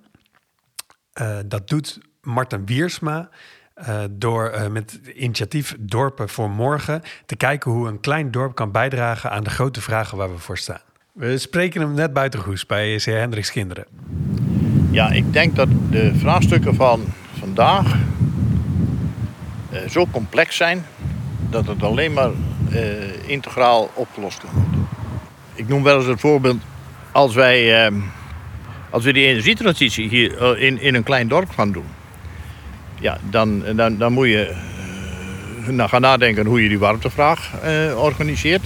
eh, 1.14 1.38
dat 1.46 1.68
doet 1.68 2.00
Martin 2.22 2.66
Wiersma 2.66 3.30
eh, 3.74 4.04
door 4.10 4.50
eh, 4.50 4.68
met 4.68 5.00
initiatief 5.16 5.76
Dorpen 5.80 6.30
voor 6.30 6.50
Morgen 6.50 7.02
te 7.26 7.36
kijken 7.36 7.72
hoe 7.72 7.88
een 7.88 8.00
klein 8.00 8.32
dorp 8.32 8.56
kan 8.56 8.72
bijdragen 8.72 9.32
aan 9.32 9.44
de 9.44 9.50
grote 9.50 9.82
vragen 9.82 10.18
waar 10.18 10.32
we 10.32 10.38
voor 10.38 10.58
staan. 10.58 10.82
We 11.14 11.38
spreken 11.38 11.82
hem 11.82 11.94
net 11.94 12.14
buiten 12.14 12.40
Goes 12.40 12.66
bij 12.66 12.96
C. 12.96 13.04
Hendricks 13.04 13.52
Kinderen. 13.52 13.86
Ja, 14.92 15.12
ik 15.12 15.34
denk 15.34 15.56
dat 15.56 15.68
de 15.90 16.12
vraagstukken 16.16 16.76
van 16.76 17.02
vandaag 17.40 17.96
eh, 19.70 19.90
zo 19.90 20.08
complex 20.12 20.56
zijn 20.56 20.86
dat 21.50 21.68
het 21.68 21.84
alleen 21.84 22.14
maar 22.14 22.30
eh, 22.72 23.30
integraal 23.30 23.90
opgelost 23.94 24.40
kan 24.40 24.50
worden. 24.54 24.88
Ik 25.54 25.68
noem 25.68 25.84
wel 25.84 25.98
eens 25.98 26.06
het 26.06 26.20
voorbeeld 26.20 26.62
als 27.12 27.36
wij, 27.36 27.86
eh, 27.86 27.94
als 28.90 29.04
we 29.04 29.14
die 29.14 29.26
energietransitie 29.26 30.10
hier 30.10 30.38
eh, 30.38 30.64
in, 30.64 30.82
in 30.82 30.96
een 30.96 31.04
klein 31.04 31.28
dorp 31.28 31.50
gaan 31.50 31.72
doen. 31.72 31.86
Ja, 33.00 33.18
dan, 33.30 33.64
dan, 33.76 33.98
dan 33.98 34.14
moet 34.14 34.28
je 34.28 34.56
nou, 35.68 35.90
gaan 35.90 36.02
nadenken 36.02 36.46
hoe 36.46 36.64
je 36.64 36.70
die 36.70 36.80
warmtevraag 36.80 37.52
organiseert. 37.96 38.66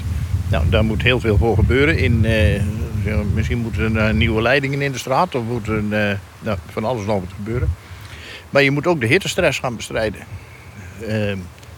Nou, 0.49 0.69
daar 0.69 0.83
moet 0.83 1.01
heel 1.01 1.19
veel 1.19 1.37
voor 1.37 1.55
gebeuren. 1.55 1.97
In, 1.97 2.25
misschien 3.33 3.57
moeten 3.57 3.95
er 3.95 4.13
nieuwe 4.13 4.41
leidingen 4.41 4.81
in 4.81 4.91
de 4.91 4.97
straat 4.97 5.35
of 5.35 5.43
moet 5.43 5.67
eh, 5.67 5.73
nou, 6.39 6.57
van 6.71 6.83
alles 6.83 7.05
nog 7.05 7.19
wat 7.19 7.33
gebeuren. 7.35 7.69
Maar 8.49 8.63
je 8.63 8.71
moet 8.71 8.87
ook 8.87 8.99
de 8.99 9.07
hittestress 9.07 9.59
gaan 9.59 9.75
bestrijden. 9.75 10.21
Eh, 11.07 11.33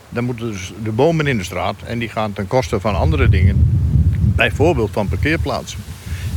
dan 0.09 0.23
moeten 0.23 0.51
dus 0.51 0.73
de 0.83 0.91
bomen 0.91 1.27
in 1.27 1.37
de 1.37 1.43
straat 1.43 1.75
en 1.85 1.99
die 1.99 2.09
gaan 2.09 2.33
ten 2.33 2.47
koste 2.47 2.79
van 2.79 2.95
andere 2.95 3.29
dingen. 3.29 3.79
Bijvoorbeeld 4.35 4.91
van 4.91 5.07
parkeerplaatsen. 5.07 5.79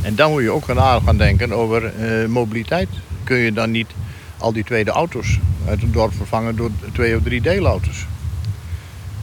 En 0.01 0.15
dan 0.15 0.31
moet 0.31 0.41
je 0.41 0.51
ook 0.51 0.65
gaan 0.65 1.01
gaan 1.01 1.17
denken 1.17 1.51
over 1.51 1.85
eh, 1.85 2.27
mobiliteit. 2.27 2.89
Kun 3.23 3.37
je 3.37 3.53
dan 3.53 3.71
niet 3.71 3.87
al 4.37 4.53
die 4.53 4.63
tweede 4.63 4.91
auto's 4.91 5.39
uit 5.67 5.81
het 5.81 5.93
dorp 5.93 6.13
vervangen 6.13 6.55
door 6.55 6.69
twee 6.93 7.15
of 7.15 7.23
drie 7.23 7.41
deelauto's? 7.41 8.05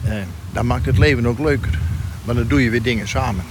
Eh, 0.03 0.13
dan 0.51 0.65
maakt 0.65 0.85
het 0.85 0.97
leven 0.97 1.25
ook 1.25 1.39
leuker. 1.39 1.79
Maar 2.23 2.35
dan 2.35 2.47
doe 2.47 2.63
je 2.63 2.69
weer 2.69 2.81
dingen 2.81 3.07
samen. 3.07 3.43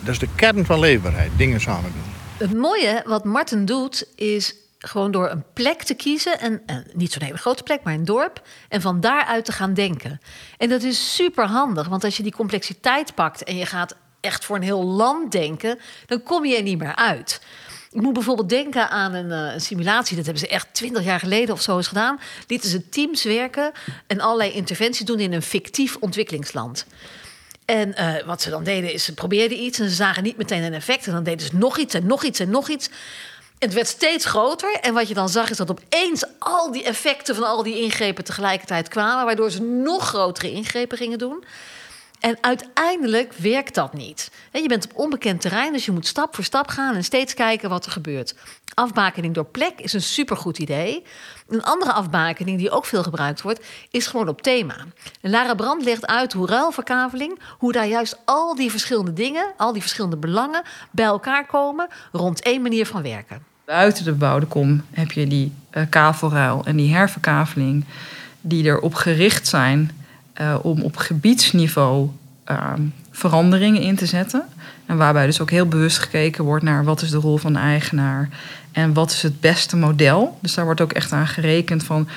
Dat 0.00 0.08
is 0.08 0.18
de 0.18 0.28
kern 0.36 0.64
van 0.64 0.78
leefbaarheid, 0.78 1.30
dingen 1.36 1.60
samen 1.60 1.92
doen. 1.92 2.02
Het 2.48 2.56
mooie 2.56 3.02
wat 3.06 3.24
Martin 3.24 3.64
doet, 3.64 4.06
is 4.14 4.54
gewoon 4.78 5.10
door 5.10 5.30
een 5.30 5.44
plek 5.52 5.82
te 5.82 5.94
kiezen. 5.94 6.40
En, 6.40 6.62
en 6.66 6.86
niet 6.92 7.12
zo'n 7.12 7.22
hele 7.22 7.38
grote 7.38 7.62
plek, 7.62 7.82
maar 7.82 7.94
een 7.94 8.04
dorp. 8.04 8.42
En 8.68 8.80
van 8.80 9.00
daaruit 9.00 9.44
te 9.44 9.52
gaan 9.52 9.74
denken. 9.74 10.20
En 10.58 10.68
dat 10.68 10.82
is 10.82 11.14
super 11.14 11.46
handig, 11.46 11.88
want 11.88 12.04
als 12.04 12.16
je 12.16 12.22
die 12.22 12.32
complexiteit 12.32 13.14
pakt 13.14 13.44
en 13.44 13.56
je 13.56 13.66
gaat 13.66 13.96
echt 14.20 14.44
voor 14.44 14.56
een 14.56 14.62
heel 14.62 14.84
land 14.84 15.32
denken, 15.32 15.78
dan 16.06 16.22
kom 16.22 16.44
je 16.44 16.56
er 16.56 16.62
niet 16.62 16.78
meer 16.78 16.96
uit. 16.96 17.40
Ik 17.90 18.00
moet 18.00 18.12
bijvoorbeeld 18.12 18.48
denken 18.48 18.90
aan 18.90 19.14
een, 19.14 19.32
eh, 19.32 19.52
een 19.54 19.60
simulatie. 19.60 20.16
Dat 20.16 20.24
hebben 20.24 20.42
ze 20.42 20.48
echt 20.48 20.74
twintig 20.74 21.04
jaar 21.04 21.18
geleden 21.18 21.54
of 21.54 21.62
zo 21.62 21.76
eens 21.76 21.86
gedaan. 21.86 22.20
Lieten 22.46 22.70
ze 22.70 22.88
teams 22.88 23.24
werken 23.24 23.72
en 24.06 24.20
allerlei 24.20 24.52
interventies 24.52 25.06
doen 25.06 25.20
in 25.20 25.32
een 25.32 25.42
fictief 25.42 25.96
ontwikkelingsland. 26.00 26.86
En 27.70 27.94
eh, 27.94 28.26
wat 28.26 28.42
ze 28.42 28.50
dan 28.50 28.64
deden 28.64 28.92
is, 28.92 29.04
ze 29.04 29.14
probeerden 29.14 29.62
iets 29.62 29.78
en 29.78 29.88
ze 29.88 29.94
zagen 29.94 30.22
niet 30.22 30.36
meteen 30.36 30.62
een 30.62 30.74
effect. 30.74 31.06
En 31.06 31.12
dan 31.12 31.22
deden 31.22 31.46
ze 31.46 31.56
nog 31.56 31.78
iets 31.78 31.94
en 31.94 32.06
nog 32.06 32.24
iets 32.24 32.40
en 32.40 32.50
nog 32.50 32.68
iets. 32.68 32.90
Het 33.58 33.72
werd 33.72 33.86
steeds 33.86 34.24
groter. 34.24 34.78
En 34.80 34.94
wat 34.94 35.08
je 35.08 35.14
dan 35.14 35.28
zag 35.28 35.50
is 35.50 35.56
dat 35.56 35.70
opeens 35.70 36.24
al 36.38 36.72
die 36.72 36.84
effecten 36.84 37.34
van 37.34 37.44
al 37.44 37.62
die 37.62 37.80
ingrepen 37.80 38.24
tegelijkertijd 38.24 38.88
kwamen. 38.88 39.24
Waardoor 39.24 39.50
ze 39.50 39.62
nog 39.62 40.06
grotere 40.06 40.50
ingrepen 40.50 40.98
gingen 40.98 41.18
doen. 41.18 41.44
En 42.20 42.38
uiteindelijk 42.40 43.32
werkt 43.32 43.74
dat 43.74 43.92
niet. 43.92 44.30
Je 44.52 44.68
bent 44.68 44.84
op 44.84 44.98
onbekend 44.98 45.40
terrein, 45.40 45.72
dus 45.72 45.84
je 45.84 45.92
moet 45.92 46.06
stap 46.06 46.34
voor 46.34 46.44
stap 46.44 46.68
gaan 46.68 46.94
en 46.94 47.04
steeds 47.04 47.34
kijken 47.34 47.68
wat 47.68 47.86
er 47.86 47.92
gebeurt. 47.92 48.34
Afbakening 48.74 49.34
door 49.34 49.46
plek 49.46 49.80
is 49.80 49.92
een 49.92 50.02
supergoed 50.02 50.58
idee. 50.58 51.04
Een 51.48 51.62
andere 51.62 51.92
afbakening 51.92 52.58
die 52.58 52.70
ook 52.70 52.84
veel 52.84 53.02
gebruikt 53.02 53.42
wordt, 53.42 53.66
is 53.90 54.06
gewoon 54.06 54.28
op 54.28 54.42
thema. 54.42 54.74
Lara 55.20 55.54
Brand 55.54 55.84
legt 55.84 56.06
uit 56.06 56.32
hoe 56.32 56.46
ruilverkaveling, 56.46 57.38
hoe 57.58 57.72
daar 57.72 57.86
juist 57.86 58.18
al 58.24 58.54
die 58.54 58.70
verschillende 58.70 59.12
dingen, 59.12 59.52
al 59.56 59.72
die 59.72 59.80
verschillende 59.80 60.16
belangen 60.16 60.62
bij 60.90 61.04
elkaar 61.04 61.46
komen 61.46 61.88
rond 62.12 62.42
één 62.42 62.62
manier 62.62 62.86
van 62.86 63.02
werken. 63.02 63.42
Buiten 63.64 64.04
de 64.04 64.10
bebouwde 64.10 64.46
kom 64.46 64.84
heb 64.90 65.12
je 65.12 65.26
die 65.26 65.52
eh, 65.70 65.82
kavelruil 65.88 66.62
en 66.64 66.76
die 66.76 66.94
herverkaveling... 66.94 67.84
die 68.40 68.64
erop 68.64 68.94
gericht 68.94 69.46
zijn 69.46 69.90
eh, 70.32 70.56
om 70.62 70.82
op 70.82 70.96
gebiedsniveau 70.96 72.08
ehm, 72.44 72.82
veranderingen 73.18 73.82
in 73.82 73.96
te 73.96 74.06
zetten. 74.06 74.42
En 74.86 74.96
waarbij 74.96 75.26
dus 75.26 75.40
ook 75.40 75.50
heel 75.50 75.66
bewust 75.66 75.98
gekeken 75.98 76.44
wordt 76.44 76.64
naar 76.64 76.84
wat 76.84 77.02
is 77.02 77.10
de 77.10 77.16
rol 77.16 77.36
van 77.36 77.52
de 77.52 77.58
eigenaar... 77.58 78.28
en 78.72 78.92
wat 78.92 79.10
is 79.10 79.22
het 79.22 79.40
beste 79.40 79.76
model. 79.76 80.38
Dus 80.42 80.54
daar 80.54 80.64
wordt 80.64 80.80
ook 80.80 80.92
echt 80.92 81.12
aan 81.12 81.26
gerekend 81.26 81.84
van 81.84 82.08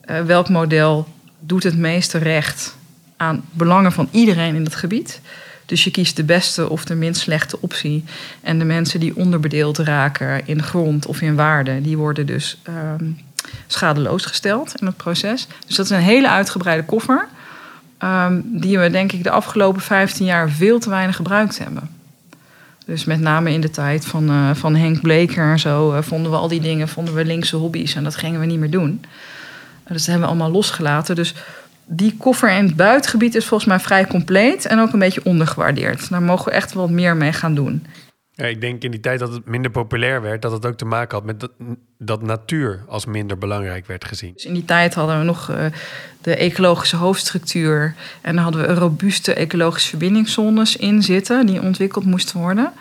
eh, 0.00 0.20
welk 0.22 0.48
model 0.48 1.08
doet 1.40 1.62
het 1.62 1.76
meeste 1.76 2.18
recht 2.18 2.76
aan 3.16 3.44
belangen 3.50 3.92
van 3.92 4.08
iedereen 4.10 4.54
in 4.54 4.64
het 4.64 4.74
gebied. 4.74 5.20
Dus 5.66 5.84
je 5.84 5.90
kiest 5.90 6.16
de 6.16 6.24
beste 6.24 6.68
of 6.68 6.84
de 6.84 6.94
minst 6.94 7.20
slechte 7.20 7.60
optie. 7.60 8.04
En 8.40 8.58
de 8.58 8.64
mensen 8.64 9.00
die 9.00 9.16
onderbedeeld 9.16 9.78
raken 9.78 10.46
in 10.46 10.62
grond 10.62 11.06
of 11.06 11.20
in 11.20 11.36
waarde, 11.36 11.80
die 11.80 11.96
worden 11.96 12.26
dus 12.26 12.58
ehm, 12.62 13.04
schadeloos 13.66 14.24
gesteld 14.24 14.80
in 14.80 14.86
het 14.86 14.96
proces. 14.96 15.46
Dus 15.66 15.76
dat 15.76 15.84
is 15.84 15.90
een 15.90 16.02
hele 16.02 16.28
uitgebreide 16.28 16.84
koffer. 16.84 17.28
Ehm, 18.00 18.40
die 18.44 18.78
we 18.78 18.90
denk 18.90 19.12
ik 19.12 19.22
de 19.22 19.30
afgelopen 19.30 19.82
15 19.82 20.26
jaar 20.26 20.50
veel 20.50 20.78
te 20.78 20.90
weinig 20.90 21.16
gebruikt 21.16 21.58
hebben. 21.58 21.98
Dus 22.86 23.04
met 23.04 23.20
name 23.20 23.52
in 23.52 23.60
de 23.60 23.70
tijd 23.70 24.06
van, 24.06 24.28
eh, 24.28 24.50
van 24.54 24.76
Henk 24.76 25.00
Bleker 25.00 25.50
en 25.50 25.58
zo 25.58 25.92
eh, 25.92 26.02
vonden 26.02 26.30
we 26.30 26.36
al 26.36 26.48
die 26.48 26.60
dingen, 26.60 26.88
vonden 26.88 27.14
we 27.14 27.24
linkse 27.24 27.56
hobby's 27.56 27.94
en 27.94 28.04
dat 28.04 28.16
gingen 28.16 28.40
we 28.40 28.46
niet 28.46 28.58
meer 28.58 28.70
doen. 28.70 29.04
Dus 29.86 29.96
dat 29.96 30.06
hebben 30.06 30.22
we 30.22 30.28
allemaal 30.28 30.50
losgelaten. 30.50 31.14
Dus 31.14 31.34
die 31.86 32.16
koffer 32.16 32.52
het 32.52 32.76
buitengebied 32.76 33.34
is 33.34 33.46
volgens 33.46 33.68
mij 33.68 33.80
vrij 33.80 34.06
compleet 34.06 34.66
en 34.66 34.80
ook 34.80 34.92
een 34.92 34.98
beetje 34.98 35.24
ondergewaardeerd. 35.24 36.10
Daar 36.10 36.22
mogen 36.22 36.44
we 36.44 36.50
echt 36.50 36.72
wat 36.72 36.90
meer 36.90 37.16
mee 37.16 37.32
gaan 37.32 37.54
doen. 37.54 37.86
Ik 38.48 38.60
denk 38.60 38.82
in 38.82 38.90
die 38.90 39.00
tijd 39.00 39.18
dat 39.18 39.32
het 39.32 39.46
minder 39.46 39.70
populair 39.70 40.22
werd, 40.22 40.42
dat 40.42 40.52
het 40.52 40.66
ook 40.66 40.76
te 40.76 40.84
maken 40.84 41.16
had 41.16 41.26
met 41.26 41.40
dat, 41.40 41.50
dat 41.98 42.22
natuur 42.22 42.84
als 42.88 43.06
minder 43.06 43.38
belangrijk 43.38 43.86
werd 43.86 44.04
gezien. 44.04 44.32
Dus 44.34 44.44
in 44.44 44.54
die 44.54 44.64
tijd 44.64 44.94
hadden 44.94 45.18
we 45.18 45.24
nog 45.24 45.50
eh, 45.50 45.64
de 46.20 46.36
ecologische 46.36 46.96
hoofdstructuur. 46.96 47.94
En 48.20 48.34
dan 48.34 48.44
hadden 48.44 48.66
we 48.66 48.74
robuuste 48.74 49.34
ecologische 49.34 49.88
verbindingszones 49.88 50.76
in 50.76 51.02
zitten 51.02 51.46
die 51.46 51.62
ontwikkeld 51.62 52.04
moesten 52.04 52.40
worden. 52.40 52.72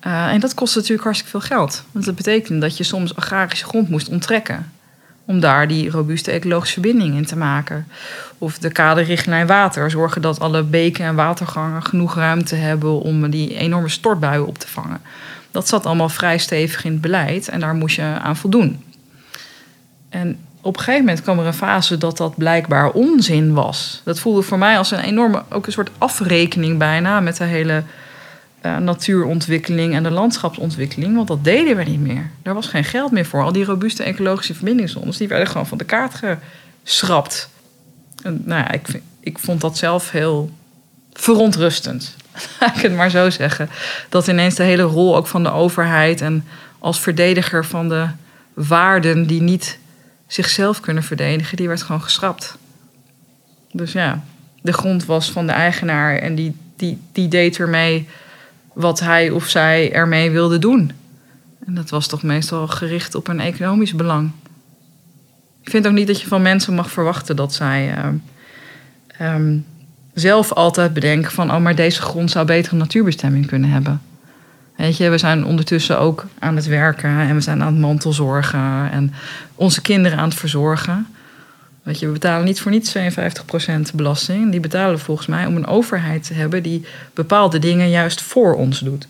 Eh, 0.00 0.32
en 0.32 0.40
dat 0.40 0.54
kostte 0.54 0.78
natuurlijk 0.78 1.04
hartstikke 1.04 1.38
veel 1.38 1.56
geld. 1.56 1.84
Want 1.92 2.04
dat 2.04 2.14
betekende 2.14 2.60
dat 2.60 2.76
je 2.76 2.84
soms 2.84 3.16
agrarische 3.16 3.64
grond 3.64 3.88
moest 3.88 4.08
onttrekken. 4.08 4.72
Om 5.26 5.40
daar 5.40 5.68
die 5.68 5.90
robuuste 5.90 6.30
ecologische 6.30 6.80
verbinding 6.80 7.16
in 7.16 7.26
te 7.26 7.36
maken. 7.36 7.86
Of 8.38 8.58
de 8.58 8.70
kaderrichtlijn 8.70 9.46
water. 9.46 9.90
Zorgen 9.90 10.22
dat 10.22 10.40
alle 10.40 10.62
beken 10.62 11.04
en 11.04 11.14
watergangen 11.14 11.82
genoeg 11.82 12.14
ruimte 12.14 12.54
hebben 12.54 13.00
om 13.00 13.30
die 13.30 13.56
enorme 13.56 13.88
stortbuien 13.88 14.46
op 14.46 14.58
te 14.58 14.68
vangen. 14.68 15.00
Dat 15.50 15.68
zat 15.68 15.86
allemaal 15.86 16.08
vrij 16.08 16.38
stevig 16.38 16.84
in 16.84 16.92
het 16.92 17.00
beleid 17.00 17.48
en 17.48 17.60
daar 17.60 17.74
moest 17.74 17.96
je 17.96 18.02
aan 18.02 18.36
voldoen. 18.36 18.84
En 20.08 20.38
op 20.60 20.76
een 20.76 20.82
gegeven 20.82 21.04
moment 21.04 21.22
kwam 21.22 21.38
er 21.38 21.46
een 21.46 21.54
fase 21.54 21.98
dat 21.98 22.16
dat 22.16 22.36
blijkbaar 22.36 22.90
onzin 22.90 23.54
was. 23.54 24.00
Dat 24.04 24.20
voelde 24.20 24.42
voor 24.42 24.58
mij 24.58 24.78
als 24.78 24.90
een 24.90 24.98
enorme, 24.98 25.42
ook 25.50 25.66
een 25.66 25.72
soort 25.72 25.90
afrekening 25.98 26.78
bijna 26.78 27.20
met 27.20 27.36
de 27.36 27.44
hele 27.44 27.82
eh, 28.64 28.76
natuurontwikkeling 28.76 29.94
en 29.94 30.02
de 30.02 30.10
landschapsontwikkeling. 30.10 31.14
Want 31.14 31.28
dat 31.28 31.44
deden 31.44 31.76
we 31.76 31.82
niet 31.82 32.00
meer. 32.00 32.30
Daar 32.42 32.54
was 32.54 32.66
geen 32.66 32.84
geld 32.84 33.10
meer 33.10 33.26
voor. 33.26 33.42
Al 33.42 33.52
die 33.52 33.64
robuuste 33.64 34.02
ecologische 34.02 34.54
verbindingszones, 34.54 35.16
die 35.16 35.28
werden 35.28 35.46
gewoon 35.46 35.66
van 35.66 35.78
de 35.78 35.84
kaart 35.84 36.20
geschrapt. 36.84 37.48
Nou 38.22 38.60
ja, 38.60 38.70
ik, 38.70 38.88
ik 39.20 39.38
vond 39.38 39.60
dat 39.60 39.76
zelf 39.76 40.10
heel 40.10 40.50
verontrustend. 41.12 42.16
Laat 42.60 42.76
ik 42.76 42.82
het 42.82 42.94
maar 42.94 43.10
zo 43.10 43.30
zeggen. 43.30 43.68
Dat 44.08 44.28
ineens 44.28 44.54
de 44.54 44.62
hele 44.62 44.82
rol 44.82 45.16
ook 45.16 45.26
van 45.26 45.42
de 45.42 45.50
overheid 45.50 46.20
en 46.20 46.44
als 46.78 47.00
verdediger 47.00 47.64
van 47.64 47.88
de 47.88 48.06
waarden 48.54 49.26
die 49.26 49.42
niet 49.42 49.78
zichzelf 50.26 50.80
kunnen 50.80 51.02
verdedigen, 51.02 51.56
die 51.56 51.68
werd 51.68 51.82
gewoon 51.82 52.02
geschrapt. 52.02 52.56
Dus 53.72 53.92
ja, 53.92 54.24
de 54.62 54.72
grond 54.72 55.04
was 55.04 55.30
van 55.30 55.46
de 55.46 55.52
eigenaar 55.52 56.18
en 56.18 56.34
die 56.34 56.54
die, 56.76 56.98
die 57.12 57.28
deed 57.28 57.58
ermee 57.58 58.08
wat 58.74 59.00
hij 59.00 59.30
of 59.30 59.48
zij 59.48 59.92
ermee 59.92 60.30
wilde 60.30 60.58
doen. 60.58 60.92
En 61.66 61.74
dat 61.74 61.90
was 61.90 62.06
toch 62.06 62.22
meestal 62.22 62.66
gericht 62.68 63.14
op 63.14 63.28
een 63.28 63.40
economisch 63.40 63.94
belang. 63.94 64.30
Ik 65.62 65.70
vind 65.70 65.86
ook 65.86 65.92
niet 65.92 66.06
dat 66.06 66.20
je 66.20 66.28
van 66.28 66.42
mensen 66.42 66.74
mag 66.74 66.90
verwachten 66.90 67.36
dat 67.36 67.54
zij 67.54 67.94
uh, 69.18 69.34
um, 69.34 69.64
zelf 70.14 70.52
altijd 70.52 70.92
bedenken 70.92 71.30
van, 71.30 71.52
oh, 71.52 71.60
maar 71.60 71.74
deze 71.74 72.02
grond 72.02 72.30
zou 72.30 72.46
betere 72.46 72.76
natuurbestemming 72.76 73.46
kunnen 73.46 73.70
hebben. 73.70 74.02
Weet 74.76 74.96
je, 74.96 75.10
we 75.10 75.18
zijn 75.18 75.44
ondertussen 75.44 75.98
ook 75.98 76.26
aan 76.38 76.56
het 76.56 76.66
werken 76.66 77.18
en 77.18 77.34
we 77.34 77.40
zijn 77.40 77.62
aan 77.62 77.72
het 77.72 77.80
mantelzorgen 77.80 78.90
en 78.90 79.12
onze 79.54 79.82
kinderen 79.82 80.18
aan 80.18 80.28
het 80.28 80.38
verzorgen. 80.38 81.06
Weet 81.84 81.98
je, 81.98 82.06
we 82.06 82.12
betalen 82.12 82.44
niet 82.44 82.60
voor 82.60 82.70
niets 82.70 82.96
52% 82.96 83.94
belasting. 83.94 84.50
Die 84.50 84.60
betalen 84.60 84.98
volgens 84.98 85.26
mij 85.26 85.46
om 85.46 85.56
een 85.56 85.66
overheid 85.66 86.26
te 86.26 86.34
hebben 86.34 86.62
die 86.62 86.86
bepaalde 87.14 87.58
dingen 87.58 87.90
juist 87.90 88.22
voor 88.22 88.54
ons 88.54 88.78
doet. 88.78 89.06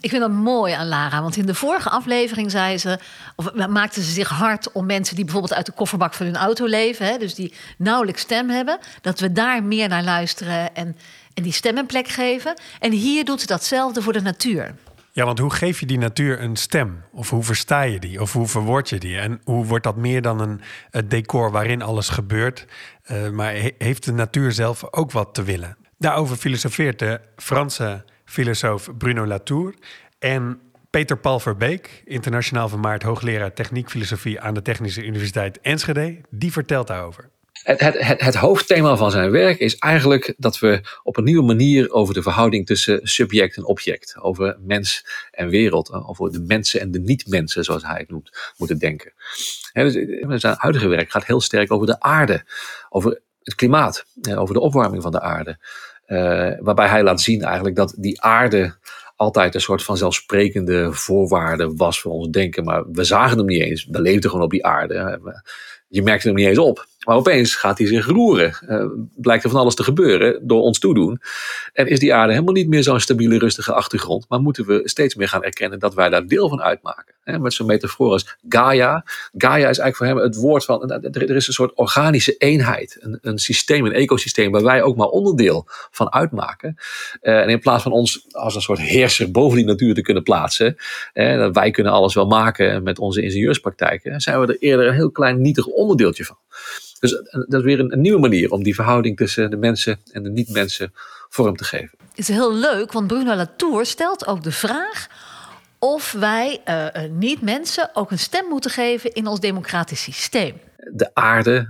Ik 0.00 0.10
vind 0.10 0.22
dat 0.22 0.30
mooi 0.30 0.72
aan 0.72 0.88
Lara, 0.88 1.22
want 1.22 1.36
in 1.36 1.46
de 1.46 1.54
vorige 1.54 1.88
aflevering 1.88 2.50
zei 2.50 2.78
ze, 2.78 2.98
of 3.36 3.54
maakte 3.68 4.02
ze 4.02 4.10
zich 4.10 4.28
hard 4.28 4.72
om 4.72 4.86
mensen 4.86 5.14
die 5.14 5.24
bijvoorbeeld 5.24 5.54
uit 5.54 5.66
de 5.66 5.72
kofferbak 5.72 6.14
van 6.14 6.26
hun 6.26 6.36
auto 6.36 6.66
leven, 6.66 7.06
hè, 7.06 7.18
dus 7.18 7.34
die 7.34 7.52
nauwelijks 7.78 8.20
stem 8.20 8.48
hebben, 8.50 8.78
dat 9.00 9.20
we 9.20 9.32
daar 9.32 9.62
meer 9.62 9.88
naar 9.88 10.04
luisteren 10.04 10.74
en, 10.74 10.96
en 11.34 11.42
die 11.42 11.52
stem 11.52 11.76
een 11.76 11.86
plek 11.86 12.08
geven. 12.08 12.54
En 12.80 12.92
hier 12.92 13.24
doet 13.24 13.40
ze 13.40 13.46
datzelfde 13.46 14.02
voor 14.02 14.12
de 14.12 14.22
natuur. 14.22 14.74
Ja, 15.16 15.24
want 15.24 15.38
hoe 15.38 15.52
geef 15.52 15.80
je 15.80 15.86
die 15.86 15.98
natuur 15.98 16.40
een 16.40 16.56
stem? 16.56 17.04
Of 17.12 17.30
hoe 17.30 17.42
versta 17.42 17.82
je 17.82 17.98
die? 17.98 18.20
Of 18.20 18.32
hoe 18.32 18.46
verwoord 18.46 18.88
je 18.88 18.98
die? 18.98 19.18
En 19.18 19.40
hoe 19.44 19.64
wordt 19.64 19.84
dat 19.84 19.96
meer 19.96 20.22
dan 20.22 20.40
een, 20.40 20.60
decor 21.08 21.50
waarin 21.50 21.82
alles 21.82 22.08
gebeurt? 22.08 22.66
Uh, 23.10 23.30
maar 23.30 23.52
heeft 23.78 24.04
de 24.04 24.12
natuur 24.12 24.52
zelf 24.52 24.92
ook 24.92 25.10
wat 25.10 25.34
te 25.34 25.42
willen? 25.42 25.76
Daarover 25.98 26.36
filosofeert 26.36 26.98
de 26.98 27.20
Franse 27.36 28.04
filosoof 28.24 28.88
Bruno 28.98 29.26
Latour 29.26 29.74
en 30.18 30.60
Peter 30.90 31.18
Paul 31.18 31.40
Verbeek, 31.40 32.02
internationaal 32.04 32.68
vermaard 32.68 33.02
hoogleraar 33.02 33.52
techniek 33.52 33.90
filosofie 33.90 34.40
aan 34.40 34.54
de 34.54 34.62
Technische 34.62 35.04
Universiteit 35.04 35.60
Enschede, 35.60 36.20
die 36.30 36.52
vertelt 36.52 36.86
daarover. 36.86 37.30
Het, 37.64 37.80
het, 37.80 38.20
het, 38.20 38.34
hoofdthema 38.34 38.96
van 38.96 39.10
zijn 39.10 39.30
werk 39.30 39.58
is 39.58 39.76
eigenlijk 39.76 40.34
dat 40.36 40.58
we 40.58 40.80
op 41.02 41.16
een 41.16 41.24
nieuwe 41.24 41.42
manier 41.42 41.92
over 41.92 42.14
de 42.14 42.22
verhouding 42.22 42.66
tussen 42.66 43.00
subject 43.02 43.56
en 43.56 43.64
object, 43.64 44.16
over 44.20 44.56
mens 44.60 45.06
en 45.30 45.48
wereld, 45.48 45.90
eh, 45.90 46.08
over 46.08 46.32
de 46.32 46.40
mensen 46.40 46.80
en 46.80 46.90
de 46.90 47.00
niet-mensen, 47.00 47.64
zoals 47.64 47.82
hij 47.82 47.98
het 47.98 48.10
noemt, 48.10 48.52
moeten 48.56 48.78
denken. 48.78 49.12
Dus 49.72 49.92
zijn 50.40 50.54
huidige 50.58 50.88
werk 50.88 51.10
gaat 51.10 51.26
heel 51.26 51.40
sterk 51.40 51.72
over 51.72 51.86
de 51.86 52.00
aarde, 52.00 52.44
over 52.88 53.20
het 53.42 53.54
klimaat, 53.54 54.04
over 54.34 54.54
de 54.54 54.60
opwarming 54.60 55.02
van 55.02 55.12
de 55.12 55.20
aarde. 55.20 55.58
Uh, 56.06 56.52
waarbij 56.58 56.88
hij 56.88 57.02
laat 57.02 57.20
zien 57.20 57.42
eigenlijk 57.42 57.76
dat 57.76 57.94
die 57.98 58.20
aarde 58.20 58.76
altijd 59.16 59.54
een 59.54 59.60
soort 59.60 59.82
van 59.82 59.96
zelfsprekende 59.96 60.92
voorwaarde 60.92 61.74
was 61.76 62.00
voor 62.00 62.12
ons 62.12 62.28
denken. 62.28 62.64
Maar 62.64 62.90
we 62.90 63.04
zagen 63.04 63.38
hem 63.38 63.46
niet 63.46 63.60
eens. 63.62 63.86
We 63.90 64.00
leefden 64.00 64.30
gewoon 64.30 64.44
op 64.44 64.50
die 64.50 64.66
aarde. 64.66 65.20
Je 65.88 66.02
merkte 66.02 66.26
hem 66.26 66.36
niet 66.36 66.46
eens 66.46 66.58
op. 66.58 66.86
Maar 67.04 67.16
opeens 67.16 67.54
gaat 67.54 67.78
hij 67.78 67.86
zich 67.86 68.06
roeren. 68.06 68.58
Uh, 68.68 68.84
blijkt 69.14 69.44
er 69.44 69.50
van 69.50 69.60
alles 69.60 69.74
te 69.74 69.82
gebeuren 69.82 70.46
door 70.46 70.62
ons 70.62 70.78
toedoen. 70.78 71.20
En 71.72 71.86
is 71.86 71.98
die 71.98 72.14
aarde 72.14 72.32
helemaal 72.32 72.54
niet 72.54 72.68
meer 72.68 72.82
zo'n 72.82 73.00
stabiele, 73.00 73.38
rustige 73.38 73.72
achtergrond. 73.72 74.28
Maar 74.28 74.40
moeten 74.40 74.66
we 74.66 74.80
steeds 74.84 75.14
meer 75.14 75.28
gaan 75.28 75.44
erkennen 75.44 75.78
dat 75.78 75.94
wij 75.94 76.08
daar 76.08 76.26
deel 76.26 76.48
van 76.48 76.62
uitmaken. 76.62 77.13
Met 77.24 77.52
zo'n 77.52 77.66
metafoor 77.66 78.10
als 78.10 78.36
Gaia. 78.48 79.04
Gaia 79.36 79.68
is 79.68 79.78
eigenlijk 79.78 79.96
voor 79.96 80.06
hem 80.06 80.16
het 80.16 80.36
woord 80.36 80.64
van. 80.64 80.90
Er 80.90 81.36
is 81.36 81.46
een 81.46 81.52
soort 81.52 81.74
organische 81.74 82.36
eenheid. 82.36 82.98
Een, 83.00 83.18
een 83.22 83.38
systeem, 83.38 83.86
een 83.86 83.92
ecosysteem 83.92 84.52
waar 84.52 84.62
wij 84.62 84.82
ook 84.82 84.96
maar 84.96 85.08
onderdeel 85.08 85.64
van 85.90 86.12
uitmaken. 86.12 86.76
Uh, 87.22 87.40
en 87.40 87.48
in 87.48 87.60
plaats 87.60 87.82
van 87.82 87.92
ons 87.92 88.26
als 88.30 88.54
een 88.54 88.60
soort 88.60 88.78
heerser 88.78 89.30
boven 89.30 89.56
die 89.56 89.66
natuur 89.66 89.94
te 89.94 90.02
kunnen 90.02 90.22
plaatsen. 90.22 90.76
Uh, 91.14 91.36
dat 91.38 91.54
wij 91.54 91.70
kunnen 91.70 91.92
alles 91.92 92.14
wel 92.14 92.26
maken 92.26 92.82
met 92.82 92.98
onze 92.98 93.22
ingenieurspraktijken. 93.22 94.20
Zijn 94.20 94.40
we 94.40 94.46
er 94.46 94.58
eerder 94.58 94.86
een 94.86 94.94
heel 94.94 95.10
klein 95.10 95.40
nietig 95.40 95.66
onderdeeltje 95.66 96.24
van. 96.24 96.36
Dus 97.00 97.22
eh, 97.22 97.40
dat 97.46 97.60
is 97.60 97.66
weer 97.66 97.80
een, 97.80 97.92
een, 97.92 98.00
nieuwe 98.00 98.20
manier 98.20 98.50
om 98.50 98.62
die 98.62 98.74
verhouding 98.74 99.16
tussen 99.16 99.50
de 99.50 99.56
mensen 99.56 100.00
en 100.12 100.22
de 100.22 100.30
niet-mensen 100.30 100.92
vorm 101.28 101.56
te 101.56 101.64
geven. 101.64 101.98
Het 102.08 102.18
is 102.18 102.28
heel 102.28 102.54
leuk, 102.54 102.92
want 102.92 103.06
Bruno 103.06 103.34
Latour 103.34 103.86
stelt 103.86 104.26
ook 104.26 104.42
de 104.42 104.52
vraag 104.52 105.06
of 105.84 106.12
wij 106.12 106.60
uh, 106.68 107.10
niet-mensen 107.10 107.90
ook 107.92 108.10
een 108.10 108.18
stem 108.18 108.48
moeten 108.48 108.70
geven 108.70 109.12
in 109.12 109.26
ons 109.26 109.40
democratisch 109.40 110.02
systeem. 110.02 110.60
De 110.92 111.14
aarde, 111.14 111.66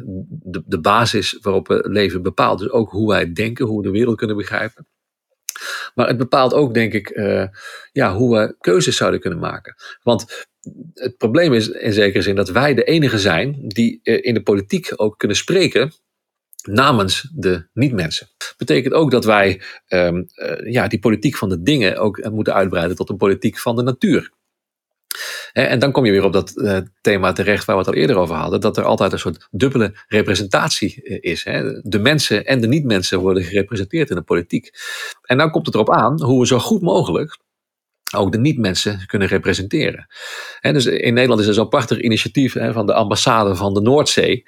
de, 0.66 0.80
basis 0.80 1.38
waarop 1.40 1.68
we 1.68 1.88
leven, 1.88 2.22
bepaalt 2.22 2.58
dus 2.58 2.70
ook 2.70 2.90
hoe 2.90 3.08
wij 3.08 3.32
denken, 3.32 3.66
hoe 3.66 3.76
we 3.76 3.86
de 3.86 3.92
wereld 3.92 4.16
kunnen 4.16 4.36
begrijpen. 4.36 4.86
Maar 5.94 6.06
het 6.06 6.16
bepaalt 6.16 6.54
ook, 6.54 6.74
denk 6.74 6.92
ik, 6.92 7.10
uh, 7.10 7.46
ja, 7.92 8.14
hoe 8.14 8.36
we 8.36 8.56
keuzes 8.58 8.96
zouden 8.96 9.20
kunnen 9.20 9.38
maken. 9.38 9.74
Want 10.02 10.46
het 10.94 11.16
probleem 11.16 11.52
is 11.52 11.68
in 11.68 11.92
zekere 11.92 12.22
zin 12.22 12.34
dat 12.34 12.48
wij 12.48 12.74
de 12.74 12.84
enige 12.84 13.18
zijn 13.18 13.68
die 13.68 14.00
in 14.02 14.34
de 14.34 14.42
politiek 14.42 14.92
ook 14.96 15.18
kunnen 15.18 15.36
spreken 15.36 15.92
namens 16.66 17.30
de 17.34 17.68
niet-mensen. 17.72 18.28
Betekent 18.56 18.94
ook 18.94 19.10
dat 19.10 19.24
wij 19.24 19.62
um, 19.88 20.26
uh, 20.36 20.72
ja, 20.72 20.88
die 20.88 20.98
politiek 20.98 21.36
van 21.36 21.48
de 21.48 21.62
dingen 21.62 21.96
ook 21.96 22.30
moeten 22.30 22.54
uitbreiden 22.54 22.96
tot 22.96 23.08
een 23.10 23.16
politiek 23.16 23.58
van 23.58 23.76
de 23.76 23.82
natuur. 23.82 24.32
En 25.52 25.78
dan 25.78 25.92
kom 25.92 26.04
je 26.04 26.10
weer 26.10 26.24
op 26.24 26.32
dat 26.32 26.52
uh, 26.54 26.78
thema 27.00 27.32
terecht 27.32 27.64
waar 27.64 27.76
we 27.76 27.82
het 27.82 27.90
al 27.90 28.00
eerder 28.00 28.16
over 28.16 28.34
hadden, 28.34 28.60
dat 28.60 28.76
er 28.76 28.84
altijd 28.84 29.12
een 29.12 29.18
soort 29.18 29.48
dubbele 29.50 29.92
representatie 30.08 31.02
is. 31.20 31.44
Hè. 31.44 31.80
De 31.82 31.98
mensen 31.98 32.46
en 32.46 32.60
de 32.60 32.66
niet-mensen 32.66 33.18
worden 33.18 33.42
gerepresenteerd 33.42 34.10
in 34.10 34.16
de 34.16 34.22
politiek. 34.22 34.70
En 35.22 35.38
dan 35.38 35.50
komt 35.50 35.66
het 35.66 35.74
erop 35.74 35.90
aan 35.90 36.22
hoe 36.22 36.40
we 36.40 36.46
zo 36.46 36.58
goed 36.58 36.82
mogelijk 36.82 37.38
ook 38.12 38.32
de 38.32 38.38
niet-mensen 38.38 39.06
kunnen 39.06 39.28
representeren. 39.28 40.06
dus 40.60 40.86
in 40.86 41.14
Nederland 41.14 41.40
is 41.40 41.46
er 41.46 41.54
zo'n 41.54 41.68
prachtig 41.68 42.00
initiatief 42.00 42.56
van 42.72 42.86
de 42.86 42.94
ambassade 42.94 43.54
van 43.54 43.74
de 43.74 43.80
Noordzee. 43.80 44.44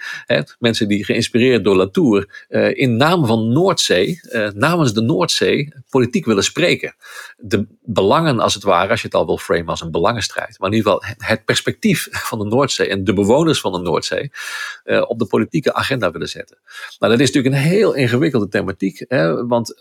mensen 0.58 0.88
die 0.88 1.04
geïnspireerd 1.04 1.64
door 1.64 1.76
Latour 1.76 2.44
uh, 2.48 2.76
in 2.76 2.96
naam 2.96 3.26
van 3.26 3.52
Noordzee, 3.52 4.20
uh, 4.22 4.48
namens 4.50 4.92
de 4.92 5.00
Noordzee, 5.00 5.72
politiek 5.90 6.24
willen 6.24 6.44
spreken. 6.44 6.94
De 7.36 7.66
belangen, 7.82 8.40
als 8.40 8.54
het 8.54 8.62
ware, 8.62 8.90
als 8.90 9.00
je 9.00 9.06
het 9.06 9.16
al 9.16 9.26
wil 9.26 9.38
framen 9.38 9.66
als 9.66 9.80
een 9.80 9.90
belangenstrijd, 9.90 10.58
maar 10.58 10.70
in 10.70 10.76
ieder 10.76 10.92
geval 10.92 11.14
het 11.18 11.44
perspectief 11.44 12.08
van 12.10 12.38
de 12.38 12.44
Noordzee 12.44 12.88
en 12.88 13.04
de 13.04 13.12
bewoners 13.12 13.60
van 13.60 13.72
de 13.72 13.78
Noordzee 13.78 14.30
uh, 14.84 15.02
op 15.06 15.18
de 15.18 15.26
politieke 15.26 15.74
agenda 15.74 16.10
willen 16.10 16.28
zetten. 16.28 16.58
Nou, 16.98 17.12
dat 17.12 17.20
is 17.20 17.32
natuurlijk 17.32 17.54
een 17.54 17.70
heel 17.70 17.94
ingewikkelde 17.94 18.48
thematiek, 18.48 19.04
want 19.46 19.74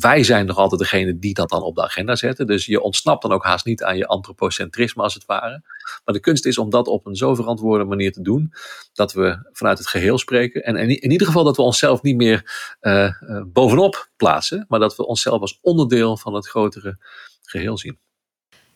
wij 0.00 0.22
zijn 0.22 0.46
nog 0.46 0.56
altijd 0.56 0.80
degene 0.80 1.18
die 1.18 1.34
dat 1.34 1.48
dan 1.48 1.62
op 1.62 1.74
de 1.74 1.82
agenda 1.82 2.16
zetten. 2.16 2.46
Dus 2.46 2.66
je 2.66 2.80
ontsnapt 2.80 3.21
dan 3.22 3.32
ook 3.32 3.44
haast 3.44 3.64
niet 3.64 3.82
aan 3.82 3.96
je 3.96 4.06
antropocentrisme 4.06 5.02
als 5.02 5.14
het 5.14 5.24
ware. 5.24 5.62
Maar 6.04 6.14
de 6.14 6.20
kunst 6.20 6.46
is 6.46 6.58
om 6.58 6.70
dat 6.70 6.86
op 6.86 7.06
een 7.06 7.16
zo 7.16 7.34
verantwoorde 7.34 7.84
manier 7.84 8.12
te 8.12 8.22
doen 8.22 8.52
dat 8.92 9.12
we 9.12 9.48
vanuit 9.52 9.78
het 9.78 9.88
geheel 9.88 10.18
spreken. 10.18 10.62
En 10.62 10.76
in, 10.76 11.10
ieder 11.10 11.26
geval 11.26 11.44
dat 11.44 11.56
we 11.56 11.62
onszelf 11.62 12.02
niet 12.02 12.16
meer 12.16 12.76
uh, 12.80 13.02
uh, 13.02 13.42
bovenop 13.46 14.08
plaatsen, 14.16 14.64
maar 14.68 14.80
dat 14.80 14.96
we 14.96 15.06
onszelf 15.06 15.40
als 15.40 15.58
onderdeel 15.60 16.16
van 16.16 16.34
het 16.34 16.48
grotere 16.48 16.98
geheel 17.42 17.78
zien. 17.78 17.98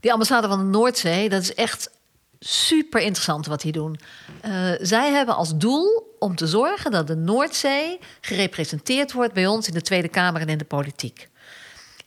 Die 0.00 0.12
ambassade 0.12 0.48
van 0.48 0.58
de 0.58 0.78
Noordzee, 0.78 1.28
dat 1.28 1.42
is 1.42 1.54
echt 1.54 1.90
super 2.38 3.00
interessant 3.00 3.46
wat 3.46 3.60
die 3.60 3.72
doen. 3.72 3.98
Uh, 4.44 4.72
zij 4.80 5.12
hebben 5.12 5.36
als 5.36 5.56
doel 5.56 6.16
om 6.18 6.36
te 6.36 6.46
zorgen 6.46 6.90
dat 6.90 7.06
de 7.06 7.16
Noordzee 7.16 7.98
gerepresenteerd 8.20 9.12
wordt 9.12 9.32
bij 9.32 9.46
ons 9.46 9.68
in 9.68 9.74
de 9.74 9.82
Tweede 9.82 10.08
Kamer 10.08 10.40
en 10.40 10.48
in 10.48 10.58
de 10.58 10.64
politiek. 10.64 11.28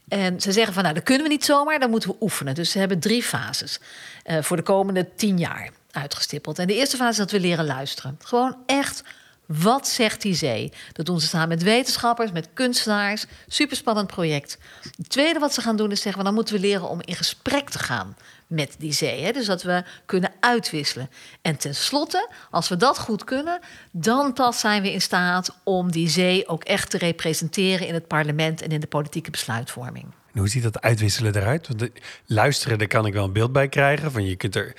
En 0.09 0.41
ze 0.41 0.51
zeggen 0.51 0.73
van 0.73 0.83
nou, 0.83 0.95
dat 0.95 1.03
kunnen 1.03 1.23
we 1.23 1.29
niet 1.29 1.45
zomaar, 1.45 1.79
dan 1.79 1.89
moeten 1.89 2.09
we 2.09 2.15
oefenen. 2.19 2.55
Dus 2.55 2.71
ze 2.71 2.79
hebben 2.79 2.99
drie 2.99 3.23
fases 3.23 3.79
uh, 4.25 4.41
voor 4.41 4.57
de 4.57 4.63
komende 4.63 5.09
tien 5.15 5.37
jaar 5.37 5.69
uitgestippeld. 5.91 6.59
En 6.59 6.67
de 6.67 6.75
eerste 6.75 6.97
fase 6.97 7.09
is 7.09 7.17
dat 7.17 7.31
we 7.31 7.39
leren 7.39 7.65
luisteren. 7.65 8.19
Gewoon 8.23 8.57
echt, 8.65 9.03
wat 9.45 9.87
zegt 9.87 10.21
die 10.21 10.35
zee? 10.35 10.71
Dat 10.93 11.05
doen 11.05 11.19
ze 11.19 11.27
samen 11.27 11.47
met 11.47 11.63
wetenschappers, 11.63 12.31
met 12.31 12.49
kunstenaars. 12.53 13.25
Superspannend 13.47 14.07
project. 14.07 14.57
Het 14.97 15.09
tweede 15.09 15.39
wat 15.39 15.53
ze 15.53 15.61
gaan 15.61 15.75
doen 15.75 15.91
is 15.91 16.01
zeggen, 16.01 16.23
dan 16.23 16.33
moeten 16.33 16.53
we 16.53 16.59
leren 16.59 16.89
om 16.89 17.01
in 17.01 17.15
gesprek 17.15 17.69
te 17.69 17.79
gaan 17.79 18.15
met 18.49 18.75
die 18.77 18.91
zee. 18.91 19.23
Hè? 19.23 19.31
Dus 19.31 19.45
dat 19.45 19.63
we 19.63 19.83
kunnen 20.05 20.31
uitwisselen. 20.39 21.09
En 21.41 21.57
tenslotte, 21.57 22.29
als 22.49 22.69
we 22.69 22.77
dat 22.77 22.99
goed 22.99 23.23
kunnen, 23.23 23.59
dan 23.91 24.33
pas 24.33 24.59
zijn 24.59 24.81
we 24.81 24.91
in 24.91 25.01
staat 25.01 25.55
om 25.63 25.91
die 25.91 26.09
zee 26.09 26.47
ook 26.47 26.63
echt 26.63 26.89
te 26.89 26.97
representeren 26.97 27.87
in 27.87 27.93
het 27.93 28.07
parlement 28.07 28.61
en 28.61 28.69
in 28.69 28.79
de 28.79 28.87
politieke 28.87 29.31
besluitvorming. 29.31 30.05
En 30.33 30.39
hoe 30.39 30.49
ziet 30.49 30.63
dat 30.63 30.81
uitwisselen 30.81 31.35
eruit? 31.35 31.67
Want 31.67 31.89
luisteren, 32.25 32.77
daar 32.77 32.87
kan 32.87 33.05
ik 33.05 33.13
wel 33.13 33.23
een 33.23 33.33
beeld 33.33 33.51
bij 33.51 33.67
krijgen. 33.67 34.11
Van 34.11 34.25
je 34.25 34.35
kunt 34.35 34.55
er 34.55 34.75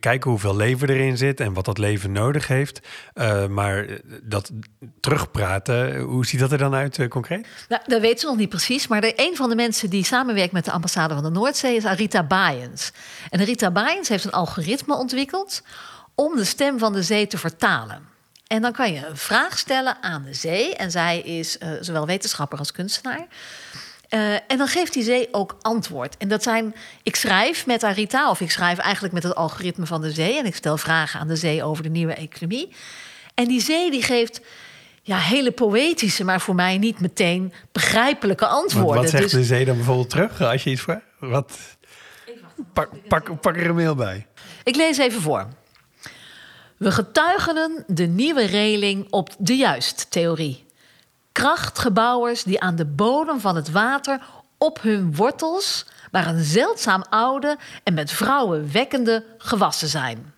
kijken 0.00 0.30
hoeveel 0.30 0.56
leven 0.56 0.88
erin 0.88 1.16
zit 1.16 1.40
en 1.40 1.52
wat 1.52 1.64
dat 1.64 1.78
leven 1.78 2.12
nodig 2.12 2.46
heeft. 2.46 2.80
Uh, 3.14 3.46
maar 3.46 3.86
dat 4.22 4.50
terugpraten, 5.00 5.98
hoe 5.98 6.26
ziet 6.26 6.40
dat 6.40 6.52
er 6.52 6.58
dan 6.58 6.74
uit 6.74 6.98
uh, 6.98 7.08
concreet? 7.08 7.46
Nou, 7.68 7.82
dat 7.86 8.00
weten 8.00 8.18
ze 8.18 8.26
nog 8.26 8.36
niet 8.36 8.48
precies. 8.48 8.86
Maar 8.86 9.00
de, 9.00 9.12
een 9.16 9.36
van 9.36 9.48
de 9.48 9.54
mensen 9.54 9.90
die 9.90 10.04
samenwerkt 10.04 10.52
met 10.52 10.64
de 10.64 10.70
ambassade 10.70 11.14
van 11.14 11.22
de 11.22 11.30
Noordzee 11.30 11.76
is 11.76 11.84
Arita 11.84 12.22
Baaiens. 12.22 12.92
En 13.30 13.40
Arita 13.40 13.70
Baaiens 13.70 14.08
heeft 14.08 14.24
een 14.24 14.32
algoritme 14.32 14.94
ontwikkeld 14.94 15.62
om 16.14 16.36
de 16.36 16.44
stem 16.44 16.78
van 16.78 16.92
de 16.92 17.02
zee 17.02 17.26
te 17.26 17.38
vertalen. 17.38 18.08
En 18.46 18.62
dan 18.62 18.72
kan 18.72 18.92
je 18.92 19.06
een 19.06 19.16
vraag 19.16 19.58
stellen 19.58 19.96
aan 20.02 20.22
de 20.24 20.34
zee. 20.34 20.74
En 20.74 20.90
zij 20.90 21.20
is 21.20 21.58
zowel 21.80 22.06
wetenschapper 22.06 22.58
als 22.58 22.72
kunstenaar. 22.72 23.26
Uh, 24.16 24.32
en 24.32 24.58
dan 24.58 24.66
geeft 24.66 24.92
die 24.92 25.02
zee 25.02 25.28
ook 25.30 25.56
antwoord. 25.60 26.16
En 26.16 26.28
dat 26.28 26.42
zijn, 26.42 26.74
ik 27.02 27.16
schrijf 27.16 27.66
met 27.66 27.82
Arita, 27.82 28.30
of 28.30 28.40
ik 28.40 28.50
schrijf 28.50 28.78
eigenlijk 28.78 29.14
met 29.14 29.22
het 29.22 29.34
algoritme 29.34 29.86
van 29.86 30.00
de 30.00 30.10
zee. 30.10 30.38
En 30.38 30.46
ik 30.46 30.54
stel 30.54 30.76
vragen 30.76 31.20
aan 31.20 31.28
de 31.28 31.36
zee 31.36 31.62
over 31.62 31.82
de 31.82 31.88
nieuwe 31.88 32.14
economie. 32.14 32.68
En 33.34 33.48
die 33.48 33.60
zee 33.60 33.90
die 33.90 34.02
geeft 34.02 34.40
ja, 35.02 35.18
hele 35.18 35.50
poëtische, 35.50 36.24
maar 36.24 36.40
voor 36.40 36.54
mij 36.54 36.78
niet 36.78 37.00
meteen 37.00 37.52
begrijpelijke 37.72 38.46
antwoorden. 38.46 38.94
Wat, 38.94 39.02
wat 39.02 39.10
zegt 39.10 39.22
Dus- 39.22 39.32
de 39.32 39.44
zee 39.44 39.64
dan 39.64 39.76
bijvoorbeeld 39.76 40.10
terug 40.10 40.42
als 40.42 40.64
je 40.64 40.70
iets 40.70 40.80
vraagt? 40.80 41.04
Wat? 41.18 41.58
Pak, 42.72 42.90
pak, 43.08 43.40
pak 43.40 43.56
er 43.56 43.66
een 43.66 43.74
mail 43.74 43.94
bij. 43.94 44.26
Ik 44.64 44.76
lees 44.76 44.98
even 44.98 45.20
voor. 45.20 45.46
We 46.76 46.90
getuigenen 46.90 47.84
de 47.86 48.06
nieuwe 48.06 48.46
reling 48.46 49.06
op 49.10 49.34
de 49.38 49.56
juist-theorie. 49.56 50.65
Krachtgebouwers 51.36 52.42
die 52.42 52.60
aan 52.60 52.76
de 52.76 52.84
bodem 52.84 53.40
van 53.40 53.56
het 53.56 53.70
water 53.70 54.20
op 54.58 54.82
hun 54.82 55.14
wortels 55.14 55.86
maar 56.10 56.26
een 56.26 56.44
zeldzaam 56.44 57.04
oude 57.08 57.56
en 57.84 57.94
met 57.94 58.12
vrouwen 58.12 58.72
wekkende 58.72 59.24
gewassen 59.38 59.88
zijn. 59.88 60.32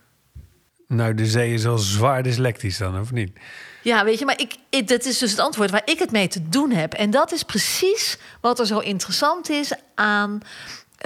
Nou, 0.87 1.15
de 1.15 1.27
zee 1.27 1.55
is 1.55 1.67
al 1.67 1.79
zwaar 1.79 2.23
dyslectisch 2.23 2.79
dan, 2.79 3.01
of 3.01 3.13
niet? 3.13 3.39
Ja, 3.83 4.05
weet 4.05 4.19
je, 4.19 4.25
maar 4.25 4.41
ik, 4.41 4.57
ik, 4.71 4.89
dat 4.89 5.05
is 5.05 5.19
dus 5.19 5.31
het 5.31 5.41
antwoord 5.41 5.71
waar 5.71 5.83
ik 5.85 5.99
het 5.99 6.11
mee 6.11 6.29
te 6.29 6.49
doen 6.49 6.71
heb. 6.71 6.95
En 6.95 7.11
dat 7.11 7.33
is 7.33 7.43
precies 7.43 8.19
wat 8.41 8.59
er 8.59 8.67
zo 8.67 8.79
interessant 8.79 9.51
is 9.51 9.73
aan 9.95 10.41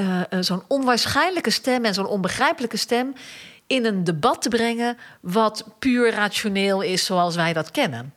uh, 0.01 0.20
zo'n 0.40 0.62
onwaarschijnlijke 0.68 1.51
stem 1.51 1.84
en 1.84 1.95
zo'n 1.95 2.07
onbegrijpelijke 2.07 2.76
stem 2.76 3.12
in 3.66 3.84
een 3.84 4.05
debat 4.05 4.43
te 4.43 4.49
brengen 4.49 4.97
wat 5.20 5.64
puur 5.78 6.11
rationeel 6.11 6.80
is 6.80 7.05
zoals 7.05 7.34
wij 7.34 7.53
dat 7.53 7.70
kennen. 7.70 8.14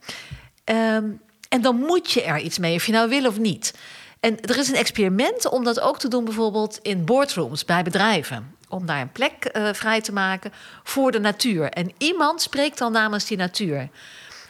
Um, 0.66 1.22
en 1.50 1.62
dan 1.62 1.76
moet 1.76 2.12
je 2.12 2.22
er 2.24 2.40
iets 2.40 2.60
mee, 2.60 2.76
of 2.76 2.86
je 2.86 2.92
nou 2.92 3.10
wil 3.10 3.26
of 3.26 3.40
niet. 3.40 3.74
En 4.20 4.42
er 4.42 4.58
is 4.58 4.70
een 4.70 4.76
experiment 4.76 5.50
om 5.50 5.64
dat 5.64 5.80
ook 5.80 6.00
te 6.00 6.08
doen, 6.08 6.26
bijvoorbeeld 6.26 6.80
in 6.82 7.06
boardrooms 7.06 7.66
bij 7.66 7.84
bedrijven. 7.84 8.56
Om 8.70 8.86
daar 8.86 9.02
een 9.02 9.12
plek 9.12 9.52
uh, 9.54 9.74
vrij 9.74 10.02
te 10.02 10.14
maken 10.14 10.52
voor 10.84 11.12
de 11.12 11.20
natuur. 11.20 11.70
En 11.70 11.92
iemand 11.98 12.42
spreekt 12.42 12.78
dan 12.78 12.92
namens 12.92 13.26
die 13.26 13.38
natuur. 13.38 13.90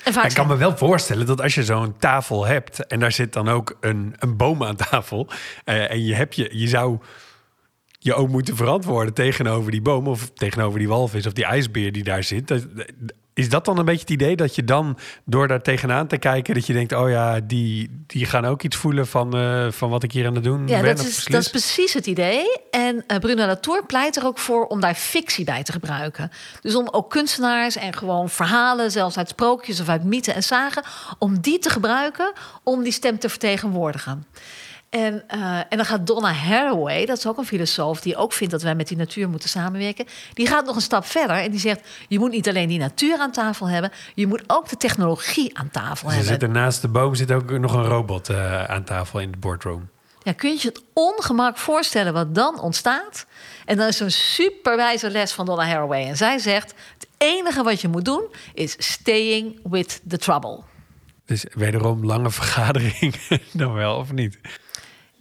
En 0.04 0.14
vaak 0.14 0.26
ik 0.26 0.34
kan 0.34 0.48
me 0.48 0.56
wel 0.56 0.78
voorstellen 0.78 1.26
dat 1.26 1.42
als 1.42 1.56
je 1.56 1.64
zo'n 1.64 1.98
tafel 1.98 2.46
hebt 2.46 2.88
en 2.88 3.00
daar 3.00 3.12
zit 3.12 3.34
dan 3.34 3.50
ook 3.50 3.78
een, 3.80 4.16
een 4.20 4.38
boom 4.38 4.64
aan 4.64 4.76
tafel. 4.76 5.28
Uh, 5.66 5.92
en 5.92 6.06
je, 6.06 6.16
hebt 6.16 6.36
je, 6.36 6.50
je 6.52 6.68
zou 6.68 7.00
je 8.00 8.14
ook 8.14 8.30
moeten 8.30 8.56
verantwoorden 8.56 9.14
tegenover 9.14 9.72
die 9.72 9.82
boom 9.82 10.08
of 10.08 10.30
tegenover 10.30 10.80
die 10.80 10.88
walvis 10.88 11.26
of 11.26 11.34
die 11.34 11.46
ijsbeer 11.46 11.92
die 11.92 12.04
daar 12.04 12.24
zit. 12.24 12.48
Dat, 12.48 12.66
is 13.36 13.50
dat 13.50 13.66
dan 13.66 13.78
een 13.78 13.86
beetje 13.86 14.02
het 14.02 14.10
idee 14.10 14.36
dat 14.36 14.56
je 14.56 14.64
dan 14.64 14.98
door 15.26 15.48
daar 15.48 15.62
tegenaan 15.62 16.08
te 16.08 16.18
kijken, 16.18 16.54
dat 16.54 16.66
je 16.66 16.74
denkt, 16.74 16.94
oh 16.94 17.10
ja, 17.10 17.40
die, 17.40 18.04
die 18.08 18.26
gaan 18.26 18.46
ook 18.46 18.64
iets 18.64 18.76
voelen 18.76 19.08
van, 19.08 19.38
uh, 19.38 19.72
van 19.72 19.90
wat 19.90 20.04
ik 20.04 20.12
hier 20.12 20.28
aan 20.28 20.36
het 20.36 20.44
doen 20.44 20.68
ja, 20.68 20.82
ben? 20.82 20.96
Dat 20.96 21.06
is, 21.06 21.26
dat 21.26 21.42
is 21.42 21.50
precies 21.50 21.94
het 21.94 22.06
idee. 22.06 22.46
En 22.72 23.04
uh, 23.08 23.18
Bruno 23.18 23.46
Latour 23.46 23.86
pleit 23.86 24.16
er 24.16 24.26
ook 24.26 24.40
voor 24.40 24.66
om 24.66 24.80
daar 24.80 24.96
fictie 24.96 25.46
bij 25.46 25.64
te 25.64 25.72
gebruiken. 25.72 26.32
Dus 26.62 26.76
om 26.76 26.88
ook 26.92 27.10
kunstenaars 27.10 27.76
en 27.76 27.94
gewoon 27.94 28.30
verhalen, 28.30 28.92
zelfs 28.92 29.18
uit 29.18 29.30
sprookjes 29.30 29.80
of 29.80 29.90
uit 29.90 30.04
mythen 30.04 30.36
en 30.36 30.44
zagen, 30.44 30.84
om 31.18 31.40
die 31.40 31.60
te 31.60 31.70
gebruiken 31.70 32.32
om 32.64 32.84
die 32.84 32.92
stem 32.92 33.20
te 33.20 33.30
vertegenwoordigen. 33.30 34.26
En, 34.90 35.24
uh, 35.36 35.58
en 35.58 35.78
dan 35.78 35.86
gaat 35.86 36.08
Donna 36.08 36.32
Haraway, 36.32 37.06
dat 37.06 37.18
is 37.18 37.28
ook 37.28 37.38
een 37.38 37.46
filosoof 37.46 38.02
die 38.02 38.16
ook 38.16 38.34
vindt 38.34 38.54
dat 38.54 38.62
wij 38.62 38.76
met 38.76 38.88
die 38.88 38.98
natuur 38.98 39.30
moeten 39.30 39.50
samenwerken. 39.50 40.06
Die 40.34 40.48
gaat 40.48 40.66
nog 40.66 40.76
een 40.76 40.82
stap 40.82 41.06
verder 41.06 41.36
en 41.36 41.52
die 41.52 41.60
zegt: 41.60 41.88
je 42.08 42.20
moet 42.20 42.32
niet 42.32 42.48
alleen 42.48 42.68
die 42.68 42.80
natuur 42.80 43.18
aan 43.18 43.32
tafel 43.32 43.70
hebben, 43.70 43.92
je 44.14 44.28
moet 44.28 44.44
ook 44.48 44.70
de 44.70 44.78
technologie 44.78 45.58
aan 45.58 45.70
tafel 45.72 46.10
Ze 46.10 46.16
hebben. 46.16 46.52
naast 46.52 46.82
de 46.82 46.88
boom 46.88 47.16
zit 47.16 47.32
ook 47.32 47.52
nog 47.52 47.74
een 47.74 47.86
robot 47.86 48.30
uh, 48.30 48.64
aan 48.64 48.84
tafel 48.84 49.20
in 49.20 49.32
de 49.32 49.38
boardroom. 49.38 49.90
Ja, 50.24 50.32
kun 50.32 50.50
je 50.50 50.58
je 50.62 50.68
het 50.68 50.84
ongemak 50.94 51.58
voorstellen 51.58 52.14
wat 52.14 52.36
dan 52.36 52.60
ontstaat? 52.60 53.26
En 53.66 53.78
dan 53.78 53.88
is 53.88 53.98
zo'n 53.98 54.10
superwijze 54.10 55.10
les 55.10 55.32
van 55.32 55.46
Donna 55.46 55.66
Haraway. 55.66 56.08
En 56.08 56.18
zij 56.18 56.38
zegt: 56.38 56.74
het 56.98 57.08
enige 57.18 57.64
wat 57.64 57.82
je 57.82 57.88
moet 57.88 58.06
doen 58.06 58.24
is 58.54 58.76
staying 58.78 59.60
with 59.64 60.02
the 60.08 60.18
trouble. 60.18 60.60
Dus 61.26 61.46
wederom 61.54 62.06
lange 62.06 62.32
vergadering 62.32 63.16
dan 63.52 63.74
wel, 63.74 63.96
of 63.96 64.12
niet? 64.12 64.40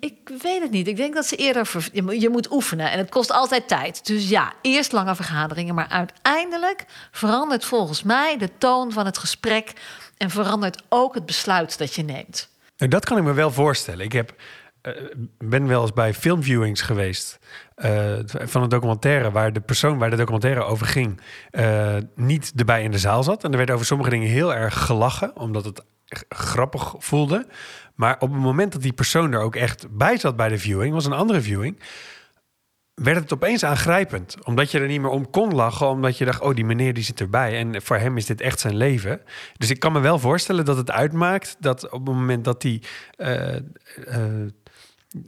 Ik 0.05 0.31
weet 0.43 0.63
het 0.63 0.71
niet. 0.71 0.89
Ik 0.89 0.97
denk 0.97 1.15
dat 1.15 1.27
ze 1.27 1.37
eerder. 1.37 1.89
Je 1.93 2.29
moet 2.31 2.53
oefenen 2.53 2.91
en 2.91 2.99
het 2.99 3.11
kost 3.11 3.31
altijd 3.33 3.69
tijd. 3.69 4.07
Dus 4.07 4.29
ja, 4.29 4.53
eerst 4.63 4.93
lange 4.93 5.15
vergaderingen. 5.15 5.75
Maar 5.75 5.89
uiteindelijk 5.89 6.85
verandert 7.11 7.65
volgens 7.65 8.03
mij 8.03 8.37
de 8.39 8.51
toon 8.59 8.93
van 8.93 9.07
het 9.07 9.19
gesprek. 9.19 9.73
En 10.17 10.31
verandert 10.31 10.83
ook 10.89 11.15
het 11.15 11.27
besluit 11.27 11.79
dat 11.79 11.95
je 11.95 12.03
neemt. 12.03 12.49
Nou, 12.77 12.91
dat 12.91 13.05
kan 13.05 13.17
ik 13.17 13.23
me 13.23 13.33
wel 13.33 13.51
voorstellen. 13.51 14.05
Ik 14.05 14.13
heb, 14.13 14.35
uh, 14.83 14.93
ben 15.39 15.67
wel 15.67 15.83
eens 15.83 15.93
bij 15.93 16.15
filmviewings 16.15 16.81
geweest. 16.81 17.39
Uh, 17.77 18.19
van 18.27 18.63
een 18.63 18.69
documentaire 18.69 19.31
waar 19.31 19.53
de 19.53 19.61
persoon 19.61 19.99
waar 19.99 20.11
de 20.11 20.17
documentaire 20.17 20.63
over 20.63 20.87
ging. 20.87 21.21
Uh, 21.51 21.97
niet 22.15 22.53
erbij 22.57 22.83
in 22.83 22.91
de 22.91 22.99
zaal 22.99 23.23
zat. 23.23 23.45
En 23.45 23.51
er 23.51 23.57
werd 23.57 23.71
over 23.71 23.87
sommige 23.87 24.11
dingen 24.11 24.29
heel 24.29 24.55
erg 24.55 24.85
gelachen. 24.85 25.37
Omdat 25.37 25.65
het 25.65 25.83
grappig 26.29 26.95
voelde. 26.99 27.47
Maar 27.95 28.17
op 28.19 28.33
het 28.33 28.41
moment 28.41 28.73
dat 28.73 28.83
die 28.83 28.93
persoon 28.93 29.33
er 29.33 29.41
ook 29.41 29.57
echt 29.57 29.97
bij 29.97 30.19
zat 30.19 30.37
bij 30.37 30.49
de 30.49 30.59
viewing, 30.59 30.95
was 30.95 31.07
een 31.07 31.13
andere 31.13 31.41
viewing, 31.41 31.79
werd 32.95 33.17
het 33.17 33.33
opeens 33.33 33.65
aangrijpend. 33.65 34.45
Omdat 34.45 34.71
je 34.71 34.81
er 34.81 34.87
niet 34.87 35.01
meer 35.01 35.11
om 35.11 35.31
kon 35.31 35.55
lachen, 35.55 35.89
omdat 35.89 36.19
je 36.19 36.25
dacht, 36.25 36.41
oh, 36.41 36.55
die 36.55 36.65
meneer 36.65 36.95
die 36.95 37.05
zit 37.05 37.21
erbij. 37.21 37.59
En 37.59 37.83
voor 37.83 37.97
hem 37.97 38.17
is 38.17 38.27
dit 38.27 38.41
echt 38.41 38.61
zijn 38.61 38.77
leven. 38.77 39.21
Dus 39.57 39.71
ik 39.71 39.79
kan 39.79 39.93
me 39.93 40.01
wel 40.01 40.19
voorstellen 40.19 40.65
dat 40.65 40.77
het 40.77 40.91
uitmaakt 40.91 41.57
dat 41.61 41.85
op 41.85 42.07
het 42.07 42.17
moment 42.17 42.45
dat 42.45 42.61
die 42.61 42.83
uh, 43.17 43.55
uh, 43.55 43.61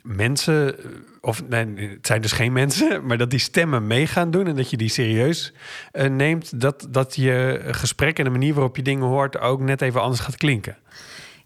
mensen, 0.03 0.77
of 1.21 1.49
nee, 1.49 1.91
het 1.91 2.07
zijn 2.07 2.21
dus 2.21 2.33
geen 2.33 2.53
mensen, 2.53 3.01
maar 3.07 3.19
dat 3.19 3.31
die 3.31 3.39
stemmen 3.39 3.87
mee 3.87 4.07
gaan 4.07 4.31
doen 4.31 4.47
en 4.47 4.57
dat 4.57 4.71
je 4.71 4.77
die 4.77 4.89
serieus 4.89 5.53
neemt, 5.93 6.61
dat, 6.61 6.87
dat 6.91 7.15
je 7.15 7.63
gesprek 7.71 8.19
en 8.19 8.25
de 8.25 8.31
manier 8.31 8.55
waarop 8.55 8.77
je 8.77 8.83
dingen 8.83 9.07
hoort 9.07 9.39
ook 9.39 9.61
net 9.61 9.83
even 9.83 10.03
anders 10.03 10.21
gaat 10.21 10.37
klinken. 10.37 10.77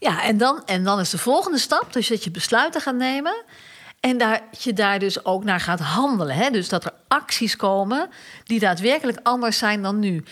Ja, 0.00 0.22
en 0.22 0.38
dan, 0.38 0.62
en 0.66 0.84
dan 0.84 1.00
is 1.00 1.10
de 1.10 1.18
volgende 1.18 1.58
stap 1.58 1.92
dus 1.92 2.08
dat 2.08 2.24
je 2.24 2.30
besluiten 2.30 2.80
gaat 2.80 2.94
nemen. 2.94 3.34
En 4.00 4.18
dat 4.18 4.40
je 4.58 4.72
daar 4.72 4.98
dus 4.98 5.24
ook 5.24 5.44
naar 5.44 5.60
gaat 5.60 5.80
handelen. 5.80 6.36
Hè? 6.36 6.50
Dus 6.50 6.68
dat 6.68 6.84
er 6.84 6.92
acties 7.08 7.56
komen 7.56 8.08
die 8.44 8.60
daadwerkelijk 8.60 9.18
anders 9.22 9.58
zijn 9.58 9.82
dan 9.82 9.98
nu. 9.98 10.24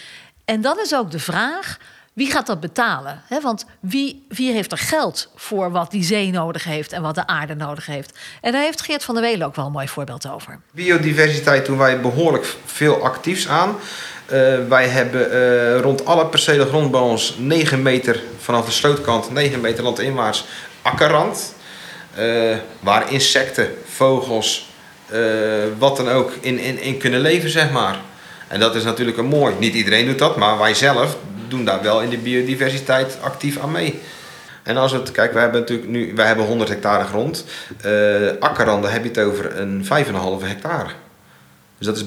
En 0.44 0.60
dan 0.60 0.80
is 0.80 0.94
ook 0.94 1.10
de 1.10 1.18
vraag: 1.18 1.78
wie 2.12 2.30
gaat 2.30 2.46
dat 2.46 2.60
betalen? 2.60 3.22
Want 3.42 3.64
wie, 3.80 4.26
wie 4.28 4.52
heeft 4.52 4.72
er 4.72 4.78
geld 4.78 5.30
voor 5.34 5.70
wat 5.70 5.90
die 5.90 6.04
zee 6.04 6.30
nodig 6.30 6.64
heeft 6.64 6.92
en 6.92 7.02
wat 7.02 7.14
de 7.14 7.26
aarde 7.26 7.54
nodig 7.54 7.86
heeft? 7.86 8.18
En 8.40 8.52
daar 8.52 8.62
heeft 8.62 8.82
Geert 8.82 9.04
van 9.04 9.14
der 9.14 9.24
Welen 9.24 9.46
ook 9.46 9.56
wel 9.56 9.66
een 9.66 9.72
mooi 9.72 9.88
voorbeeld 9.88 10.28
over. 10.28 10.60
Biodiversiteit 10.72 11.66
doen 11.66 11.78
wij 11.78 12.00
behoorlijk 12.00 12.56
veel 12.64 13.02
actiefs 13.04 13.48
aan. 13.48 13.76
Uh, 14.32 14.58
wij 14.68 14.88
hebben 14.88 15.32
uh, 15.32 15.80
rond 15.80 16.04
alle 16.04 16.26
percelen 16.26 16.66
grond 16.66 16.90
bij 16.90 17.00
ons 17.00 17.36
9 17.38 17.82
meter 17.82 18.22
vanaf 18.38 18.66
de 18.66 18.70
slootkant, 18.70 19.30
9 19.30 19.60
meter 19.60 19.84
landinwaarts 19.84 20.44
akkerrand. 20.82 21.54
Uh, 22.18 22.56
waar 22.80 23.12
insecten, 23.12 23.68
vogels, 23.84 24.68
wat 25.78 25.96
dan 25.96 26.08
ook 26.08 26.32
in, 26.40 26.58
in, 26.58 26.80
in 26.80 26.98
kunnen 26.98 27.20
leven, 27.20 27.50
zeg 27.50 27.70
maar. 27.70 27.98
En 28.48 28.60
dat 28.60 28.74
is 28.74 28.84
natuurlijk 28.84 29.18
een 29.18 29.26
mooi. 29.26 29.54
Niet 29.58 29.74
iedereen 29.74 30.06
doet 30.06 30.18
dat, 30.18 30.36
maar 30.36 30.58
wij 30.58 30.74
zelf 30.74 31.16
doen 31.48 31.64
daar 31.64 31.82
wel 31.82 32.02
in 32.02 32.10
de 32.10 32.18
biodiversiteit 32.18 33.18
actief 33.20 33.58
aan 33.58 33.72
mee. 33.72 34.00
En 34.62 34.76
als 34.76 34.92
het, 34.92 35.10
kijk, 35.12 35.32
we 35.32 35.38
hebben 35.38 35.60
natuurlijk 35.60 35.88
nu, 35.88 36.12
wij 36.14 36.26
hebben 36.26 36.44
100 36.44 36.68
hectare 36.68 37.04
grond. 37.04 37.44
akkerranden 38.40 38.92
heb 38.92 39.02
je 39.02 39.08
het 39.08 39.18
over 39.18 39.58
een 39.58 39.84
5,5 39.84 40.46
hectare. 40.46 40.90
Dus 41.78 41.86
dat 41.86 41.96
is, 41.96 42.04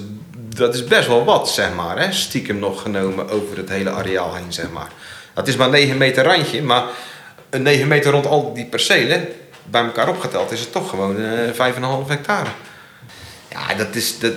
dat 0.54 0.74
is 0.74 0.84
best 0.84 1.08
wel 1.08 1.24
wat, 1.24 1.50
zeg 1.50 1.74
maar. 1.74 1.98
Hè? 1.98 2.12
Stiekem 2.12 2.58
nog 2.58 2.82
genomen 2.82 3.30
over 3.30 3.56
het 3.56 3.68
hele 3.68 3.90
areaal 3.90 4.34
heen, 4.34 4.52
zeg 4.52 4.70
maar. 4.70 4.88
Dat 5.34 5.48
is 5.48 5.56
maar 5.56 5.70
9 5.70 5.96
meter 5.96 6.24
randje, 6.24 6.62
maar 6.62 6.84
een 7.50 7.62
9 7.62 7.88
meter 7.88 8.10
rond 8.12 8.26
al 8.26 8.54
die 8.54 8.66
percelen, 8.66 9.28
bij 9.64 9.82
elkaar 9.82 10.08
opgeteld, 10.08 10.50
is 10.50 10.60
het 10.60 10.72
toch 10.72 10.90
gewoon 10.90 11.20
uh, 11.20 11.48
5,5 11.48 12.08
hectare. 12.08 12.48
Ja, 13.48 13.74
dat 13.74 13.94
is, 13.94 14.18
dat, 14.18 14.32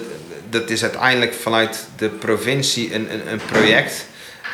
dat 0.49 0.69
is 0.69 0.81
uiteindelijk 0.83 1.33
vanuit 1.33 1.87
de 1.97 2.09
provincie 2.09 2.93
een, 2.93 3.13
een, 3.13 3.31
een 3.31 3.41
project. 3.45 4.07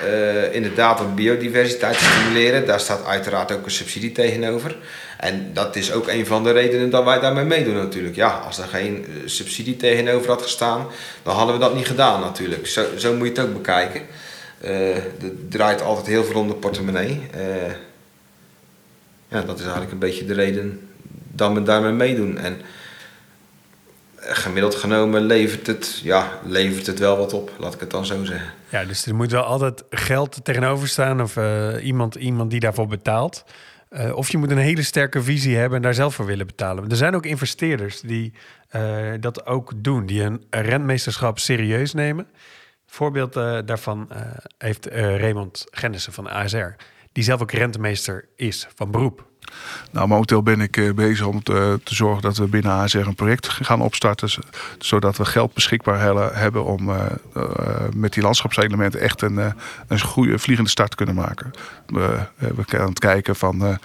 Uh, 0.05 0.53
inderdaad 0.53 1.01
om 1.01 1.16
biodiversiteit 1.16 1.97
te 1.97 2.03
stimuleren. 2.03 2.66
Daar 2.66 2.80
staat 2.80 3.05
uiteraard 3.05 3.51
ook 3.51 3.66
een 3.66 3.72
subsidie 3.72 4.12
tegenover. 4.12 4.76
En 5.22 5.54
dat 5.54 5.76
is 5.76 5.92
ook 5.92 6.08
een 6.08 6.26
van 6.26 6.44
de 6.44 6.52
redenen 6.52 6.90
dat 6.90 7.04
wij 7.04 7.20
daarmee 7.20 7.44
meedoen 7.44 7.76
natuurlijk. 7.76 8.16
Ja, 8.16 8.30
als 8.30 8.58
er 8.58 8.68
geen 8.68 9.06
subsidie 9.26 9.78
tegenover 9.78 10.30
had 10.30 10.42
gestaan, 10.42 10.88
dan 11.24 11.36
hadden 11.36 11.56
we 11.56 11.62
dat 11.62 11.76
niet 11.76 11.88
gedaan 11.88 12.22
natuurlijk. 12.22 12.68
Zo, 12.68 12.86
zo 12.98 13.14
moet 13.14 13.28
je 13.28 13.34
het 13.34 13.42
ook 13.42 13.54
bekijken. 13.54 14.02
Uh, 14.66 14.96
het 15.20 15.52
draait 15.52 15.82
altijd 15.82 16.08
heel 16.08 16.24
veel 16.24 16.40
om 16.40 16.48
de 16.48 16.54
portemonnee. 16.54 17.22
Uh, 17.36 17.72
ja, 19.28 19.42
dat 19.42 19.56
is 19.56 19.64
eigenlijk 19.64 19.92
een 19.92 20.00
beetje 20.00 20.26
de 20.26 20.34
reden 20.34 20.90
dat 21.32 21.54
we 21.54 21.64
daarmee 21.64 21.92
meedoen. 21.92 22.38
En 22.38 22.62
gemiddeld 24.16 24.76
genomen 24.76 25.22
levert 25.22 25.68
het, 25.68 26.00
ja, 26.04 26.40
levert 26.46 26.88
het 26.88 27.00
wel 27.00 27.18
wat 27.18 27.34
op, 27.34 27.52
laat 27.58 27.74
ik 27.74 27.80
het 27.80 27.92
dan 27.92 28.06
zo 28.06 28.26
zeggen. 28.26 28.54
Ja, 28.70 28.86
dus 28.86 29.06
er 29.06 29.16
moet 29.16 29.32
wel 29.32 29.44
altijd 29.44 29.84
geld 29.90 30.40
tegenover 30.44 30.88
staan 30.88 31.22
of 31.22 31.38
eh, 31.38 31.86
iemand, 31.86 32.16
iemand 32.16 32.52
die 32.52 32.60
daarvoor 32.60 32.88
betaalt. 32.88 33.44
Eh, 33.92 34.16
of 34.16 34.32
je 34.32 34.38
moet 34.38 34.52
een 34.52 34.58
hele 34.58 34.84
sterke 34.84 35.24
visie 35.24 35.56
hebben 35.56 35.78
en 35.78 35.84
daar 35.84 35.94
zelf 35.94 36.16
voor 36.16 36.26
willen 36.26 36.48
betalen. 36.48 36.89
Er 36.89 36.96
zijn 36.96 37.16
ook 37.16 37.26
investeerders 37.26 38.02
die 38.02 38.34
eh, 38.68 39.12
dat 39.20 39.46
ook 39.46 39.72
doen, 39.76 40.06
die 40.06 40.22
een 40.22 40.44
rentmeesterschap 40.50 41.39
serieus 41.39 41.94
nemen. 41.94 42.28
Voorbeeld 42.86 43.34
daarvan 43.34 44.10
heeft 44.58 44.86
Raymond 44.86 45.66
Gennissen 45.70 46.14
van 46.14 46.30
ASR, 46.30 46.76
die 47.12 47.24
zelf 47.24 47.42
ook 47.42 47.52
rentemeester 47.52 48.30
is 48.36 48.68
van 48.76 48.92
beroep. 48.92 49.31
Nou, 49.91 50.08
momenteel 50.08 50.43
ben 50.43 50.62
ik 50.62 50.78
eh, 50.78 50.93
bezig 50.93 51.26
om 51.26 51.43
te, 51.43 51.80
te, 51.84 51.95
zorgen 51.95 52.22
dat 52.22 52.38
we 52.38 52.47
binnen 52.47 52.72
ASR 52.72 52.97
een 52.97 53.16
project 53.16 53.47
gaan 53.47 53.82
opstarten. 53.82 54.30
Zodat 54.80 55.18
we 55.18 55.26
geld 55.26 55.54
beschikbaar 55.54 55.99
hebben 56.38 56.64
om 56.66 56.89
uh, 56.89 57.06
met 57.95 58.14
die 58.14 58.24
landschapselementen 58.24 58.99
echt 58.99 59.22
een, 59.22 59.54
een 59.88 59.99
goede 59.99 60.39
vliegende 60.39 60.70
start 60.70 60.95
kunnen 60.95 61.16
maken. 61.16 61.52
We, 61.86 62.20
we 62.36 62.66
kunnen 62.66 62.89
het 62.89 62.99
kijken 62.99 63.36
van 63.36 63.80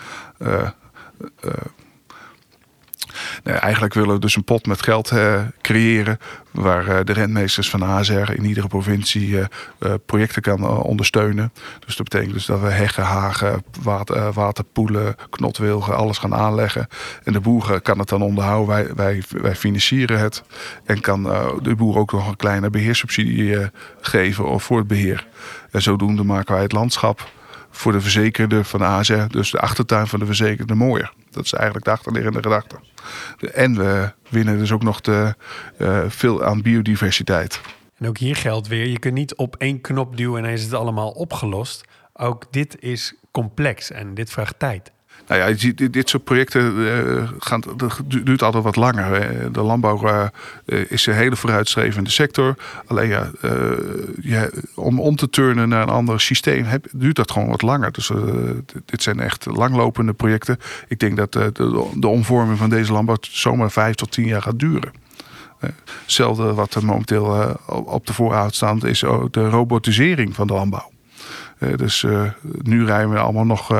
eigenlijk 3.66 3.94
willen 3.94 4.14
we 4.14 4.20
dus 4.20 4.36
een 4.36 4.44
pot 4.44 4.66
met 4.66 4.82
geld 4.82 5.12
uh, 5.12 5.40
creëren. 5.60 6.18
Waar 6.50 6.88
uh, 6.88 6.98
de 7.04 7.12
rentmeesters 7.12 7.70
van 7.70 7.82
ASR 7.82 8.32
in 8.32 8.44
iedere 8.44 8.66
provincie 8.66 9.28
uh, 9.28 9.44
projecten 10.06 10.42
kan 10.42 10.68
ondersteunen. 10.68 11.52
Dus 11.86 11.96
dat 11.96 12.08
betekent 12.08 12.34
dus 12.34 12.46
dat 12.46 12.60
we 12.60 12.66
heggen, 12.70 13.02
hagen, 13.02 13.64
water, 13.82 14.32
waterpoelen, 14.32 15.16
knotwilgen, 15.30 15.96
alles 15.96 16.18
gaan 16.18 16.34
aanleggen. 16.34 16.86
En 17.24 17.32
de 17.32 17.40
boer 17.40 17.80
kan 17.80 17.98
het 17.98 18.08
dan 18.08 18.22
onderhouden. 18.22 18.74
Wij, 18.74 18.94
wij, 18.94 19.22
wij 19.28 19.56
financieren 19.56 20.18
het. 20.18 20.42
En 20.84 21.00
kan 21.00 21.22
de 21.62 21.74
boer 21.74 21.96
ook 21.96 22.12
nog 22.12 22.28
een 22.28 22.36
kleine 22.36 22.70
beheerssubsidie 22.70 23.70
geven 24.00 24.60
voor 24.60 24.78
het 24.78 24.86
beheer. 24.86 25.26
En 25.70 25.82
zodoende 25.82 26.24
maken 26.24 26.54
wij 26.54 26.62
het 26.62 26.72
landschap 26.72 27.28
voor 27.76 27.92
de 27.92 28.00
verzekerde 28.00 28.64
van 28.64 28.82
ASR, 28.82 29.26
dus 29.28 29.50
de 29.50 29.60
achtertuin 29.60 30.06
van 30.06 30.18
de 30.18 30.26
verzekerde, 30.26 30.74
mooier. 30.74 31.12
Dat 31.30 31.44
is 31.44 31.52
eigenlijk 31.52 31.84
de 31.84 31.90
achterliggende 31.90 32.42
gedachte. 32.42 32.76
En 33.52 33.76
we 33.76 34.12
winnen 34.28 34.58
dus 34.58 34.72
ook 34.72 34.82
nog 34.82 35.00
te, 35.00 35.34
uh, 35.78 36.00
veel 36.08 36.44
aan 36.44 36.62
biodiversiteit. 36.62 37.60
En 37.98 38.08
ook 38.08 38.18
hier 38.18 38.36
geldt 38.36 38.68
weer, 38.68 38.86
je 38.86 38.98
kunt 38.98 39.14
niet 39.14 39.34
op 39.34 39.56
één 39.56 39.80
knop 39.80 40.16
duwen 40.16 40.44
en 40.44 40.50
is 40.50 40.62
het 40.62 40.74
allemaal 40.74 41.10
opgelost. 41.10 41.84
Ook 42.12 42.46
dit 42.50 42.76
is 42.80 43.14
complex 43.30 43.90
en 43.90 44.14
dit 44.14 44.30
vraagt 44.30 44.58
tijd. 44.58 44.92
Nou 45.26 45.40
ja, 45.40 45.72
dit 45.88 46.08
soort 46.08 46.24
projecten 46.24 46.78
uh, 46.78 47.28
gaan, 47.38 47.62
duurt 48.04 48.42
altijd 48.42 48.64
wat 48.64 48.76
langer. 48.76 49.52
De 49.52 49.60
landbouw 49.60 50.08
uh, 50.08 50.26
is 50.88 51.06
een 51.06 51.14
hele 51.14 51.36
vooruitstrevende 51.36 52.10
sector. 52.10 52.54
Alleen 52.86 53.08
ja, 54.20 54.48
om 54.74 55.00
om 55.00 55.16
te 55.16 55.30
turnen 55.30 55.68
naar 55.68 55.82
een 55.82 55.88
ander 55.88 56.20
systeem 56.20 56.64
heb, 56.64 56.86
duurt 56.92 57.16
dat 57.16 57.30
gewoon 57.30 57.48
wat 57.48 57.62
langer. 57.62 57.92
Dus 57.92 58.10
dit 58.84 59.02
zijn 59.02 59.20
echt 59.20 59.46
langlopende 59.46 60.12
projecten. 60.12 60.58
Ik 60.88 60.98
denk 60.98 61.16
dat 61.16 61.32
de, 61.32 61.50
de, 61.94 62.08
omvorming 62.08 62.58
van 62.58 62.70
deze 62.70 62.92
landbouw 62.92 63.16
zomaar 63.20 63.70
vijf 63.70 63.94
tot 63.94 64.10
tien 64.10 64.26
jaar 64.26 64.42
gaat 64.42 64.58
duren. 64.58 64.92
Hetzelfde 66.02 66.54
wat 66.54 66.74
er 66.74 66.84
momenteel 66.84 67.56
op 67.66 68.06
de 68.06 68.12
voorraad 68.12 68.54
staat 68.54 68.84
is 68.84 69.00
de 69.30 69.48
robotisering 69.48 70.34
van 70.34 70.46
de 70.46 70.52
landbouw. 70.52 70.90
dus 71.76 72.06
nu 72.62 72.84
rijden 72.84 73.10
we 73.10 73.18
allemaal 73.18 73.46
nog 73.46 73.70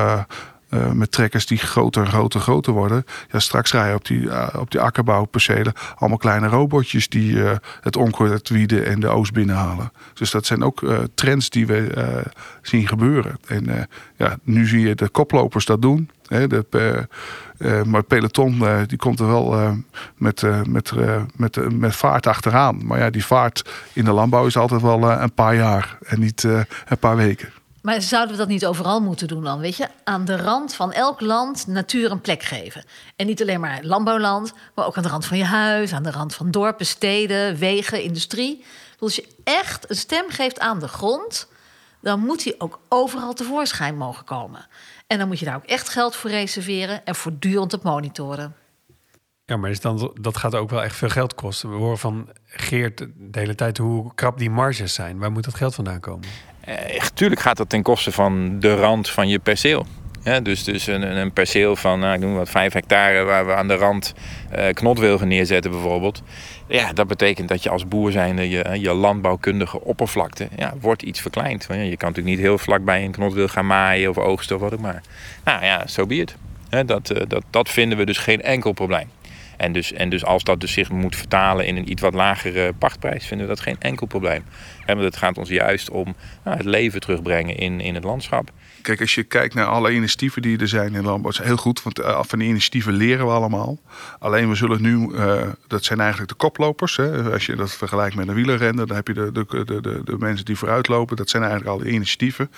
uh, 0.69 0.91
met 0.91 1.11
trekkers 1.11 1.45
die 1.45 1.57
groter 1.57 2.07
groter 2.07 2.39
groter 2.39 2.73
worden. 2.73 3.05
Ja, 3.31 3.39
straks 3.39 3.71
rij 3.71 3.89
je 3.89 3.95
op 3.95 4.05
die, 4.05 4.21
uh, 4.21 4.47
op 4.59 4.71
die 4.71 4.79
akkerbouwpercelen 4.79 5.73
allemaal 5.95 6.17
kleine 6.17 6.47
robotjes 6.47 7.09
die 7.09 7.33
uh, 7.33 7.51
het 7.81 7.95
onkruid 7.95 8.49
wieden 8.49 8.85
en 8.85 8.99
de 8.99 9.07
oost 9.07 9.33
binnenhalen. 9.33 9.91
Dus 10.13 10.31
dat 10.31 10.45
zijn 10.45 10.63
ook 10.63 10.85
trends 11.13 11.49
die 11.49 11.67
we 11.67 12.23
zien 12.61 12.87
gebeuren. 12.87 13.39
En 13.47 13.87
ja, 14.15 14.37
nu 14.43 14.67
zie 14.67 14.87
je 14.87 14.95
de 14.95 15.09
koplopers 15.09 15.65
dat 15.65 15.81
doen. 15.81 16.09
Hè, 16.27 16.47
de, 16.47 17.07
maar 17.85 18.03
peloton 18.03 18.63
die 18.87 18.97
komt 18.97 19.19
er 19.19 19.27
wel 19.27 19.75
met, 20.15 20.43
met, 20.67 20.91
met, 21.35 21.73
met 21.73 21.95
vaart 21.95 22.27
achteraan. 22.27 22.85
Maar 22.85 22.99
ja, 22.99 23.09
die 23.09 23.25
vaart 23.25 23.69
in 23.93 24.05
de 24.05 24.11
landbouw 24.11 24.45
is 24.45 24.57
altijd 24.57 24.81
wel 24.81 25.11
een 25.11 25.33
paar 25.33 25.55
jaar 25.55 25.97
en 26.05 26.19
niet 26.19 26.43
een 26.43 26.97
paar 26.99 27.15
weken. 27.15 27.49
Maar 27.87 28.01
zouden 28.01 28.31
we 28.31 28.37
dat 28.37 28.47
niet 28.47 28.65
overal 28.65 29.01
moeten 29.01 29.27
doen 29.27 29.43
dan? 29.43 29.59
Weet 29.59 29.77
je, 29.77 29.87
aan 30.03 30.25
de 30.25 30.37
rand 30.37 30.73
van 30.73 30.93
elk 30.93 31.21
land 31.21 31.67
natuur 31.67 32.11
een 32.11 32.21
plek 32.21 32.43
geven. 32.43 32.83
En 33.15 33.25
niet 33.25 33.41
alleen 33.41 33.59
maar 33.59 33.83
landbouwland, 33.83 34.53
maar 34.75 34.85
ook 34.85 34.97
aan 34.97 35.03
de 35.03 35.09
rand 35.09 35.25
van 35.25 35.37
je 35.37 35.43
huis, 35.43 35.93
aan 35.93 36.03
de 36.03 36.11
rand 36.11 36.35
van 36.35 36.51
dorpen, 36.51 36.85
steden, 36.85 37.57
wegen, 37.57 38.01
industrie. 38.03 38.63
Als 38.99 39.15
je 39.15 39.27
echt 39.43 39.89
een 39.89 39.95
stem 39.95 40.29
geeft 40.29 40.59
aan 40.59 40.79
de 40.79 40.87
grond, 40.87 41.47
dan 42.01 42.19
moet 42.19 42.43
die 42.43 42.59
ook 42.59 42.79
overal 42.89 43.33
tevoorschijn 43.33 43.97
mogen 43.97 44.25
komen. 44.25 44.67
En 45.07 45.17
dan 45.17 45.27
moet 45.27 45.39
je 45.39 45.45
daar 45.45 45.55
ook 45.55 45.65
echt 45.65 45.89
geld 45.89 46.15
voor 46.15 46.29
reserveren 46.29 47.05
en 47.05 47.15
voortdurend 47.15 47.73
op 47.73 47.83
monitoren. 47.83 48.55
Ja, 49.45 49.57
maar 49.57 49.69
is 49.69 49.81
dan, 49.81 50.11
dat 50.21 50.37
gaat 50.37 50.55
ook 50.55 50.69
wel 50.69 50.83
echt 50.83 50.95
veel 50.95 51.09
geld 51.09 51.35
kosten. 51.35 51.69
We 51.69 51.75
horen 51.75 51.97
van 51.97 52.29
Geert 52.43 52.97
de 53.15 53.39
hele 53.39 53.55
tijd 53.55 53.77
hoe 53.77 54.13
krap 54.15 54.37
die 54.37 54.49
marges 54.49 54.93
zijn. 54.93 55.17
Waar 55.17 55.31
moet 55.31 55.43
dat 55.43 55.55
geld 55.55 55.75
vandaan 55.75 55.99
komen? 55.99 56.27
Eh, 56.67 57.01
tuurlijk 57.13 57.41
gaat 57.41 57.57
dat 57.57 57.69
ten 57.69 57.81
koste 57.81 58.11
van 58.11 58.59
de 58.59 58.75
rand 58.75 59.09
van 59.09 59.27
je 59.27 59.39
perceel. 59.39 59.85
Dus 60.43 60.63
dus 60.63 60.87
een, 60.87 61.17
een 61.17 61.31
perceel 61.31 61.75
van, 61.75 61.99
nou, 61.99 62.13
ik 62.13 62.19
noem 62.19 62.35
wat, 62.35 62.49
5 62.49 62.73
hectare 62.73 63.23
waar 63.23 63.45
we 63.45 63.53
aan 63.53 63.67
de 63.67 63.75
rand 63.75 64.13
uh, 64.55 64.65
knotwilgen 64.73 65.27
neerzetten 65.27 65.71
bijvoorbeeld. 65.71 66.21
Ja, 66.67 66.93
dat 66.93 67.07
betekent 67.07 67.49
dat 67.49 67.63
je 67.63 67.69
als 67.69 67.87
boer 67.87 68.11
zijnde 68.11 68.49
je, 68.49 68.79
je 68.79 68.93
landbouwkundige 68.93 69.81
oppervlakte 69.81 70.47
ja, 70.55 70.73
wordt 70.81 71.01
iets 71.01 71.21
verkleind. 71.21 71.63
Je 71.63 71.75
kan 71.75 72.09
natuurlijk 72.09 72.35
niet 72.35 72.39
heel 72.39 72.57
vlakbij 72.57 73.03
een 73.03 73.11
knotwil 73.11 73.47
gaan 73.47 73.67
maaien 73.67 74.09
of 74.09 74.17
oogsten 74.17 74.55
of 74.55 74.61
wat 74.61 74.73
ook 74.73 74.79
maar. 74.79 75.01
Nou 75.43 75.63
ja, 75.63 75.79
zo 75.79 75.85
so 75.87 76.05
be 76.05 76.15
it. 76.15 76.35
Dat, 76.85 77.09
eh, 77.09 77.21
dat, 77.27 77.43
dat 77.49 77.69
vinden 77.69 77.97
we 77.97 78.05
dus 78.05 78.17
geen 78.17 78.41
enkel 78.41 78.71
probleem. 78.71 79.09
En 79.57 79.71
dus, 79.71 79.93
en 79.93 80.09
dus 80.09 80.25
als 80.25 80.43
dat 80.43 80.59
dus 80.59 80.71
zich 80.71 80.89
moet 80.89 81.15
vertalen 81.15 81.65
in 81.65 81.77
een 81.77 81.91
iets 81.91 82.01
wat 82.01 82.13
lagere 82.13 82.73
pachtprijs, 82.73 83.25
vinden 83.25 83.47
we 83.47 83.53
dat 83.53 83.63
geen 83.63 83.75
enkel 83.79 84.07
probleem. 84.07 84.43
want 84.85 84.99
het 84.99 85.17
gaat 85.17 85.37
ons 85.37 85.49
juist 85.49 85.89
om 85.89 86.15
nou, 86.43 86.57
het 86.57 86.65
leven 86.65 86.99
terugbrengen 86.99 87.55
in, 87.57 87.79
in 87.79 87.95
het 87.95 88.03
landschap. 88.03 88.51
Kijk, 88.81 89.01
als 89.01 89.15
je 89.15 89.23
kijkt 89.23 89.53
naar 89.53 89.65
alle 89.65 89.91
initiatieven 89.91 90.41
die 90.41 90.57
er 90.57 90.67
zijn 90.67 90.95
in 90.95 91.03
landbouw, 91.03 91.31
is 91.31 91.37
heel 91.37 91.57
goed, 91.57 91.83
want 91.83 91.99
uh, 91.99 92.23
van 92.23 92.39
die 92.39 92.47
initiatieven 92.47 92.93
leren 92.93 93.25
we 93.25 93.31
allemaal. 93.31 93.79
Alleen 94.19 94.49
we 94.49 94.55
zullen 94.55 94.81
nu, 94.81 95.09
uh, 95.11 95.41
dat 95.67 95.83
zijn 95.83 95.99
eigenlijk 95.99 96.29
de 96.29 96.35
koplopers. 96.35 96.95
Hè. 96.95 97.31
Als 97.33 97.45
je 97.45 97.55
dat 97.55 97.71
vergelijkt 97.71 98.15
met 98.15 98.27
een 98.27 98.33
wielerrenner, 98.33 98.87
dan 98.87 98.95
heb 98.95 99.07
je 99.07 99.13
de, 99.13 99.31
de, 99.31 99.65
de, 99.65 100.01
de, 100.03 100.17
mensen 100.17 100.45
die 100.45 100.57
vooruitlopen. 100.57 101.15
Dat 101.15 101.29
zijn 101.29 101.43
eigenlijk 101.43 101.71
al 101.71 101.83
de 101.83 101.89
initiatieven. 101.89 102.51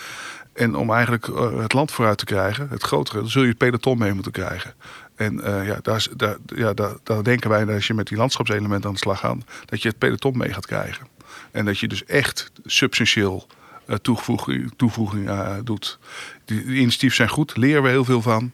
En 0.53 0.75
om 0.75 0.93
eigenlijk 0.93 1.27
uh, 1.27 1.61
het 1.61 1.73
land 1.73 1.91
vooruit 1.91 2.17
te 2.17 2.25
krijgen, 2.25 2.67
het 2.69 2.83
grotere, 2.83 3.19
dan 3.19 3.29
zul 3.29 3.41
je 3.41 3.47
het 3.47 3.57
peloton 3.57 3.97
mee 3.97 4.13
moeten 4.13 4.31
krijgen. 4.31 4.73
En 5.19 5.33
uh, 5.33 5.67
ja, 5.67 5.79
daar, 5.81 6.07
daar, 6.15 6.37
ja 6.45 6.73
daar, 6.73 6.93
daar, 7.03 7.23
denken 7.23 7.49
wij, 7.49 7.73
als 7.73 7.87
je 7.87 7.93
met 7.93 8.07
die 8.07 8.17
landschapselementen 8.17 8.87
aan 8.87 8.93
de 8.93 8.99
slag 8.99 9.19
gaat, 9.19 9.37
dat 9.65 9.81
je 9.81 9.87
het 9.87 9.97
peloton 9.97 10.37
mee 10.37 10.53
gaat 10.53 10.65
krijgen. 10.65 11.07
En 11.51 11.65
dat 11.65 11.79
je 11.79 11.87
dus 11.87 12.05
echt 12.05 12.51
substantieel 12.65 13.47
uh, 13.87 13.95
toevoeging, 13.95 14.73
toevoeging 14.75 15.27
uh, 15.27 15.55
doet. 15.63 15.99
Die, 16.45 16.65
die 16.65 16.79
initiatieven 16.79 17.17
zijn 17.17 17.29
goed, 17.29 17.57
leren 17.57 17.83
we 17.83 17.89
heel 17.89 18.03
veel 18.03 18.21
van. 18.21 18.51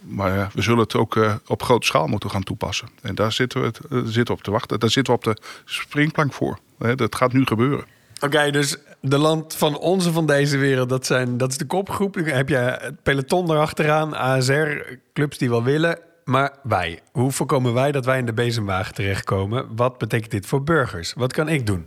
maar 0.00 0.50
we 0.54 0.62
zullen 0.62 0.78
het 0.78 0.94
ook 0.94 1.40
op 1.46 1.62
grote 1.62 1.86
schaal 1.86 2.06
moeten 2.06 2.30
gaan 2.30 2.42
toepassen. 2.42 2.88
En 3.02 3.14
daar 3.14 3.32
zitten 3.32 3.62
we, 3.62 4.02
zitten 4.06 4.34
op 4.34 4.42
te 4.42 4.50
wachten. 4.50 4.80
Daar 4.80 4.90
zitten 4.90 5.12
we 5.12 5.18
op 5.18 5.24
de 5.24 5.42
springplank 5.64 6.32
voor. 6.32 6.58
dat 6.94 7.14
gaat 7.14 7.32
nu 7.32 7.46
gebeuren. 7.46 7.84
Oké, 8.20 8.50
dus 8.50 8.76
de 9.00 9.18
land 9.18 9.56
van 9.56 9.78
onze 9.78 10.12
van 10.12 10.26
deze 10.26 10.56
wereld, 10.58 10.88
dat, 10.88 11.06
zijn, 11.06 11.36
dat 11.36 11.50
is 11.50 11.58
de 11.58 11.66
kopgroep. 11.66 12.14
Dan 12.14 12.24
heb 12.24 12.48
je 12.48 12.56
het 12.56 13.02
peloton 13.02 13.50
erachteraan, 13.50 14.16
ASR, 14.16 14.98
clubs 15.12 15.38
die 15.38 15.50
wel 15.50 15.62
willen. 15.62 15.98
Maar 16.24 16.52
wij, 16.62 17.00
hoe 17.12 17.32
voorkomen 17.32 17.74
wij 17.74 17.92
dat 17.92 18.04
wij 18.04 18.18
in 18.18 18.26
de 18.26 18.32
bezemwagen 18.32 18.94
terechtkomen? 18.94 19.76
Wat 19.76 19.98
betekent 19.98 20.30
dit 20.30 20.46
voor 20.46 20.62
burgers? 20.62 21.12
Wat 21.12 21.32
kan 21.32 21.48
ik 21.48 21.66
doen? 21.66 21.86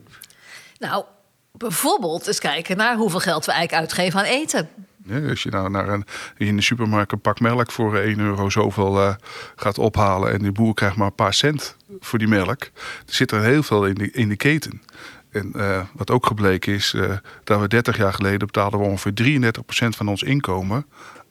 Nou, 0.77 1.03
bijvoorbeeld 1.51 2.27
eens 2.27 2.39
kijken 2.39 2.77
naar 2.77 2.95
hoeveel 2.95 3.19
geld 3.19 3.45
we 3.45 3.51
eigenlijk 3.51 3.81
uitgeven 3.81 4.19
aan 4.19 4.25
eten. 4.25 4.69
Ja, 5.03 5.29
als 5.29 5.43
je 5.43 5.49
nou 5.49 5.69
naar 5.69 5.87
een, 5.89 6.05
in 6.37 6.55
de 6.55 6.61
supermarkt 6.61 7.11
een 7.11 7.21
pak 7.21 7.39
melk 7.39 7.71
voor 7.71 7.97
1 7.97 8.19
euro 8.19 8.49
zoveel 8.49 9.01
uh, 9.01 9.15
gaat 9.55 9.77
ophalen... 9.77 10.31
en 10.31 10.39
de 10.39 10.51
boer 10.51 10.73
krijgt 10.73 10.95
maar 10.95 11.07
een 11.07 11.15
paar 11.15 11.33
cent 11.33 11.75
voor 11.99 12.19
die 12.19 12.27
melk... 12.27 12.61
er 13.05 13.13
zit 13.13 13.31
er 13.31 13.43
heel 13.43 13.63
veel 13.63 13.85
in 13.85 13.93
de, 13.93 14.11
in 14.11 14.29
de 14.29 14.35
keten. 14.35 14.81
En 15.29 15.53
uh, 15.55 15.81
wat 15.93 16.11
ook 16.11 16.25
gebleken 16.25 16.73
is, 16.73 16.93
uh, 16.93 17.11
dat 17.43 17.59
we 17.59 17.67
30 17.67 17.97
jaar 17.97 18.13
geleden 18.13 18.39
betaalden 18.39 18.79
we 18.79 18.85
ongeveer 18.85 19.13
33% 19.13 19.61
van 19.89 20.07
ons 20.07 20.23
inkomen 20.23 20.85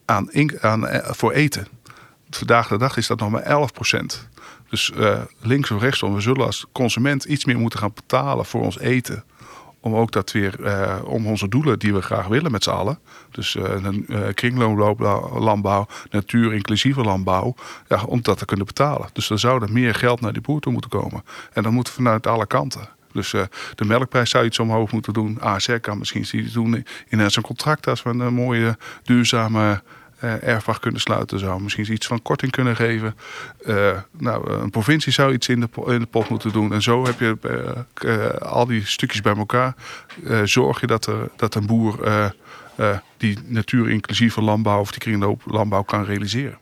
aan, 0.04 0.28
aan, 0.60 0.84
uh, 0.84 0.98
voor 1.02 1.32
eten. 1.32 1.66
Vandaag 2.30 2.68
de 2.68 2.78
dag 2.78 2.96
is 2.96 3.06
dat 3.06 3.18
nog 3.18 3.30
maar 3.30 3.42
11%. 3.42 4.28
Dus 4.68 4.92
links 5.40 5.70
of 5.70 5.80
rechtsom, 5.80 6.14
we 6.14 6.20
zullen 6.20 6.46
als 6.46 6.66
consument 6.72 7.24
iets 7.24 7.44
meer 7.44 7.58
moeten 7.58 7.78
gaan 7.78 7.92
betalen 7.94 8.44
voor 8.44 8.62
ons 8.62 8.78
eten. 8.78 9.24
om 9.80 9.94
ook 9.94 10.12
dat 10.12 10.32
weer, 10.32 10.64
eh, 10.64 10.96
om 11.04 11.26
onze 11.26 11.48
doelen 11.48 11.78
die 11.78 11.94
we 11.94 12.02
graag 12.02 12.26
willen 12.26 12.50
met 12.50 12.62
z'n 12.62 12.70
allen. 12.70 12.98
Dus 13.30 13.54
uh, 13.54 14.28
kringlooplandbouw, 14.34 15.86
natuur 16.10 16.54
inclusieve 16.54 17.00
landbouw, 17.00 17.54
ja, 17.88 18.02
om 18.04 18.22
dat 18.22 18.38
te 18.38 18.44
kunnen 18.44 18.66
betalen. 18.66 19.08
Dus 19.12 19.30
er 19.30 19.38
zou 19.38 19.62
er 19.62 19.72
meer 19.72 19.94
geld 19.94 20.20
naar 20.20 20.32
die 20.32 20.42
boer 20.42 20.60
toe 20.60 20.72
moeten 20.72 20.90
komen. 20.90 21.24
En 21.52 21.62
dat 21.62 21.72
moet 21.72 21.90
vanuit 21.90 22.26
alle 22.26 22.46
kanten. 22.46 22.88
Dus 23.18 23.30
de 23.74 23.84
melkprijs 23.84 24.30
zou 24.30 24.44
iets 24.44 24.58
omhoog 24.58 24.92
moeten 24.92 25.12
doen. 25.12 25.40
ASR 25.40 25.72
kan 25.72 25.98
misschien 25.98 26.26
iets 26.32 26.52
doen 26.52 26.84
in 27.08 27.30
zijn 27.30 27.44
contract 27.44 27.86
als 27.86 28.02
we 28.02 28.10
een 28.10 28.34
mooie 28.34 28.76
duurzame 29.02 29.82
uh, 30.24 30.42
erfwacht 30.42 30.80
kunnen 30.80 31.00
sluiten. 31.00 31.38
Zou 31.38 31.62
misschien 31.62 31.92
iets 31.92 32.06
van 32.06 32.22
korting 32.22 32.52
kunnen 32.52 32.76
geven. 32.76 33.16
Nou, 34.18 34.50
een 34.50 34.70
provincie 34.70 35.12
zou 35.12 35.32
iets 35.32 35.48
in 35.48 35.60
de, 35.60 35.68
in 35.86 36.00
de 36.00 36.06
pot 36.06 36.28
moeten 36.28 36.52
doen. 36.52 36.72
En 36.72 36.82
zo 36.82 37.04
heb 37.04 37.20
je 37.20 37.38
al 38.40 38.66
die 38.66 38.86
stukjes 38.86 39.20
bij 39.20 39.36
elkaar. 39.36 39.74
zorg 40.44 40.80
je 40.80 40.86
dat, 40.86 41.06
er, 41.06 41.28
dat 41.36 41.54
een 41.54 41.66
boer 41.66 42.32
die 43.16 43.38
natuurinclusieve 43.44 44.42
landbouw 44.42 44.80
of 44.80 44.90
die 44.90 45.00
kringlooplandbouw 45.00 45.82
kan 45.82 46.04
realiseren. 46.04 46.58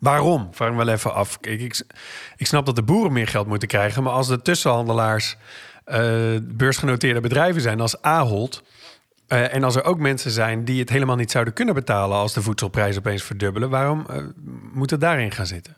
Waarom? 0.00 0.48
Vraag 0.52 0.70
me 0.70 0.76
wel 0.76 0.88
even 0.88 1.14
af. 1.14 1.38
Ik, 1.40 1.82
ik 2.36 2.46
snap 2.46 2.66
dat 2.66 2.76
de 2.76 2.82
boeren 2.82 3.12
meer 3.12 3.28
geld 3.28 3.46
moeten 3.46 3.68
krijgen. 3.68 4.02
Maar 4.02 4.12
als 4.12 4.28
de 4.28 4.42
tussenhandelaars 4.42 5.36
beursgenoteerde 6.42 7.20
bedrijven 7.20 7.60
zijn 7.60 7.80
als 7.80 8.02
Ahold 8.02 8.62
uh, 9.28 9.54
en 9.54 9.64
als 9.64 9.76
er 9.76 9.84
ook 9.84 9.98
mensen 9.98 10.30
zijn 10.30 10.64
die 10.64 10.80
het 10.80 10.88
helemaal 10.88 11.16
niet 11.16 11.30
zouden 11.30 11.54
kunnen 11.54 11.74
betalen 11.74 12.16
als 12.16 12.32
de 12.32 12.42
voedselprijzen 12.42 12.98
opeens 12.98 13.22
verdubbelen, 13.22 13.70
waarom 13.70 14.06
uh, 14.10 14.16
moet 14.72 14.90
het 14.90 15.00
daarin 15.00 15.30
gaan 15.30 15.46
zitten? 15.46 15.76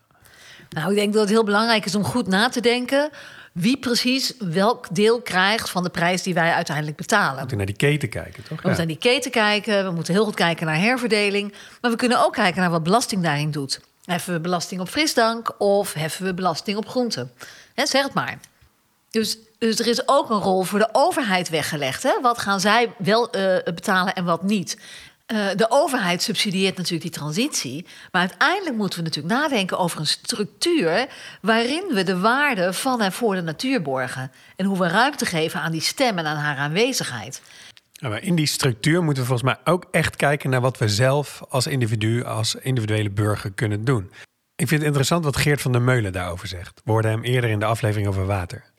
Nou, 0.71 0.91
ik 0.91 0.97
denk 0.97 1.13
dat 1.13 1.23
het 1.23 1.31
heel 1.31 1.45
belangrijk 1.45 1.85
is 1.85 1.95
om 1.95 2.05
goed 2.05 2.27
na 2.27 2.49
te 2.49 2.61
denken 2.61 3.11
wie 3.53 3.79
precies 3.79 4.35
welk 4.39 4.87
deel 4.95 5.21
krijgt 5.21 5.71
van 5.71 5.83
de 5.83 5.91
prijs 5.91 6.23
die 6.23 6.35
wij 6.35 6.53
uiteindelijk 6.53 6.97
betalen. 6.97 7.33
We 7.35 7.39
moeten 7.39 7.57
naar 7.57 7.67
die 7.67 7.77
keten 7.77 8.09
kijken, 8.09 8.43
toch? 8.43 8.49
We 8.49 8.69
moeten 8.69 8.77
naar 8.77 8.87
die 8.87 8.99
keten 8.99 9.31
kijken, 9.31 9.85
we 9.85 9.91
moeten 9.91 10.15
heel 10.15 10.25
goed 10.25 10.35
kijken 10.35 10.67
naar 10.67 10.79
herverdeling. 10.79 11.55
Maar 11.81 11.91
we 11.91 11.97
kunnen 11.97 12.25
ook 12.25 12.33
kijken 12.33 12.61
naar 12.61 12.71
wat 12.71 12.83
belasting 12.83 13.23
daarin 13.23 13.51
doet. 13.51 13.81
Heffen 14.05 14.33
we 14.33 14.41
belasting 14.41 14.81
op 14.81 14.89
frisdank 14.89 15.55
of 15.59 15.93
heffen 15.93 16.25
we 16.25 16.35
belasting 16.35 16.77
op 16.77 16.89
groenten? 16.89 17.31
He, 17.75 17.87
zeg 17.87 18.03
het 18.03 18.15
maar. 18.15 18.39
Dus, 19.11 19.39
dus 19.59 19.79
er 19.79 19.87
is 19.87 20.09
ook 20.09 20.31
een 20.31 20.41
rol 20.41 20.63
voor 20.63 20.79
de 20.79 20.89
overheid 20.93 21.49
weggelegd. 21.49 22.03
Hè? 22.03 22.21
Wat 22.21 22.39
gaan 22.39 22.61
zij 22.61 22.95
wel 22.99 23.37
uh, 23.37 23.57
betalen 23.75 24.15
en 24.15 24.25
wat 24.25 24.43
niet? 24.43 24.77
Uh, 25.33 25.49
de 25.57 25.67
overheid 25.71 26.23
subsidieert 26.23 26.77
natuurlijk 26.77 27.03
die 27.03 27.21
transitie. 27.21 27.87
Maar 28.13 28.21
uiteindelijk 28.21 28.77
moeten 28.77 28.99
we 28.99 29.05
natuurlijk 29.05 29.35
nadenken 29.35 29.79
over 29.79 30.01
een 30.01 30.07
structuur 30.07 31.09
waarin 31.43 31.85
we 31.93 32.03
de 32.03 32.19
waarde 32.19 32.73
van 32.73 33.01
en 33.01 33.13
voor 33.13 33.35
de 33.35 33.43
natuur 33.43 33.83
borgen. 33.83 34.33
En 34.57 34.67
hoe 34.67 34.79
we 34.79 34.89
ruimte 34.89 35.27
geven 35.27 35.61
aan 35.61 35.73
die 35.73 35.81
stem 35.81 36.19
en 36.19 36.27
aan 36.27 36.37
haar 36.37 36.57
aanwezigheid. 36.57 37.43
In 38.21 38.35
die 38.35 38.47
structuur 38.47 39.03
moeten 39.03 39.23
we 39.23 39.29
volgens 39.29 39.49
mij 39.55 39.75
ook 39.75 39.87
echt 39.91 40.17
kijken 40.17 40.51
naar 40.51 40.61
wat 40.61 40.79
we 40.79 40.89
zelf 40.89 41.43
als 41.49 41.67
individu, 41.67 42.25
als 42.25 42.55
individuele 42.55 43.11
burger 43.11 43.53
kunnen 43.53 43.85
doen. 43.85 44.11
Ik 44.57 44.69
vind 44.69 44.81
het 44.81 44.83
interessant 44.83 45.25
wat 45.25 45.37
Geert 45.37 45.61
van 45.61 45.73
der 45.73 45.83
Meulen 45.83 46.13
daarover 46.13 46.49
zegt. 46.49 46.81
We 46.85 46.91
hoorden 46.91 47.11
hem 47.11 47.23
eerder 47.23 47.51
in 47.51 47.59
de 47.59 47.65
aflevering 47.65 48.09
over 48.09 48.27
water. 48.27 48.70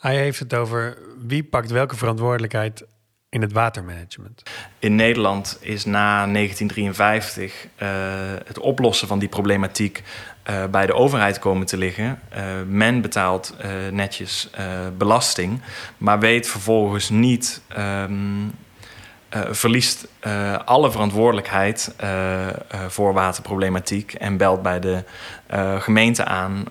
Hij 0.00 0.16
heeft 0.16 0.38
het 0.38 0.54
over 0.54 0.98
wie 1.18 1.44
pakt 1.44 1.70
welke 1.70 1.96
verantwoordelijkheid 1.96 2.84
in 3.28 3.42
het 3.42 3.52
watermanagement. 3.52 4.42
In 4.78 4.94
Nederland 4.94 5.58
is 5.60 5.84
na 5.84 6.26
1953 6.26 7.66
uh, 7.82 8.32
eh, 8.32 8.40
het 8.46 8.58
oplossen 8.58 9.08
van 9.08 9.18
die 9.18 9.28
problematiek 9.28 10.02
uh, 10.50 10.64
bij 10.66 10.86
de 10.86 10.94
overheid 10.94 11.38
komen 11.38 11.66
te 11.66 11.76
liggen. 11.76 12.20
Uh, 12.36 12.44
men 12.66 13.00
betaalt 13.00 13.56
netjes 13.90 14.50
belasting, 14.96 15.60
maar 15.98 16.18
weet 16.18 16.48
vervolgens 16.48 17.08
niet 17.08 17.62
um, 17.78 18.52
uh, 19.34 19.40
verliest 19.50 20.08
uh, 20.26 20.58
alle 20.64 20.90
verantwoordelijkheid 20.90 21.94
uh, 22.02 22.46
voor 22.88 23.12
waterproblematiek 23.12 24.12
en 24.12 24.36
belt 24.36 24.62
bij 24.62 24.80
de 24.80 25.02
gemeente 25.78 26.24
aan 26.24 26.64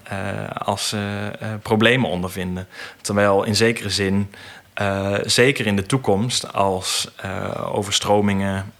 als 0.57 0.89
ze 0.89 1.31
problemen 1.61 2.09
ondervinden. 2.09 2.67
Terwijl 3.01 3.43
in 3.43 3.55
zekere 3.55 3.89
zin, 3.89 4.31
zeker 5.23 5.65
in 5.65 5.75
de 5.75 5.85
toekomst, 5.85 6.53
als 6.53 7.11
overstromingen, 7.71 8.73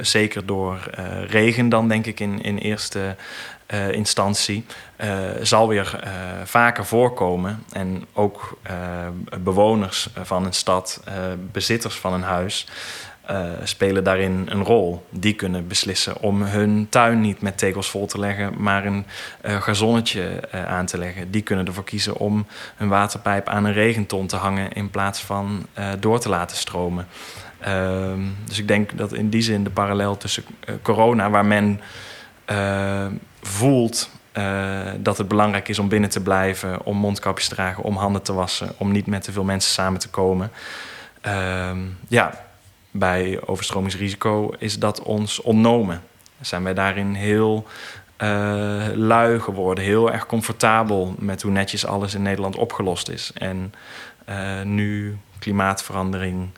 zeker 0.00 0.46
door 0.46 0.90
regen 1.26 1.68
dan 1.68 1.88
denk 1.88 2.06
ik 2.06 2.20
in, 2.20 2.42
in 2.42 2.58
eerste 2.58 3.16
instantie 3.72 4.64
uh, 5.04 5.20
zal 5.42 5.68
weer 5.68 6.00
uh, 6.04 6.10
vaker 6.44 6.84
voorkomen. 6.86 7.64
En 7.72 8.04
ook 8.12 8.58
bewoners 9.40 10.08
van 10.22 10.44
een 10.44 10.52
stad, 10.52 11.02
bezitters 11.52 11.94
van 11.94 12.12
een 12.12 12.22
huis, 12.22 12.66
spelen 13.62 14.04
daarin 14.04 14.46
een 14.50 14.64
rol. 14.64 15.06
Die 15.10 15.34
kunnen 15.34 15.68
beslissen 15.68 16.20
om 16.20 16.42
hun 16.42 16.86
tuin 16.90 17.20
niet 17.20 17.42
met 17.42 17.58
tegels 17.58 17.90
vol 17.90 18.06
te 18.06 18.18
leggen, 18.18 18.52
maar 18.62 18.84
een 18.84 19.04
gazonnetje 19.42 20.50
aan 20.66 20.86
te 20.86 20.98
leggen. 20.98 21.30
Die 21.30 21.42
kunnen 21.42 21.66
ervoor 21.66 21.84
kiezen 21.84 22.16
om 22.16 22.46
een 22.78 22.88
waterpijp 22.88 23.48
aan 23.48 23.64
een 23.64 23.72
regenton 23.72 24.26
te 24.26 24.36
hangen 24.36 24.72
in 24.72 24.90
plaats 24.90 25.20
van 25.20 25.66
door 26.00 26.20
te 26.20 26.28
laten 26.28 26.56
stromen. 26.56 27.06
Ehm, 27.58 28.20
dus 28.44 28.58
ik 28.58 28.68
denk 28.68 28.98
dat 28.98 29.12
in 29.12 29.28
die 29.28 29.42
zin 29.42 29.64
de 29.64 29.70
parallel 29.70 30.16
tussen 30.16 30.44
corona, 30.82 31.30
waar 31.30 31.46
men 31.46 31.80
voelt 33.42 34.10
uh, 34.32 34.80
dat 34.98 35.18
het 35.18 35.28
belangrijk 35.28 35.68
is 35.68 35.78
om 35.78 35.88
binnen 35.88 36.10
te 36.10 36.22
blijven, 36.22 36.84
om 36.84 36.96
mondkapjes 36.96 37.48
te 37.48 37.54
dragen, 37.54 37.82
om 37.82 37.96
handen 37.96 38.22
te 38.22 38.32
wassen, 38.32 38.72
om 38.76 38.92
niet 38.92 39.06
met 39.06 39.22
te 39.22 39.32
veel 39.32 39.44
mensen 39.44 39.72
samen 39.72 40.00
te 40.00 40.08
komen. 40.08 40.50
Uh, 41.26 41.70
ja, 42.08 42.44
bij 42.90 43.40
overstromingsrisico 43.46 44.54
is 44.58 44.78
dat 44.78 45.02
ons 45.02 45.40
ontnomen. 45.40 46.02
Zijn 46.40 46.62
wij 46.62 46.74
daarin 46.74 47.14
heel 47.14 47.66
uh, 48.18 48.86
lui 48.94 49.40
geworden, 49.40 49.84
heel 49.84 50.12
erg 50.12 50.26
comfortabel 50.26 51.14
met 51.18 51.42
hoe 51.42 51.52
netjes 51.52 51.86
alles 51.86 52.14
in 52.14 52.22
Nederland 52.22 52.56
opgelost 52.56 53.08
is. 53.08 53.30
En 53.34 53.74
uh, 54.28 54.62
nu 54.62 55.18
klimaatverandering 55.38 56.48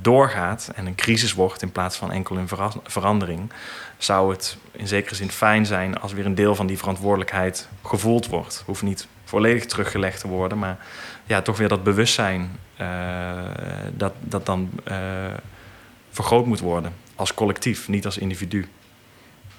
doorgaat 0.00 0.70
en 0.74 0.86
een 0.86 0.94
crisis 0.94 1.32
wordt 1.32 1.62
in 1.62 1.72
plaats 1.72 1.96
van 1.96 2.12
enkel 2.12 2.36
een 2.36 2.48
verandering, 2.84 3.52
zou 3.98 4.30
het 4.32 4.56
in 4.72 4.88
zekere 4.88 5.14
zin 5.14 5.30
fijn 5.30 5.66
zijn 5.66 6.00
als 6.00 6.12
weer 6.12 6.26
een 6.26 6.34
deel 6.34 6.54
van 6.54 6.66
die 6.66 6.78
verantwoordelijkheid 6.78 7.68
gevoeld 7.84 8.26
wordt. 8.26 8.62
Hoeft 8.66 8.82
niet 8.82 9.06
volledig 9.24 9.66
teruggelegd 9.66 10.20
te 10.20 10.28
worden, 10.28 10.58
maar 10.58 10.78
ja, 11.24 11.42
toch 11.42 11.56
weer 11.56 11.68
dat 11.68 11.82
bewustzijn 11.82 12.58
uh, 12.80 12.88
dat, 13.92 14.12
dat 14.20 14.46
dan 14.46 14.70
uh, 14.88 14.96
vergroot 16.10 16.46
moet 16.46 16.60
worden 16.60 16.92
als 17.14 17.34
collectief, 17.34 17.88
niet 17.88 18.04
als 18.04 18.18
individu. 18.18 18.68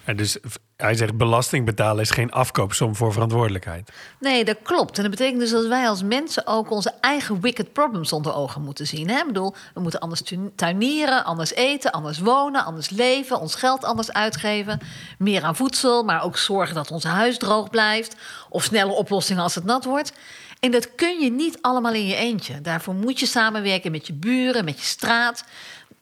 En 0.04 0.18
dus 0.18 0.38
hij 0.76 0.96
zegt 0.96 1.18
belasting 1.18 1.66
betalen 1.66 2.02
is 2.02 2.12
geen 2.12 2.32
afkoopsom 2.32 2.96
voor 2.96 3.14
verantwoordelijkheid. 3.14 3.92
Nee, 4.20 4.46
dat 4.46 4.58
klopt. 4.64 4.98
En 4.98 5.02
dat 5.02 5.12
betekent 5.12 5.40
dus 5.40 5.52
dat 5.52 5.68
wij 5.68 5.88
als 5.88 6.04
mensen 6.04 6.48
ook 6.48 6.72
onze 6.72 6.94
eigen 7.02 7.42
wicked 7.42 7.74
problems 7.74 8.14
onder 8.14 8.34
ogen 8.34 8.62
moeten 8.62 8.88
zien. 8.88 9.10
Hè? 9.10 9.20
Ik 9.20 9.26
bedoel, 9.26 9.56
we 9.74 9.82
moeten 9.82 10.00
anders 10.00 10.22
tuinieren, 10.56 11.26
anders 11.26 11.54
eten, 11.54 11.92
anders 11.92 12.20
wonen, 12.20 12.66
anders 12.66 12.90
leven, 12.90 13.40
ons 13.40 13.56
geld 13.56 13.84
anders 13.84 14.12
uitgeven. 14.12 14.80
Meer 15.18 15.44
aan 15.44 15.56
voedsel, 15.56 16.04
maar 16.04 16.24
ook 16.24 16.38
zorgen 16.38 16.76
dat 16.76 16.92
ons 16.92 17.04
huis 17.04 17.38
droog 17.38 17.70
blijft. 17.70 18.16
Of 18.50 18.64
snelle 18.64 18.92
oplossingen 18.92 19.44
als 19.44 19.56
het 19.56 19.66
nat 19.66 19.86
wordt. 19.86 20.14
En 20.60 20.72
dat 20.72 20.96
kun 20.96 21.20
je 21.20 21.32
niet 21.32 21.58
allemaal 21.62 21.94
in 21.94 22.08
je 22.08 22.16
eentje. 22.16 22.62
Daarvoor 22.62 22.94
moet 22.94 23.20
je 23.20 23.26
samenwerken 23.26 23.92
met 23.92 24.08
je 24.08 24.14
buren, 24.14 24.66
met 24.66 24.80
je 24.80 24.86
straat. 24.86 25.44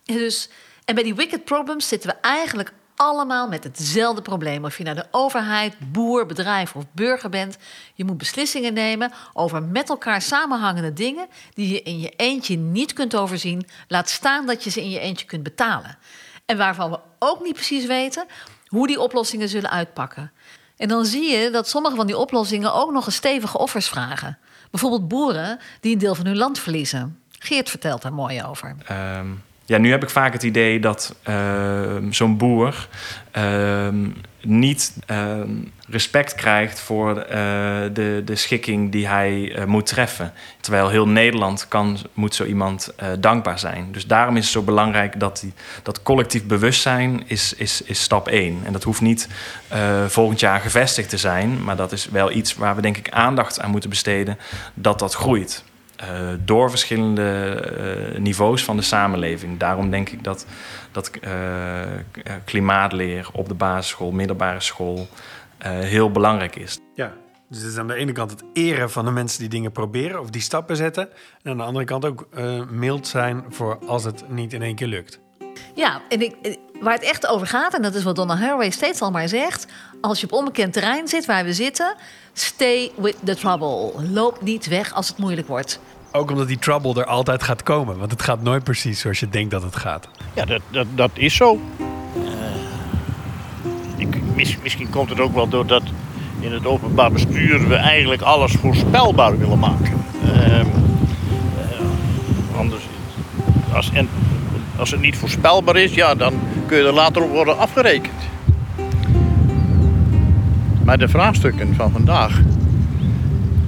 Dus, 0.04 0.50
en 0.86 0.96
bij 0.96 1.04
die 1.04 1.16
wicked 1.16 1.46
problems 1.46 1.88
zitten 1.88 2.10
we 2.10 2.16
eigenlijk 2.22 2.74
allemaal 3.02 3.48
met 3.48 3.64
hetzelfde 3.64 4.22
probleem. 4.22 4.66
Of 4.66 4.78
je 4.78 4.84
nou 4.84 4.96
de 4.96 5.08
overheid, 5.12 5.76
boer, 5.92 6.26
bedrijf 6.26 6.76
of 6.76 6.84
burger 6.92 7.30
bent. 7.30 7.58
Je 7.94 8.06
moet 8.06 8.18
beslissingen 8.18 8.74
nemen 8.74 9.12
over 9.34 9.64
met 9.64 9.90
elkaar 9.90 10.22
samenhangende 10.22 10.94
dingen 10.94 11.28
die 11.54 11.70
je 11.70 11.82
in 11.82 12.00
je 12.00 12.10
eentje 12.10 12.58
niet 12.58 12.94
kunt 12.94 13.16
overzien. 13.16 13.68
Laat 13.88 14.10
staan 14.10 14.46
dat 14.46 14.64
je 14.64 14.70
ze 14.70 14.82
in 14.82 14.90
je 14.90 15.00
eentje 15.00 15.26
kunt 15.26 15.44
betalen. 15.44 15.98
En 16.46 16.58
waarvan 16.58 16.92
we 16.92 17.00
ook 17.20 17.44
niet 17.44 17.54
precies 17.54 17.86
weten 17.86 18.26
hoe 18.68 18.88
die 18.88 19.00
oplossingen 19.02 19.50
zullen 19.50 19.70
uitpakken. 19.70 20.32
En 20.78 20.88
dan 20.88 21.06
zie 21.06 21.38
je 21.38 21.50
dat 21.50 21.70
sommige 21.70 21.96
van 21.96 22.08
die 22.08 22.18
oplossingen 22.18 22.74
ook 22.74 22.92
nog 22.92 23.06
een 23.06 23.12
stevige 23.12 23.58
offers 23.58 23.90
vragen. 23.90 24.38
Bijvoorbeeld 24.72 25.08
boeren 25.08 25.60
die 25.80 25.94
een 25.94 26.00
deel 26.00 26.16
van 26.16 26.26
hun 26.26 26.38
land 26.38 26.60
verliezen. 26.60 27.20
Geert 27.32 27.70
vertelt 27.70 28.02
daar 28.02 28.14
mooi 28.14 28.44
over. 28.44 28.76
Um 28.92 29.48
ja, 29.70 29.78
nu 29.78 29.92
heb 29.92 30.04
ik 30.04 30.10
vaak 30.10 30.34
het 30.34 30.44
idee 30.44 30.80
dat 30.80 31.16
uh, 31.30 31.96
zo'n 32.10 32.38
boer 32.38 32.88
uh, 33.38 33.88
niet 34.42 34.94
uh, 35.12 35.40
respect 35.88 36.36
krijgt 36.36 36.80
voor 36.80 37.18
uh, 37.18 37.26
de, 37.94 38.22
de 38.26 38.36
schikking 38.36 38.92
die 38.92 39.08
hij 39.08 39.56
uh, 39.58 39.64
moet 39.64 39.86
treffen. 39.86 40.34
Terwijl 40.60 40.90
heel 40.90 41.08
Nederland 41.08 41.68
kan, 41.68 41.98
moet 42.14 42.36
zo 42.36 42.46
iemand 42.46 42.94
dankbaar 43.20 43.60
zijn. 43.60 43.92
Dus 43.92 44.08
daarom 44.08 44.38
is 44.38 44.44
het 44.44 44.52
zo 44.54 44.62
belangrijk 44.62 45.20
dat 45.20 45.40
die, 45.40 45.54
dat 45.84 46.04
collectief 46.04 46.44
bewustzijn 46.44 47.24
is, 47.26 47.54
is, 47.54 47.82
is 47.82 48.02
stap 48.02 48.28
één. 48.28 48.60
En 48.66 48.74
dat 48.74 48.84
hoeft 48.84 49.02
niet 49.02 49.30
volgend 50.08 50.40
jaar 50.40 50.60
gevestigd 50.60 51.10
te 51.10 51.18
zijn, 51.18 51.64
maar 51.64 51.76
dat 51.76 51.92
is 51.92 52.10
wel 52.10 52.32
iets 52.32 52.56
waar 52.56 52.76
we 52.76 52.82
denk 52.82 52.98
ik 52.98 53.10
aandacht 53.10 53.60
aan 53.60 53.72
moeten 53.72 53.90
besteden 53.90 54.38
dat 54.74 55.00
dat 55.00 55.14
groeit. 55.14 55.64
Eh, 56.00 56.30
door 56.46 56.70
verschillende 56.70 57.22
eh, 57.24 58.20
niveaus 58.20 58.64
van 58.64 58.76
de 58.76 58.82
samenleving. 58.82 59.60
Daarom 59.60 59.90
denk 59.90 60.10
ik 60.10 60.24
dat, 60.24 60.46
dat 60.92 61.10
eh, 61.10 61.34
klimaatleer 62.46 63.30
op 63.34 63.48
de 63.48 63.54
basisschool, 63.54 64.12
middelbare 64.12 64.60
school 64.60 65.08
eh, 65.58 65.72
heel 65.72 66.12
belangrijk 66.12 66.56
is. 66.56 66.80
Ja, 66.94 67.14
dus 67.50 67.62
het 67.62 67.72
is 67.72 67.78
aan 67.78 67.88
de 67.88 67.96
ene 67.96 68.12
kant 68.12 68.32
het 68.32 68.44
eren 68.54 68.92
van 68.92 69.06
de 69.06 69.12
mensen 69.12 69.40
die 69.40 69.50
dingen 69.50 69.72
proberen 69.72 70.20
of 70.20 70.30
die 70.30 70.42
stappen 70.42 70.76
zetten. 70.76 71.10
En 71.44 71.52
aan 71.52 71.58
de 71.58 71.64
andere 71.64 71.86
kant 71.86 72.06
ook 72.06 72.28
eh, 72.34 72.62
mild 72.70 73.08
zijn 73.08 73.44
voor 73.50 73.80
als 73.88 74.04
het 74.04 74.24
niet 74.30 74.54
in 74.54 74.62
één 74.62 74.76
keer 74.76 74.88
lukt. 74.88 75.20
Ja, 75.76 76.02
en 76.10 76.22
ik, 76.22 76.60
waar 76.82 76.94
het 76.94 77.04
echt 77.04 77.28
over 77.28 77.48
gaat, 77.48 77.74
en 77.74 77.82
dat 77.82 77.96
is 77.96 78.04
wat 78.04 78.16
Donna 78.16 78.36
Haraway 78.36 78.70
steeds 78.70 79.02
al 79.02 79.12
maar 79.12 79.28
zegt... 79.28 79.68
als 80.02 80.20
je 80.20 80.26
op 80.26 80.34
onbekend 80.34 80.74
terrein 80.74 81.08
zit 81.08 81.26
waar 81.26 81.44
we 81.44 81.54
zitten, 81.54 81.96
stay 82.34 82.92
with 82.96 83.16
the 83.24 83.36
trouble. 83.36 83.92
Loop 84.12 84.42
niet 84.42 84.68
weg 84.68 84.94
als 84.94 85.08
het 85.08 85.18
moeilijk 85.18 85.48
wordt. 85.48 85.80
Ook 86.12 86.32
omdat 86.32 86.48
die 86.48 86.60
trouble 86.60 86.94
er 87.02 87.06
altijd 87.06 87.44
gaat 87.44 87.64
komen. 87.64 87.98
Want 87.98 88.12
het 88.12 88.22
gaat 88.22 88.42
nooit 88.42 88.64
precies 88.64 89.00
zoals 89.00 89.20
je 89.20 89.30
denkt 89.30 89.52
dat 89.52 89.64
het 89.64 89.76
gaat. 89.76 90.08
Ja, 90.34 90.46
dat, 90.46 90.62
dat, 90.72 90.88
dat 90.96 91.12
is 91.14 91.36
zo. 91.36 91.60
Eh, 92.16 92.24
ik, 93.98 94.22
mis- 94.36 94.58
misschien 94.64 94.90
komt 94.90 95.10
het 95.10 95.20
ook 95.20 95.34
wel 95.34 95.48
doordat 95.48 95.84
in 96.40 96.52
het 96.54 96.66
openbaar 96.66 97.12
bestuur 97.12 97.68
we 97.68 97.76
eigenlijk 97.76 98.22
alles 98.22 98.52
voorspelbaar 98.52 99.38
willen 99.38 99.60
maken. 99.60 100.04
Ehm, 100.24 100.66
eh, 100.66 102.58
anders, 102.58 102.84
als, 103.74 103.90
en 103.94 104.10
als 104.78 104.92
het 104.92 105.02
niet 105.02 105.18
voorspelbaar 105.18 105.76
is, 105.76 105.94
ja, 105.94 106.16
dan 106.16 106.40
kun 106.66 106.78
je 106.78 106.84
er 106.84 106.94
later 106.94 107.22
op 107.22 107.30
worden 107.30 107.58
afgerekend. 107.58 108.14
Maar 110.90 110.98
de 110.98 111.08
vraagstukken 111.08 111.76
van 111.76 111.92
vandaag. 111.92 112.42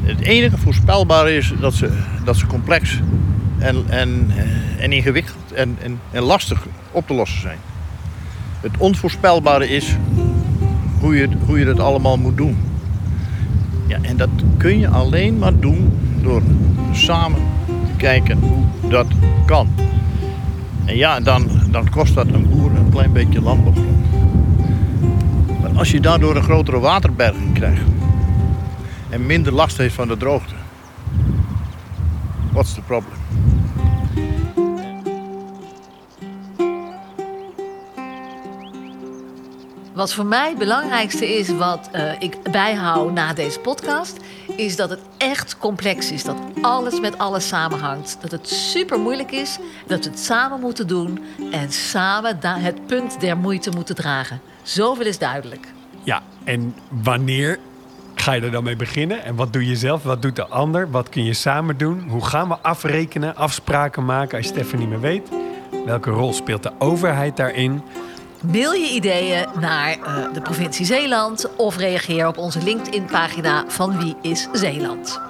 Het 0.03 0.19
enige 0.19 0.57
voorspelbare 0.57 1.35
is 1.35 1.53
dat 1.59 1.73
ze, 1.73 1.89
dat 2.23 2.37
ze 2.37 2.47
complex 2.47 2.99
en, 3.57 3.83
en, 3.89 4.31
eh, 4.35 4.83
en 4.83 4.91
ingewikkeld 4.91 5.51
en, 5.53 5.77
en, 5.81 5.99
en 6.11 6.23
lastig 6.23 6.67
op 6.91 7.07
te 7.07 7.13
lossen 7.13 7.41
zijn. 7.41 7.57
Het 8.61 8.71
onvoorspelbare 8.77 9.69
is 9.69 9.95
hoe 10.99 11.15
je, 11.15 11.27
hoe 11.45 11.59
je 11.59 11.65
het 11.65 11.79
allemaal 11.79 12.17
moet 12.17 12.37
doen. 12.37 12.57
Ja, 13.87 13.97
en 14.01 14.17
dat 14.17 14.29
kun 14.57 14.79
je 14.79 14.87
alleen 14.87 15.37
maar 15.37 15.59
doen 15.59 15.99
door 16.21 16.41
samen 16.91 17.41
te 17.65 17.95
kijken 17.97 18.37
hoe 18.37 18.89
dat 18.89 19.07
kan. 19.45 19.69
En 20.85 20.97
ja, 20.97 21.19
dan, 21.19 21.49
dan 21.71 21.89
kost 21.89 22.15
dat 22.15 22.27
een 22.27 22.49
boer 22.49 22.71
een 22.71 22.89
klein 22.89 23.11
beetje 23.11 23.41
landbouwgrond. 23.41 24.20
Maar 25.61 25.71
als 25.77 25.91
je 25.91 25.99
daardoor 25.99 26.35
een 26.35 26.43
grotere 26.43 26.79
waterberging 26.79 27.53
krijgt 27.53 27.81
en 29.09 29.25
minder 29.25 29.53
last 29.53 29.77
heeft 29.77 29.95
van 29.95 30.07
de 30.07 30.17
droogte, 30.17 30.53
what's 32.51 32.73
the 32.73 32.81
problem? 32.81 33.19
Wat 39.93 40.13
voor 40.13 40.25
mij 40.25 40.49
het 40.49 40.57
belangrijkste 40.57 41.37
is, 41.37 41.49
wat 41.49 41.89
eh, 41.91 42.11
ik 42.19 42.51
bijhoud 42.51 43.13
na 43.13 43.33
deze 43.33 43.59
podcast, 43.59 44.17
is 44.55 44.75
dat 44.75 44.89
het 44.89 44.99
echt 45.17 45.57
complex 45.57 46.11
is. 46.11 46.23
Dat 46.23 46.37
alles 46.61 46.99
met 46.99 47.17
alles 47.17 47.47
samenhangt. 47.47 48.17
Dat 48.21 48.31
het 48.31 48.49
super 48.49 48.99
moeilijk 48.99 49.31
is, 49.31 49.57
dat 49.87 50.03
we 50.03 50.09
het 50.09 50.19
samen 50.19 50.59
moeten 50.59 50.87
doen 50.87 51.19
en 51.51 51.71
samen 51.71 52.37
het 52.41 52.85
punt 52.85 53.19
der 53.19 53.37
moeite 53.37 53.69
moeten 53.69 53.95
dragen. 53.95 54.41
Zoveel 54.63 55.05
is 55.05 55.17
duidelijk. 55.17 55.67
Ja, 56.03 56.21
en 56.43 56.75
wanneer 56.89 57.59
ga 58.15 58.31
je 58.31 58.41
er 58.41 58.51
dan 58.51 58.63
mee 58.63 58.75
beginnen? 58.75 59.23
En 59.23 59.35
wat 59.35 59.53
doe 59.53 59.67
je 59.67 59.75
zelf? 59.75 60.03
Wat 60.03 60.21
doet 60.21 60.35
de 60.35 60.47
ander? 60.47 60.91
Wat 60.91 61.09
kun 61.09 61.23
je 61.23 61.33
samen 61.33 61.77
doen? 61.77 62.09
Hoe 62.09 62.25
gaan 62.25 62.47
we 62.47 62.57
afrekenen, 62.61 63.35
afspraken 63.35 64.05
maken 64.05 64.37
als 64.37 64.47
je 64.47 64.53
het 64.53 64.61
even 64.63 64.79
niet 64.79 64.89
meer 64.89 64.99
weet? 64.99 65.29
Welke 65.85 66.09
rol 66.09 66.33
speelt 66.33 66.63
de 66.63 66.71
overheid 66.79 67.37
daarin? 67.37 67.81
Mail 68.41 68.73
je 68.73 68.89
ideeën 68.89 69.45
naar 69.59 69.89
eh, 69.91 70.33
de 70.33 70.41
provincie 70.41 70.85
Zeeland 70.85 71.55
of 71.57 71.77
reageer 71.77 72.27
op 72.27 72.37
onze 72.37 72.63
LinkedIn-pagina 72.63 73.63
van 73.67 73.97
Wie 73.97 74.15
is 74.21 74.47
Zeeland. 74.53 75.21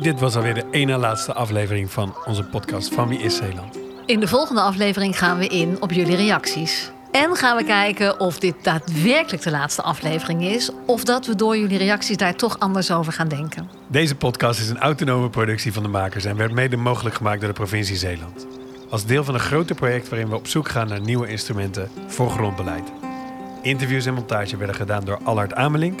Dit 0.00 0.20
was 0.20 0.36
alweer 0.36 0.54
de 0.54 0.64
ene 0.70 0.96
laatste 0.96 1.34
aflevering 1.34 1.90
van 1.90 2.14
onze 2.24 2.44
podcast 2.44 2.94
van 2.94 3.08
Wie 3.08 3.18
is 3.18 3.36
Zeeland. 3.36 3.78
In 4.06 4.20
de 4.20 4.28
volgende 4.28 4.60
aflevering 4.60 5.18
gaan 5.18 5.38
we 5.38 5.46
in 5.46 5.76
op 5.80 5.92
jullie 5.92 6.16
reacties. 6.16 6.90
En 7.10 7.36
gaan 7.36 7.56
we 7.56 7.64
kijken 7.64 8.20
of 8.20 8.38
dit 8.38 8.54
daadwerkelijk 8.62 9.42
de 9.42 9.50
laatste 9.50 9.82
aflevering 9.82 10.42
is, 10.42 10.70
of 10.86 11.04
dat 11.04 11.26
we 11.26 11.34
door 11.34 11.58
jullie 11.58 11.78
reacties 11.78 12.16
daar 12.16 12.34
toch 12.34 12.58
anders 12.58 12.90
over 12.90 13.12
gaan 13.12 13.28
denken. 13.28 13.70
Deze 13.86 14.14
podcast 14.14 14.60
is 14.60 14.68
een 14.68 14.78
autonome 14.78 15.30
productie 15.30 15.72
van 15.72 15.82
de 15.82 15.88
makers 15.88 16.24
en 16.24 16.36
werd 16.36 16.52
mede 16.52 16.76
mogelijk 16.76 17.14
gemaakt 17.14 17.40
door 17.40 17.48
de 17.48 17.54
provincie 17.54 17.96
Zeeland. 17.96 18.46
Als 18.90 19.04
deel 19.04 19.24
van 19.24 19.34
een 19.34 19.40
groter 19.40 19.76
project 19.76 20.08
waarin 20.08 20.28
we 20.28 20.34
op 20.34 20.46
zoek 20.46 20.68
gaan 20.68 20.88
naar 20.88 21.00
nieuwe 21.00 21.28
instrumenten 21.28 21.90
voor 22.06 22.30
grondbeleid. 22.30 22.92
Interviews 23.62 24.06
en 24.06 24.14
montage 24.14 24.56
werden 24.56 24.76
gedaan 24.76 25.04
door 25.04 25.18
Allard 25.24 25.54
Amelink. 25.54 26.00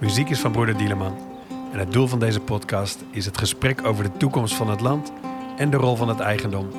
Muziek 0.00 0.30
is 0.30 0.40
van 0.40 0.52
broeder 0.52 0.76
Dieleman. 0.76 1.18
En 1.72 1.78
het 1.78 1.92
doel 1.92 2.06
van 2.06 2.18
deze 2.18 2.40
podcast 2.40 3.04
is 3.10 3.24
het 3.24 3.38
gesprek 3.38 3.86
over 3.86 4.04
de 4.04 4.16
toekomst 4.16 4.54
van 4.54 4.70
het 4.70 4.80
land 4.80 5.12
en 5.56 5.70
de 5.70 5.76
rol 5.76 5.96
van 5.96 6.08
het 6.08 6.20
eigendom 6.20 6.70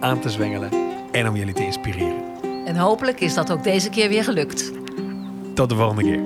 aan 0.00 0.20
te 0.20 0.30
zwengelen 0.30 0.70
en 1.12 1.28
om 1.28 1.36
jullie 1.36 1.54
te 1.54 1.64
inspireren. 1.64 2.33
En 2.64 2.76
hopelijk 2.76 3.20
is 3.20 3.34
dat 3.34 3.52
ook 3.52 3.64
deze 3.64 3.90
keer 3.90 4.08
weer 4.08 4.24
gelukt. 4.24 4.72
Tot 5.54 5.68
de 5.68 5.74
volgende 5.74 6.02
keer. 6.02 6.20